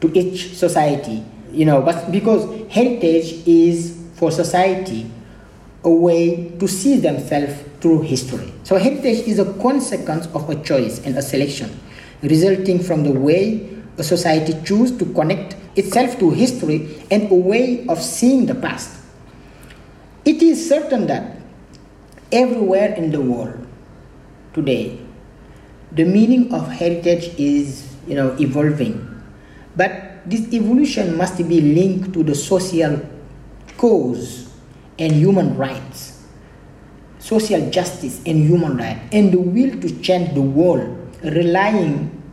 to 0.00 0.08
each 0.16 0.56
society 0.56 1.22
you 1.52 1.66
know 1.66 1.82
but 1.82 2.10
because 2.10 2.48
heritage 2.72 3.46
is 3.46 3.92
for 4.14 4.32
society 4.32 5.04
a 5.84 5.90
way 5.90 6.48
to 6.58 6.66
see 6.66 6.96
themselves 6.96 7.52
through 7.80 8.00
history. 8.00 8.50
So 8.62 8.78
heritage 8.78 9.28
is 9.28 9.38
a 9.38 9.52
consequence 9.60 10.26
of 10.28 10.48
a 10.48 10.56
choice 10.62 11.04
and 11.04 11.14
a 11.18 11.20
selection, 11.20 11.68
resulting 12.22 12.82
from 12.82 13.04
the 13.04 13.12
way 13.12 13.73
a 13.98 14.02
society 14.02 14.54
chooses 14.64 14.98
to 14.98 15.06
connect 15.14 15.56
itself 15.76 16.18
to 16.18 16.30
history 16.30 17.02
and 17.10 17.30
a 17.30 17.34
way 17.34 17.86
of 17.88 18.00
seeing 18.02 18.46
the 18.46 18.54
past. 18.54 19.00
It 20.24 20.42
is 20.42 20.68
certain 20.68 21.06
that 21.06 21.36
everywhere 22.32 22.94
in 22.94 23.10
the 23.12 23.20
world 23.20 23.66
today, 24.52 24.98
the 25.92 26.04
meaning 26.04 26.52
of 26.52 26.70
heritage 26.70 27.34
is 27.38 27.94
you 28.06 28.14
know 28.14 28.34
evolving. 28.40 28.98
But 29.76 30.26
this 30.26 30.52
evolution 30.52 31.16
must 31.16 31.38
be 31.38 31.60
linked 31.60 32.12
to 32.14 32.22
the 32.22 32.34
social 32.34 32.98
cause 33.76 34.50
and 34.98 35.12
human 35.12 35.56
rights, 35.56 36.24
social 37.18 37.70
justice 37.70 38.22
and 38.24 38.48
human 38.48 38.76
rights, 38.76 39.00
and 39.12 39.32
the 39.32 39.40
will 39.40 39.70
to 39.80 40.00
change 40.00 40.34
the 40.34 40.42
world, 40.42 40.88
relying 41.22 42.23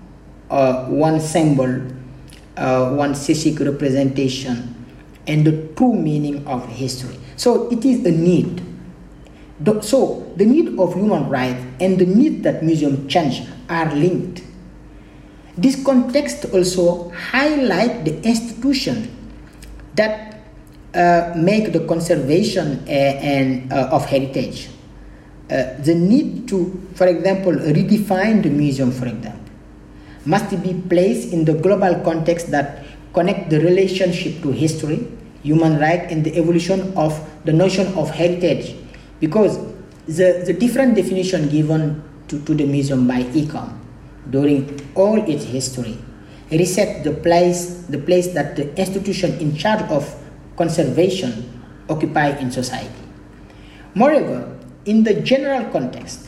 uh, 0.51 0.85
one 0.85 1.19
symbol, 1.19 1.81
uh, 2.57 2.91
one 2.91 3.15
specific 3.15 3.65
representation, 3.65 4.75
and 5.25 5.45
the 5.45 5.67
true 5.75 5.93
meaning 5.93 6.45
of 6.45 6.67
history. 6.67 7.17
So 7.35 7.71
it 7.71 7.85
is 7.85 8.05
a 8.05 8.11
need. 8.11 8.61
The, 9.59 9.81
so 9.81 10.31
the 10.35 10.45
need 10.45 10.77
of 10.79 10.93
human 10.93 11.29
rights 11.29 11.63
and 11.79 11.97
the 11.97 12.05
need 12.05 12.43
that 12.43 12.63
museum 12.63 13.07
change 13.07 13.41
are 13.69 13.93
linked. 13.95 14.43
This 15.57 15.83
context 15.83 16.45
also 16.53 17.09
highlight 17.11 18.05
the 18.05 18.21
institution 18.23 19.15
that 19.95 20.39
uh, 20.93 21.33
make 21.35 21.71
the 21.73 21.85
conservation 21.85 22.83
uh, 22.87 22.91
and 22.91 23.71
uh, 23.71 23.89
of 23.91 24.05
heritage. 24.05 24.69
Uh, 25.49 25.75
the 25.79 25.93
need 25.93 26.47
to, 26.47 26.87
for 26.95 27.07
example, 27.07 27.51
redefine 27.51 28.41
the 28.41 28.49
museum, 28.49 28.91
for 28.91 29.05
example, 29.07 29.40
must 30.25 30.49
be 30.61 30.73
placed 30.89 31.33
in 31.33 31.45
the 31.45 31.53
global 31.53 31.95
context 32.03 32.51
that 32.51 32.85
connect 33.13 33.49
the 33.49 33.59
relationship 33.59 34.41
to 34.41 34.51
history, 34.51 35.07
human 35.43 35.79
rights, 35.79 36.11
and 36.11 36.23
the 36.23 36.37
evolution 36.37 36.93
of 36.95 37.17
the 37.45 37.53
notion 37.53 37.87
of 37.95 38.09
heritage. 38.11 38.75
Because 39.19 39.57
the, 40.05 40.43
the 40.45 40.53
different 40.53 40.95
definition 40.95 41.49
given 41.49 42.03
to, 42.27 42.39
to 42.45 42.53
the 42.53 42.65
museum 42.65 43.07
by 43.07 43.23
ICOM 43.23 43.77
during 44.29 44.79
all 44.95 45.17
its 45.29 45.43
history 45.43 45.97
reset 46.51 47.03
the 47.03 47.11
place, 47.11 47.83
the 47.89 47.97
place 47.97 48.33
that 48.33 48.55
the 48.55 48.75
institution 48.77 49.39
in 49.39 49.55
charge 49.55 49.81
of 49.89 50.15
conservation 50.57 51.47
occupy 51.89 52.37
in 52.37 52.51
society. 52.51 52.93
Moreover, 53.95 54.57
in 54.85 55.03
the 55.03 55.21
general 55.21 55.69
context, 55.71 56.27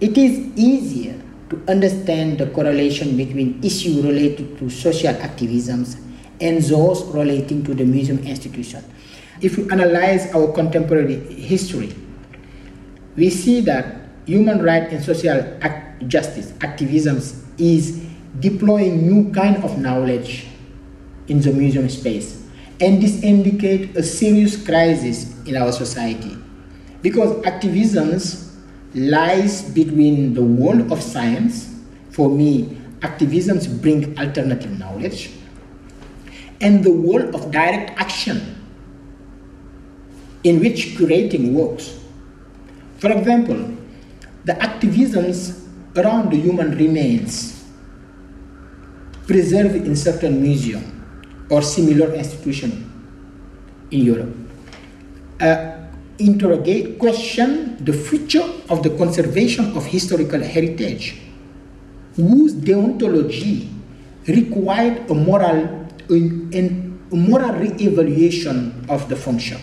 it 0.00 0.16
is 0.18 0.38
easier 0.56 1.20
to 1.54 1.70
understand 1.70 2.38
the 2.38 2.46
correlation 2.48 3.16
between 3.16 3.62
issues 3.62 4.02
related 4.04 4.58
to 4.58 4.68
social 4.68 5.14
activisms 5.14 6.00
and 6.40 6.60
those 6.62 7.04
relating 7.14 7.62
to 7.64 7.74
the 7.74 7.84
museum 7.84 8.18
institution. 8.26 8.82
If 9.40 9.56
we 9.56 9.70
analyze 9.70 10.34
our 10.34 10.52
contemporary 10.52 11.16
history, 11.34 11.94
we 13.16 13.30
see 13.30 13.60
that 13.62 14.08
human 14.26 14.62
rights 14.62 14.92
and 14.92 15.04
social 15.04 15.38
act 15.62 16.06
justice 16.08 16.52
activism 16.60 17.18
is 17.58 18.02
deploying 18.40 19.06
new 19.06 19.32
kind 19.32 19.62
of 19.62 19.78
knowledge 19.78 20.46
in 21.28 21.40
the 21.40 21.52
museum 21.52 21.88
space 21.88 22.42
and 22.80 23.00
this 23.00 23.22
indicates 23.22 23.96
a 23.96 24.02
serious 24.02 24.62
crisis 24.62 25.40
in 25.46 25.56
our 25.56 25.70
society 25.70 26.36
because 27.00 27.44
activism 27.46 28.18
lies 28.94 29.62
between 29.62 30.34
the 30.34 30.42
world 30.42 30.90
of 30.92 31.02
science 31.02 31.74
for 32.10 32.28
me 32.28 32.78
activism 33.02 33.58
bring 33.80 34.16
alternative 34.18 34.78
knowledge 34.78 35.30
and 36.60 36.84
the 36.84 36.92
world 36.92 37.34
of 37.34 37.50
direct 37.50 37.90
action 37.98 38.56
in 40.44 40.60
which 40.60 40.94
curating 40.96 41.52
works 41.52 41.98
for 42.98 43.10
example 43.10 43.58
the 44.44 44.52
activisms 44.52 45.66
around 45.96 46.30
the 46.30 46.36
human 46.36 46.76
remains 46.76 47.64
preserved 49.26 49.74
in 49.74 49.96
certain 49.96 50.40
museum 50.42 50.84
or 51.50 51.62
similar 51.62 52.12
institution 52.14 52.90
in 53.90 54.00
Europe. 54.00 54.34
Uh, 55.40 55.83
interrogate, 56.18 56.98
question 56.98 57.76
the 57.84 57.92
future 57.92 58.44
of 58.68 58.82
the 58.82 58.90
conservation 58.96 59.76
of 59.76 59.86
historical 59.86 60.40
heritage, 60.40 61.20
whose 62.16 62.54
deontology 62.54 63.68
required 64.26 65.10
a 65.10 65.14
moral 65.14 65.84
a 66.10 67.16
moral 67.16 67.52
re-evaluation 67.54 68.84
of 68.88 69.08
the 69.08 69.16
function. 69.16 69.58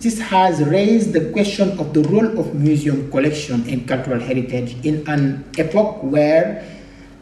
This 0.00 0.20
has 0.20 0.62
raised 0.64 1.12
the 1.12 1.30
question 1.30 1.78
of 1.78 1.94
the 1.94 2.02
role 2.02 2.38
of 2.38 2.54
museum 2.54 3.10
collection 3.10 3.64
and 3.68 3.86
cultural 3.86 4.20
heritage 4.20 4.76
in 4.84 5.06
an 5.08 5.44
epoch 5.56 6.02
where 6.02 6.64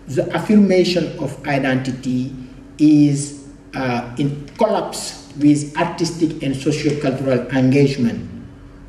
the 0.09 0.29
affirmation 0.35 1.17
of 1.19 1.47
identity 1.47 2.35
is 2.79 3.47
uh, 3.75 4.15
in 4.19 4.47
collapse 4.59 5.33
with 5.39 5.77
artistic 5.77 6.43
and 6.43 6.57
socio-cultural 6.57 7.47
engagement. 7.51 8.32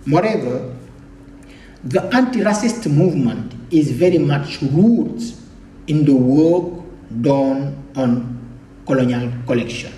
Moreover, 0.05 0.75
the 1.83 2.03
anti-racist 2.13 2.91
movement 2.91 3.53
is 3.71 3.91
very 3.91 4.17
much 4.17 4.61
rooted 4.61 5.33
in 5.87 6.05
the 6.05 6.15
work 6.15 6.83
done 7.21 7.75
on 7.95 8.39
colonial 8.85 9.31
collection 9.45 9.91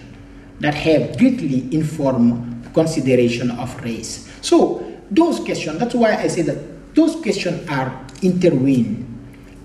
that 0.60 0.74
have 0.74 1.18
greatly 1.18 1.68
informed 1.74 2.72
consideration 2.74 3.52
of 3.52 3.76
race. 3.84 4.32
So 4.42 5.00
those 5.12 5.40
questions, 5.40 5.80
that's 5.80 5.96
why 5.96 6.16
I 6.16 6.28
say 6.28 6.42
that 6.44 6.96
those 6.96 7.16
questions 7.22 7.68
are 7.70 8.06
intertwined, 8.22 9.06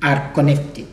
are 0.02 0.32
connected. 0.32 0.86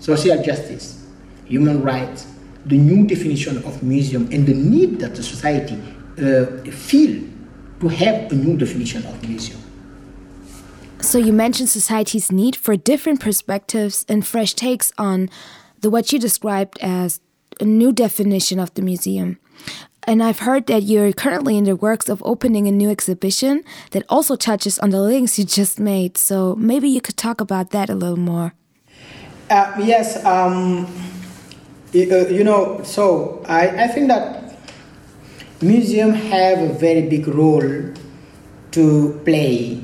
Social 0.00 0.42
justice, 0.42 1.06
human 1.44 1.82
rights, 1.82 2.26
the 2.66 2.76
new 2.78 3.06
definition 3.06 3.58
of 3.58 3.82
museum, 3.82 4.28
and 4.32 4.46
the 4.46 4.54
need 4.54 5.00
that 5.00 5.14
the 5.14 5.22
society 5.22 5.78
uh, 6.18 6.46
feel 6.70 7.22
to 7.80 7.88
have 7.88 8.32
a 8.32 8.34
new 8.34 8.56
definition 8.56 9.04
of 9.06 9.28
museum. 9.28 9.60
So 11.00 11.18
you 11.18 11.32
mentioned 11.32 11.68
society's 11.68 12.32
need 12.32 12.56
for 12.56 12.76
different 12.76 13.20
perspectives 13.20 14.06
and 14.08 14.26
fresh 14.26 14.54
takes 14.54 14.90
on 14.96 15.28
the 15.80 15.90
what 15.90 16.12
you 16.12 16.18
described 16.18 16.78
as 16.80 17.20
a 17.60 17.64
new 17.64 17.92
definition 17.92 18.58
of 18.58 18.72
the 18.74 18.82
museum. 18.82 19.38
And 20.06 20.22
I've 20.22 20.40
heard 20.40 20.66
that 20.66 20.82
you're 20.82 21.12
currently 21.12 21.56
in 21.56 21.64
the 21.64 21.76
works 21.76 22.08
of 22.08 22.22
opening 22.24 22.66
a 22.66 22.72
new 22.72 22.90
exhibition 22.90 23.64
that 23.90 24.04
also 24.08 24.36
touches 24.36 24.78
on 24.78 24.90
the 24.90 25.00
links 25.00 25.38
you 25.38 25.44
just 25.44 25.78
made. 25.80 26.18
So 26.18 26.54
maybe 26.56 26.88
you 26.88 27.00
could 27.00 27.16
talk 27.16 27.40
about 27.40 27.70
that 27.70 27.88
a 27.88 27.94
little 27.94 28.18
more. 28.18 28.54
Uh, 29.50 29.72
yes, 29.78 30.24
um, 30.24 30.86
uh, 31.94 32.28
you 32.28 32.44
know, 32.44 32.82
so 32.82 33.44
I, 33.46 33.84
I 33.84 33.88
think 33.88 34.08
that 34.08 34.43
museums 35.64 36.20
have 36.30 36.58
a 36.58 36.72
very 36.74 37.08
big 37.08 37.26
role 37.26 37.92
to 38.72 39.20
play 39.24 39.80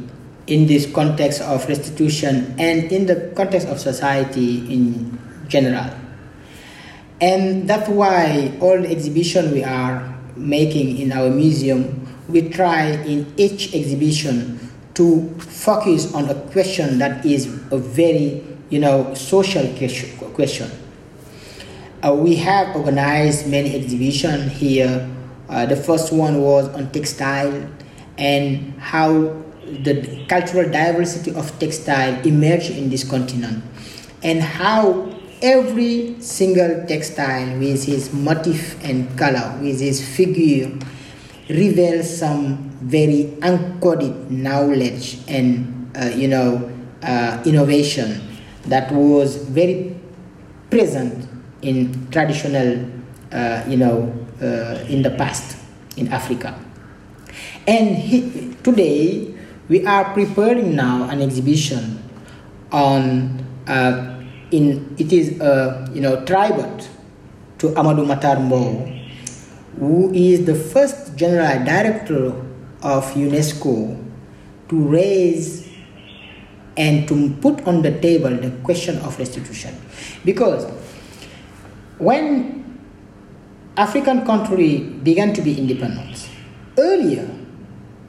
in 0.46 0.66
this 0.66 0.84
context 0.92 1.40
of 1.40 1.66
restitution 1.68 2.54
and 2.58 2.92
in 2.92 3.06
the 3.06 3.32
context 3.34 3.66
of 3.68 3.80
society 3.80 4.58
in 4.72 5.18
general. 5.48 5.88
And 7.20 7.68
that's 7.68 7.88
why 7.88 8.56
all 8.60 8.80
the 8.80 8.90
exhibition 8.90 9.52
we 9.52 9.64
are 9.64 10.18
making 10.36 10.98
in 10.98 11.12
our 11.12 11.30
museum, 11.30 12.06
we 12.28 12.48
try 12.48 12.86
in 13.04 13.32
each 13.36 13.74
exhibition 13.74 14.58
to 14.94 15.28
focus 15.38 16.12
on 16.14 16.28
a 16.28 16.34
question 16.50 16.98
that 16.98 17.24
is 17.24 17.46
a 17.70 17.78
very, 17.78 18.44
you 18.70 18.78
know, 18.80 19.14
social 19.14 19.66
question. 20.34 20.70
Uh, 22.02 22.14
we 22.14 22.36
have 22.36 22.74
organized 22.74 23.46
many 23.46 23.76
exhibitions 23.76 24.52
here. 24.52 25.08
Uh, 25.50 25.66
the 25.66 25.76
first 25.76 26.12
one 26.12 26.40
was 26.40 26.68
on 26.70 26.90
textile 26.92 27.68
and 28.16 28.72
how 28.78 29.10
the 29.82 30.24
cultural 30.28 30.70
diversity 30.70 31.34
of 31.34 31.58
textile 31.58 32.14
emerged 32.24 32.70
in 32.70 32.88
this 32.88 33.02
continent 33.02 33.62
and 34.22 34.40
how 34.40 35.12
every 35.42 36.20
single 36.20 36.86
textile 36.86 37.58
with 37.58 37.88
its 37.88 38.12
motif 38.12 38.82
and 38.84 39.18
color, 39.18 39.58
with 39.60 39.80
its 39.80 40.00
figure, 40.00 40.70
reveals 41.48 42.18
some 42.18 42.70
very 42.80 43.34
uncoded 43.40 44.30
knowledge 44.30 45.18
and 45.28 45.90
uh, 45.96 46.06
you 46.14 46.28
know 46.28 46.70
uh, 47.02 47.42
innovation 47.44 48.20
that 48.66 48.90
was 48.92 49.36
very 49.36 49.96
present 50.70 51.26
in 51.62 52.06
traditional 52.10 52.86
uh, 53.32 53.64
you 53.66 53.76
know 53.76 54.12
in 54.40 55.02
the 55.02 55.10
past 55.10 55.56
in 55.96 56.08
Africa. 56.08 56.58
And 57.66 57.96
he, 57.96 58.54
today 58.62 59.34
we 59.68 59.86
are 59.86 60.12
preparing 60.12 60.74
now 60.74 61.08
an 61.08 61.22
exhibition 61.22 62.02
on 62.72 63.44
uh, 63.68 64.20
in 64.50 64.94
it 64.98 65.12
is 65.12 65.40
a 65.40 65.88
you 65.94 66.00
know 66.00 66.24
tribute 66.24 66.88
to 67.58 67.68
Amadou 67.78 68.04
Mahtar 68.06 68.36
who 69.78 70.12
is 70.12 70.44
the 70.44 70.54
first 70.54 71.16
general 71.16 71.64
director 71.64 72.26
of 72.82 73.04
UNESCO 73.14 73.96
to 74.68 74.76
raise 74.88 75.68
and 76.76 77.06
to 77.08 77.30
put 77.40 77.60
on 77.66 77.82
the 77.82 77.92
table 78.00 78.30
the 78.30 78.50
question 78.62 78.98
of 78.98 79.18
restitution 79.18 79.74
because 80.24 80.64
when 81.98 82.59
African 83.80 84.26
country 84.26 84.80
began 85.08 85.32
to 85.32 85.40
be 85.40 85.56
independent 85.58 86.28
earlier 86.78 87.26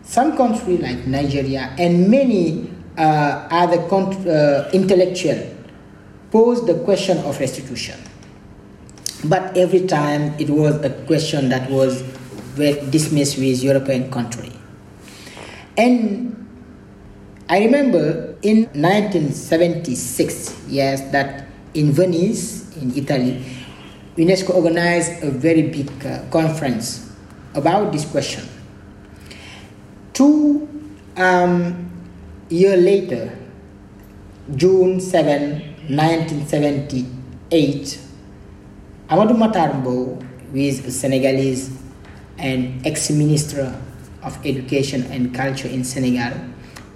some 0.03 0.35
countries 0.35 0.81
like 0.81 1.07
Nigeria 1.07 1.73
and 1.79 2.09
many 2.09 2.69
uh, 2.97 3.47
other 3.49 3.79
uh, 3.79 4.69
intellectuals 4.73 5.47
posed 6.31 6.67
the 6.67 6.75
question 6.83 7.17
of 7.19 7.39
restitution. 7.39 7.97
But 9.23 9.55
every 9.55 9.87
time 9.87 10.33
it 10.39 10.49
was 10.49 10.75
a 10.83 10.89
question 11.05 11.47
that 11.49 11.69
was 11.69 12.01
dismissed 12.89 13.37
with 13.37 13.63
European 13.63 14.11
country. 14.11 14.51
And 15.77 16.35
I 17.47 17.59
remember 17.63 18.35
in 18.41 18.63
1976, 18.73 20.65
yes, 20.67 21.01
that 21.11 21.47
in 21.73 21.91
Venice, 21.91 22.75
in 22.77 22.91
Italy, 22.97 23.43
UNESCO 24.17 24.53
organized 24.55 25.23
a 25.23 25.31
very 25.31 25.61
big 25.63 25.89
uh, 26.05 26.19
conference 26.31 27.09
about 27.53 27.93
this 27.93 28.03
question. 28.03 28.43
Two 30.11 30.67
um, 31.15 31.89
years 32.49 32.83
later, 32.83 33.37
June 34.55 34.99
7, 34.99 35.61
1978, 35.87 37.99
Amadou 39.09 39.37
Mahtar 39.37 39.69
Mbow, 39.81 40.21
who 40.51 40.57
is 40.57 40.85
a 40.85 40.91
Senegalese 40.91 41.69
and 42.37 42.85
ex-minister 42.85 43.73
of 44.23 44.45
education 44.45 45.03
and 45.03 45.33
culture 45.33 45.69
in 45.69 45.85
Senegal, 45.85 46.33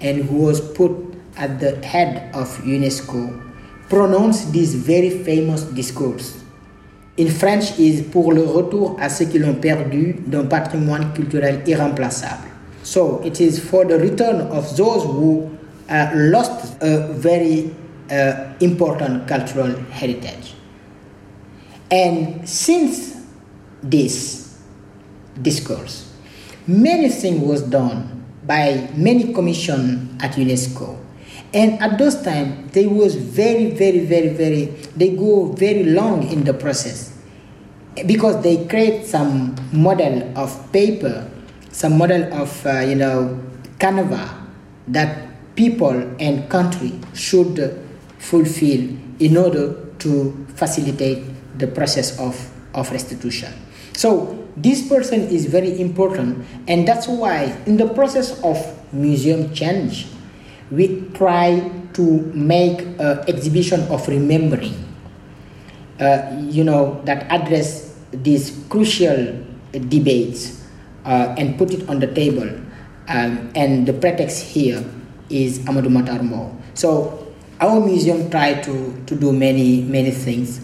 and 0.01 0.25
who 0.25 0.35
was 0.43 0.59
put 0.73 0.91
at 1.37 1.61
the 1.61 1.77
head 1.85 2.35
of 2.35 2.49
UNESCO, 2.63 3.41
pronounced 3.87 4.51
this 4.51 4.73
very 4.73 5.23
famous 5.23 5.63
discourse. 5.63 6.41
In 7.17 7.29
French, 7.29 7.79
is 7.79 8.01
pour 8.01 8.33
le 8.33 8.43
retour 8.43 8.97
à 8.99 9.07
ceux 9.09 9.25
qui 9.25 9.39
l'ont 9.39 9.55
perdu 9.55 10.17
d'un 10.27 10.45
patrimoine 10.45 11.13
culturel 11.13 11.61
irremplaçable. 11.65 12.49
So 12.83 13.21
it 13.23 13.39
is 13.39 13.59
for 13.59 13.85
the 13.85 13.97
return 13.97 14.41
of 14.51 14.75
those 14.75 15.03
who 15.03 15.49
uh, 15.89 16.09
lost 16.13 16.75
a 16.81 17.13
very 17.13 17.73
uh, 18.11 18.53
important 18.59 19.27
cultural 19.27 19.75
heritage. 19.91 20.53
And 21.89 22.47
since 22.47 23.15
this 23.81 24.59
discourse, 25.41 26.11
many 26.67 27.09
things 27.09 27.41
was 27.41 27.61
done 27.61 28.25
by 28.45 28.89
many 28.95 29.31
commissions 29.33 30.21
at 30.21 30.33
UNESCO. 30.33 31.04
And 31.55 31.81
at 31.81 31.97
those 31.97 32.21
times, 32.21 32.73
they 32.73 32.85
was 32.85 33.15
very, 33.15 33.71
very, 33.71 34.05
very, 34.05 34.29
very, 34.29 34.65
they 34.95 35.15
go 35.15 35.53
very 35.53 35.85
long 35.85 36.27
in 36.27 36.43
the 36.43 36.53
process 36.53 37.17
because 38.05 38.43
they 38.43 38.67
create 38.67 39.05
some 39.07 39.55
model 39.71 40.37
of 40.37 40.51
paper 40.73 41.31
some 41.75 41.97
model 41.97 42.23
of 42.31 42.65
uh, 42.65 42.79
you 42.79 42.95
know 42.95 43.37
canvas 43.79 44.31
that 44.87 45.27
people 45.57 45.91
and 46.21 46.49
country 46.49 46.93
should 47.13 47.59
fulfill 48.17 48.79
in 49.19 49.35
order 49.35 49.75
to 49.99 50.31
facilitate 50.55 51.21
the 51.59 51.67
process 51.67 52.17
of, 52.19 52.35
of 52.73 52.89
restitution. 52.91 53.51
So 53.91 54.47
this 54.55 54.87
person 54.87 55.27
is 55.27 55.47
very 55.47 55.79
important 55.81 56.45
and 56.67 56.87
that's 56.87 57.07
why 57.07 57.55
in 57.65 57.75
the 57.75 57.87
process 57.87 58.41
of 58.41 58.55
museum 58.93 59.53
change 59.53 60.07
we 60.71 61.07
try 61.13 61.71
to 61.93 62.03
make 62.33 62.81
an 62.99 63.23
exhibition 63.27 63.81
of 63.89 64.07
remembering 64.07 64.85
uh, 65.99 66.27
you 66.49 66.63
know 66.63 67.01
that 67.05 67.23
address 67.31 67.95
these 68.11 68.63
crucial 68.69 69.43
debates 69.89 70.63
uh, 71.05 71.35
and 71.37 71.57
put 71.57 71.71
it 71.71 71.87
on 71.89 71.99
the 71.99 72.07
table. 72.07 72.47
Um, 73.07 73.51
and 73.55 73.87
the 73.87 73.93
pretext 73.93 74.43
here 74.43 74.83
is 75.29 75.59
Amadou 75.59 75.87
Mahtar. 75.89 76.19
So 76.73 77.33
our 77.61 77.79
museum 77.79 78.29
tried 78.29 78.63
to, 78.63 79.03
to 79.05 79.15
do 79.15 79.31
many, 79.31 79.81
many 79.81 80.11
things 80.11 80.61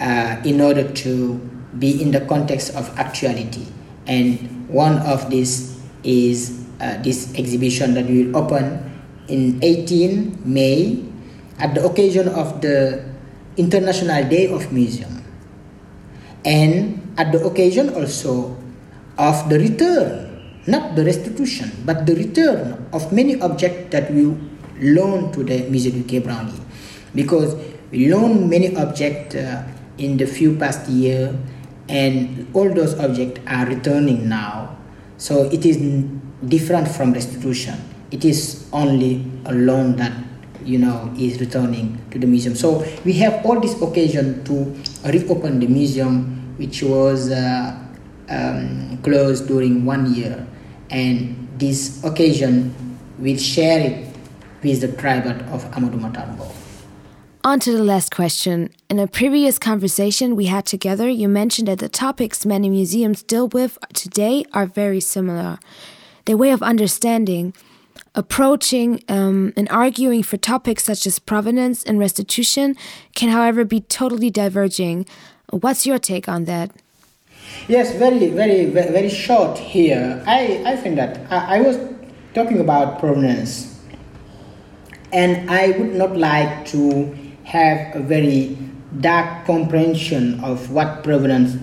uh, 0.00 0.40
in 0.44 0.60
order 0.60 0.90
to 0.90 1.38
be 1.78 2.00
in 2.02 2.10
the 2.10 2.20
context 2.22 2.74
of 2.74 2.88
actuality. 2.98 3.66
And 4.06 4.68
one 4.68 4.98
of 4.98 5.30
these 5.30 5.80
is 6.02 6.64
uh, 6.80 7.00
this 7.02 7.34
exhibition 7.36 7.94
that 7.94 8.06
we 8.06 8.24
will 8.24 8.36
open 8.38 8.91
in 9.32 9.56
18 9.64 10.44
May 10.44 11.00
at 11.56 11.72
the 11.72 11.80
occasion 11.80 12.28
of 12.28 12.60
the 12.60 13.00
International 13.56 14.20
Day 14.28 14.52
of 14.52 14.68
Museum. 14.72 15.24
And 16.44 17.00
at 17.16 17.32
the 17.32 17.40
occasion 17.40 17.96
also 17.96 18.60
of 19.16 19.48
the 19.48 19.56
return, 19.58 20.28
not 20.68 20.94
the 20.94 21.04
restitution, 21.04 21.72
but 21.88 22.04
the 22.04 22.14
return 22.14 22.76
of 22.92 23.08
many 23.12 23.40
objects 23.40 23.88
that 23.96 24.12
we 24.12 24.36
loan 24.80 25.32
to 25.32 25.40
the 25.42 25.64
Musée 25.72 25.92
du 25.92 26.04
Quai 26.04 26.20
Branly. 26.20 26.60
Because 27.14 27.56
we 27.90 28.12
loan 28.12 28.48
many 28.48 28.76
objects 28.76 29.34
uh, 29.36 29.64
in 29.98 30.16
the 30.16 30.26
few 30.26 30.56
past 30.56 30.88
year 30.88 31.32
and 31.88 32.48
all 32.54 32.72
those 32.72 32.98
objects 32.98 33.40
are 33.46 33.66
returning 33.66 34.28
now. 34.28 34.76
So 35.16 35.44
it 35.52 35.64
is 35.64 35.76
different 36.48 36.88
from 36.88 37.12
restitution. 37.12 37.91
It 38.12 38.24
is 38.24 38.68
only 38.72 39.24
a 39.46 39.52
loan 39.52 39.96
that 39.96 40.12
you 40.64 40.78
know 40.78 41.12
is 41.18 41.40
returning 41.40 41.98
to 42.10 42.18
the 42.18 42.26
museum. 42.26 42.54
So 42.54 42.84
we 43.04 43.14
have 43.14 43.44
all 43.44 43.58
this 43.58 43.80
occasion 43.80 44.44
to 44.44 44.76
reopen 45.10 45.60
the 45.60 45.66
museum, 45.66 46.54
which 46.58 46.82
was 46.82 47.30
uh, 47.30 47.74
um, 48.28 48.98
closed 49.02 49.48
during 49.48 49.84
one 49.84 50.14
year, 50.14 50.46
and 50.90 51.48
this 51.58 52.04
occasion 52.04 52.74
will 53.18 53.38
share 53.38 53.80
it 53.80 54.14
with 54.62 54.80
the 54.80 54.92
tribe 54.92 55.26
of 55.50 55.64
Amadou 55.72 55.98
Mahtar 55.98 56.26
Mbow. 56.36 56.52
On 57.44 57.58
to 57.58 57.72
the 57.72 57.82
last 57.82 58.14
question. 58.14 58.70
In 58.88 59.00
a 59.00 59.08
previous 59.08 59.58
conversation 59.58 60.36
we 60.36 60.46
had 60.46 60.64
together, 60.64 61.08
you 61.08 61.28
mentioned 61.28 61.66
that 61.66 61.80
the 61.80 61.88
topics 61.88 62.46
many 62.46 62.70
museums 62.70 63.24
deal 63.24 63.48
with 63.48 63.78
today 63.94 64.44
are 64.52 64.66
very 64.66 65.00
similar. 65.00 65.58
Their 66.26 66.36
way 66.36 66.50
of 66.52 66.62
understanding, 66.62 67.52
approaching, 68.14 69.02
um, 69.08 69.52
and 69.56 69.68
arguing 69.70 70.22
for 70.22 70.36
topics 70.36 70.84
such 70.84 71.06
as 71.06 71.18
provenance 71.18 71.82
and 71.84 71.98
restitution 71.98 72.76
can, 73.14 73.30
however, 73.30 73.64
be 73.64 73.80
totally 73.80 74.30
diverging. 74.30 75.06
What's 75.50 75.86
your 75.86 75.98
take 75.98 76.28
on 76.28 76.44
that? 76.44 76.70
Yes, 77.68 77.94
very, 77.96 78.28
very, 78.28 78.66
very 78.66 79.08
short 79.08 79.58
here. 79.58 80.22
I, 80.26 80.62
I 80.66 80.76
think 80.76 80.96
that 80.96 81.30
I, 81.30 81.58
I 81.58 81.60
was 81.60 81.78
talking 82.34 82.60
about 82.60 82.98
provenance, 82.98 83.80
and 85.12 85.50
I 85.50 85.70
would 85.78 85.94
not 85.94 86.16
like 86.16 86.66
to 86.68 87.16
have 87.44 87.94
a 87.94 88.00
very 88.00 88.56
dark 89.00 89.46
comprehension 89.46 90.40
of 90.40 90.70
what 90.70 91.02
provenance, 91.02 91.56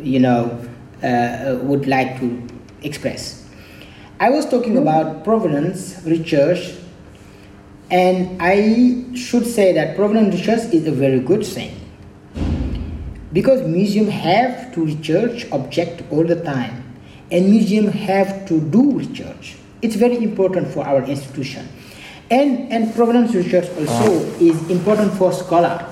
you 0.00 0.20
know, 0.20 0.58
uh, 1.02 1.58
would 1.62 1.86
like 1.86 2.18
to 2.20 2.46
express. 2.82 3.41
I 4.22 4.30
was 4.30 4.46
talking 4.46 4.78
about 4.78 5.24
provenance 5.24 6.00
research, 6.04 6.74
and 7.90 8.40
I 8.40 9.16
should 9.16 9.44
say 9.44 9.72
that 9.72 9.96
provenance 9.96 10.36
research 10.36 10.72
is 10.72 10.86
a 10.86 10.92
very 10.92 11.18
good 11.18 11.44
thing 11.44 11.74
because 13.32 13.66
museum 13.66 14.06
have 14.06 14.72
to 14.74 14.84
research 14.84 15.50
object 15.50 16.04
all 16.12 16.22
the 16.22 16.40
time, 16.40 16.84
and 17.32 17.50
museum 17.50 17.88
have 17.88 18.46
to 18.46 18.60
do 18.60 18.92
research. 18.92 19.56
It's 19.82 19.96
very 19.96 20.22
important 20.22 20.68
for 20.68 20.86
our 20.86 21.02
institution. 21.02 21.68
And, 22.30 22.72
and 22.72 22.94
provenance 22.94 23.34
research 23.34 23.68
also 23.70 24.22
ah. 24.22 24.38
is 24.38 24.70
important 24.70 25.14
for 25.14 25.32
scholar, 25.32 25.84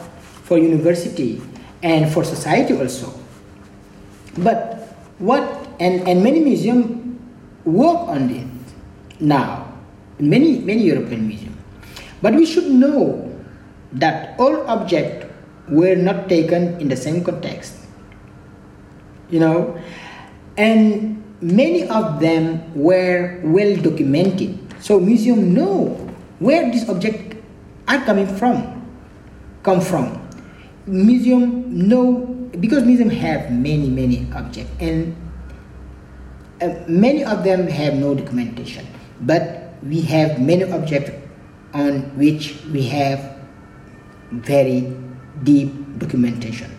for 0.45 0.57
university, 0.57 1.43
and 1.83 2.09
for 2.09 2.23
society 2.23 2.79
also. 2.79 3.13
But 4.39 4.95
what, 5.19 5.43
and, 5.81 6.07
and 6.07 6.23
many 6.23 6.39
museums 6.39 7.00
work 7.65 8.09
on 8.09 8.31
it 8.31 8.47
now, 9.21 9.73
many, 10.19 10.61
many 10.61 10.83
European 10.85 11.29
museums. 11.29 11.57
But 12.23 12.35
we 12.35 12.45
should 12.45 12.71
know 12.71 13.27
that 13.93 14.39
all 14.39 14.67
objects 14.69 15.27
were 15.69 15.95
not 15.95 16.29
taken 16.29 16.81
in 16.81 16.89
the 16.89 16.97
same 16.97 17.25
context. 17.25 17.75
You 19.31 19.41
know, 19.41 19.81
and 20.57 21.23
many 21.41 21.89
of 21.89 22.21
them 22.21 22.61
were 22.75 23.41
well 23.45 23.77
documented. 23.77 24.59
So 24.81 24.99
museum 24.99 25.55
know 25.55 25.97
where 26.39 26.71
these 26.71 26.89
objects 26.89 27.37
are 27.87 28.05
coming 28.05 28.27
from, 28.27 28.85
come 29.63 29.81
from. 29.81 30.19
Museum 30.87 31.89
know 31.89 32.27
because 32.59 32.85
museum 32.85 33.11
have 33.11 33.53
many 33.53 33.89
many 33.89 34.27
objects 34.35 34.73
and 34.81 35.15
uh, 36.61 36.85
many 36.87 37.25
of 37.25 37.45
them 37.45 37.67
have 37.67 37.95
no 37.95 38.15
documentation, 38.15 38.87
but 39.23 39.75
we 39.83 40.01
have 40.03 40.41
many 40.41 40.65
objects 40.65 41.13
on 41.73 42.03
which 42.19 42.57
we 42.73 42.83
have 42.89 43.39
very 44.31 44.93
deep 45.43 45.73
documentation. 45.99 46.71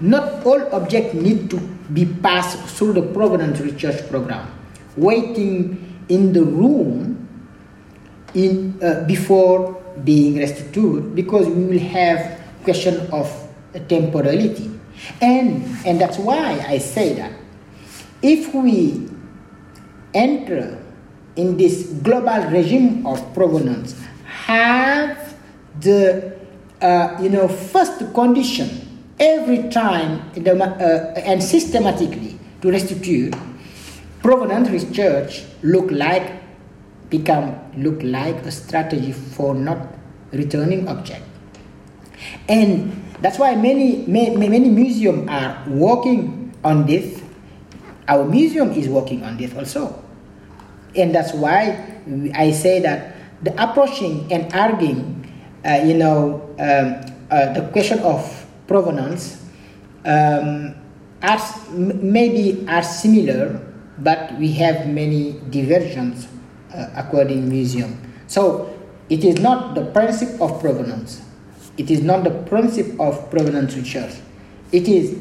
Not 0.00 0.44
all 0.44 0.60
objects 0.74 1.14
need 1.14 1.50
to 1.50 1.58
be 1.92 2.06
passed 2.06 2.58
through 2.76 2.94
the 2.94 3.02
provenance 3.02 3.60
research 3.60 4.08
program. 4.10 4.50
Waiting 4.96 5.78
in 6.08 6.32
the 6.32 6.42
room 6.44 7.22
in 8.34 8.78
uh, 8.82 9.04
before 9.06 9.80
being 10.04 10.38
restituted 10.38 11.14
because 11.14 11.46
we 11.46 11.64
will 11.64 11.86
have 11.92 12.40
question 12.64 13.00
of 13.12 13.28
temporality 13.88 14.70
and 15.20 15.64
and 15.84 16.00
that's 16.00 16.18
why 16.18 16.64
i 16.68 16.78
say 16.78 17.12
that 17.14 17.32
if 18.22 18.54
we 18.54 19.08
enter 20.14 20.78
in 21.36 21.56
this 21.56 21.86
global 22.02 22.42
regime 22.50 23.06
of 23.06 23.18
provenance 23.34 23.98
have 24.24 25.34
the 25.80 26.36
uh, 26.80 27.16
you 27.20 27.28
know 27.30 27.48
first 27.48 28.12
condition 28.12 28.68
every 29.18 29.68
time 29.70 30.30
the, 30.34 30.52
uh, 30.52 31.20
and 31.20 31.42
systematically 31.42 32.38
to 32.60 32.70
restitute 32.70 33.34
provenance 34.22 34.68
research 34.68 35.44
look 35.62 35.90
like 35.90 36.42
become 37.10 37.54
look 37.76 38.02
like 38.02 38.36
a 38.46 38.50
strategy 38.50 39.12
for 39.12 39.54
not 39.54 39.78
returning 40.32 40.88
object. 40.88 41.22
And 42.48 42.92
that's 43.20 43.38
why 43.38 43.54
many, 43.54 44.06
many, 44.06 44.48
many 44.48 44.68
museums 44.68 45.28
are 45.28 45.62
working 45.68 46.54
on 46.64 46.86
this. 46.86 47.21
Our 48.12 48.28
museum 48.28 48.72
is 48.72 48.88
working 48.88 49.24
on 49.24 49.38
this 49.38 49.56
also. 49.56 49.96
And 50.94 51.14
that's 51.14 51.32
why 51.32 51.80
I 52.34 52.52
say 52.52 52.80
that 52.80 53.16
the 53.42 53.56
approaching 53.56 54.30
and 54.30 54.52
arguing, 54.52 55.32
uh, 55.64 55.80
you 55.82 55.94
know, 55.94 56.44
um, 56.60 57.00
uh, 57.30 57.54
the 57.54 57.66
question 57.72 58.00
of 58.00 58.20
provenance 58.66 59.42
um, 60.04 60.74
are, 61.22 61.40
maybe 61.72 62.66
are 62.68 62.82
similar, 62.82 63.64
but 63.96 64.36
we 64.38 64.52
have 64.60 64.86
many 64.88 65.40
diversions 65.48 66.28
uh, 66.74 66.90
aquarium 66.94 67.48
museum. 67.48 67.96
So 68.26 68.78
it 69.08 69.24
is 69.24 69.40
not 69.40 69.74
the 69.74 69.86
principle 69.86 70.52
of 70.52 70.60
provenance. 70.60 71.22
It 71.78 71.90
is 71.90 72.02
not 72.02 72.24
the 72.24 72.30
principle 72.44 73.08
of 73.08 73.30
provenance 73.30 73.74
research. 73.74 74.12
It 74.70 74.86
is 74.86 75.16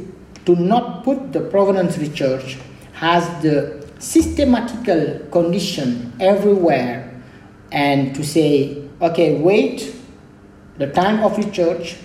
to 0.45 0.55
not 0.57 1.05
put 1.05 1.31
the 1.31 1.39
provenance 1.39 1.97
research 1.97 2.57
as 3.01 3.25
the 3.41 3.81
systematical 3.99 5.29
condition 5.31 6.13
everywhere 6.19 7.11
and 7.71 8.15
to 8.15 8.23
say, 8.23 8.83
okay, 9.01 9.39
wait 9.39 9.95
the 10.77 10.87
time 10.87 11.19
of 11.23 11.37
research 11.37 11.97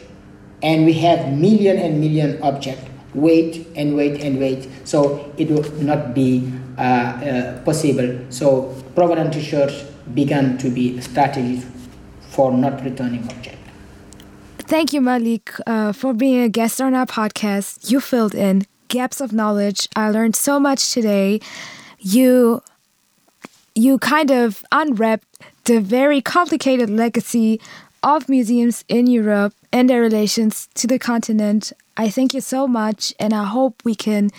and 0.63 0.85
we 0.85 0.93
have 0.95 1.33
million 1.33 1.79
and 1.79 2.01
million 2.01 2.43
objects. 2.43 2.85
Wait 3.15 3.67
and 3.77 3.97
wait 3.97 4.21
and 4.23 4.39
wait. 4.39 4.69
So 4.85 5.33
it 5.39 5.51
will 5.51 5.65
not 5.83 6.15
be 6.15 6.53
uh, 6.77 6.83
uh, 6.83 7.63
possible. 7.63 8.19
So 8.29 8.75
provenance 8.95 9.37
research 9.37 9.73
began 10.13 10.59
to 10.59 10.71
be 10.71 11.01
strategies 11.01 11.65
for 12.29 12.53
not 12.53 12.85
returning 12.85 13.25
object. 13.25 13.57
Thank 14.59 14.93
you, 14.93 15.01
Malik, 15.01 15.53
uh, 15.67 15.93
for 15.93 16.13
being 16.13 16.43
a 16.43 16.49
guest 16.49 16.81
on 16.81 16.95
our 16.95 17.07
podcast. 17.07 17.91
You 17.91 18.01
filled 18.01 18.35
in 18.35 18.67
gaps 18.89 19.21
of 19.21 19.33
knowledge. 19.33 19.89
I 19.97 20.11
learned 20.11 20.37
so 20.37 20.59
much 20.61 20.93
today. 20.93 21.41
You 21.99 22.63
you 23.75 23.99
kind 23.99 24.31
of 24.31 24.65
unwrapped 24.73 25.27
the 25.65 25.81
very 25.81 26.21
complicated 26.21 26.89
legacy 26.89 27.61
of 28.03 28.29
museums 28.29 28.85
in 28.89 29.07
Europe 29.07 29.53
and 29.73 29.91
their 29.91 30.01
relations 30.01 30.69
to 30.75 30.87
the 30.87 30.99
continent. 30.99 31.73
I 31.97 32.09
thank 32.09 32.33
you 32.33 32.41
so 32.41 32.67
much, 32.67 33.13
and 33.19 33.35
I 33.35 33.45
hope 33.45 33.83
we 33.85 33.95
can 33.95 34.31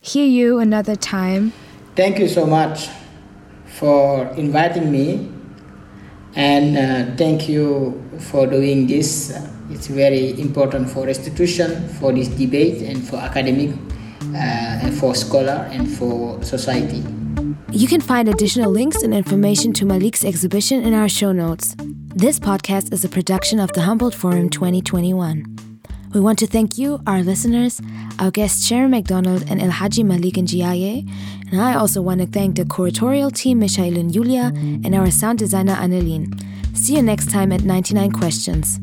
hear 0.00 0.26
you 0.26 0.58
another 0.58 0.96
time. 0.96 1.52
Thank 1.94 2.18
you 2.18 2.28
so 2.28 2.46
much 2.46 2.88
for 3.66 4.26
inviting 4.36 4.90
me 4.90 5.32
and 6.36 6.76
uh, 6.76 7.16
thank 7.16 7.48
you 7.48 8.02
for 8.30 8.46
doing 8.46 8.86
this. 8.86 9.32
It's 9.70 9.88
very 9.88 10.38
important 10.38 10.88
for 10.90 11.06
restitution, 11.06 11.88
for 11.98 12.12
this 12.12 12.28
debate, 12.28 12.82
and 12.82 13.02
for 13.02 13.16
academic, 13.16 13.70
uh, 14.22 14.82
and 14.84 14.94
for 14.94 15.14
scholar, 15.14 15.68
and 15.72 15.88
for 15.90 16.42
society. 16.42 17.02
You 17.72 17.86
can 17.86 18.00
find 18.00 18.28
additional 18.28 18.70
links 18.70 19.02
and 19.02 19.12
information 19.12 19.72
to 19.74 19.84
Malik's 19.84 20.24
exhibition 20.24 20.82
in 20.82 20.94
our 20.94 21.08
show 21.08 21.32
notes. 21.32 21.74
This 21.78 22.38
podcast 22.38 22.92
is 22.92 23.04
a 23.04 23.08
production 23.08 23.60
of 23.60 23.72
the 23.72 23.82
Humboldt 23.82 24.14
Forum 24.14 24.48
2021. 24.48 25.56
We 26.14 26.20
want 26.20 26.38
to 26.38 26.46
thank 26.46 26.78
you, 26.78 27.00
our 27.06 27.22
listeners, 27.22 27.80
our 28.18 28.30
guests 28.30 28.66
Sharon 28.66 28.90
Macdonald 28.92 29.44
and 29.50 29.60
El 29.60 29.70
Hadji 29.70 30.02
Malik 30.02 30.34
Ndiaye. 30.36 31.06
And 31.52 31.60
I 31.60 31.74
also 31.74 32.00
want 32.00 32.20
to 32.22 32.26
thank 32.26 32.56
the 32.56 32.64
curatorial 32.64 33.30
team 33.30 33.58
Michael 33.60 33.98
and 33.98 34.10
Julia 34.10 34.52
and 34.54 34.94
our 34.94 35.10
sound 35.10 35.38
designer 35.38 35.74
Annelien. 35.74 36.32
See 36.74 36.96
you 36.96 37.02
next 37.02 37.30
time 37.30 37.52
at 37.52 37.64
99 37.64 38.12
Questions. 38.12 38.80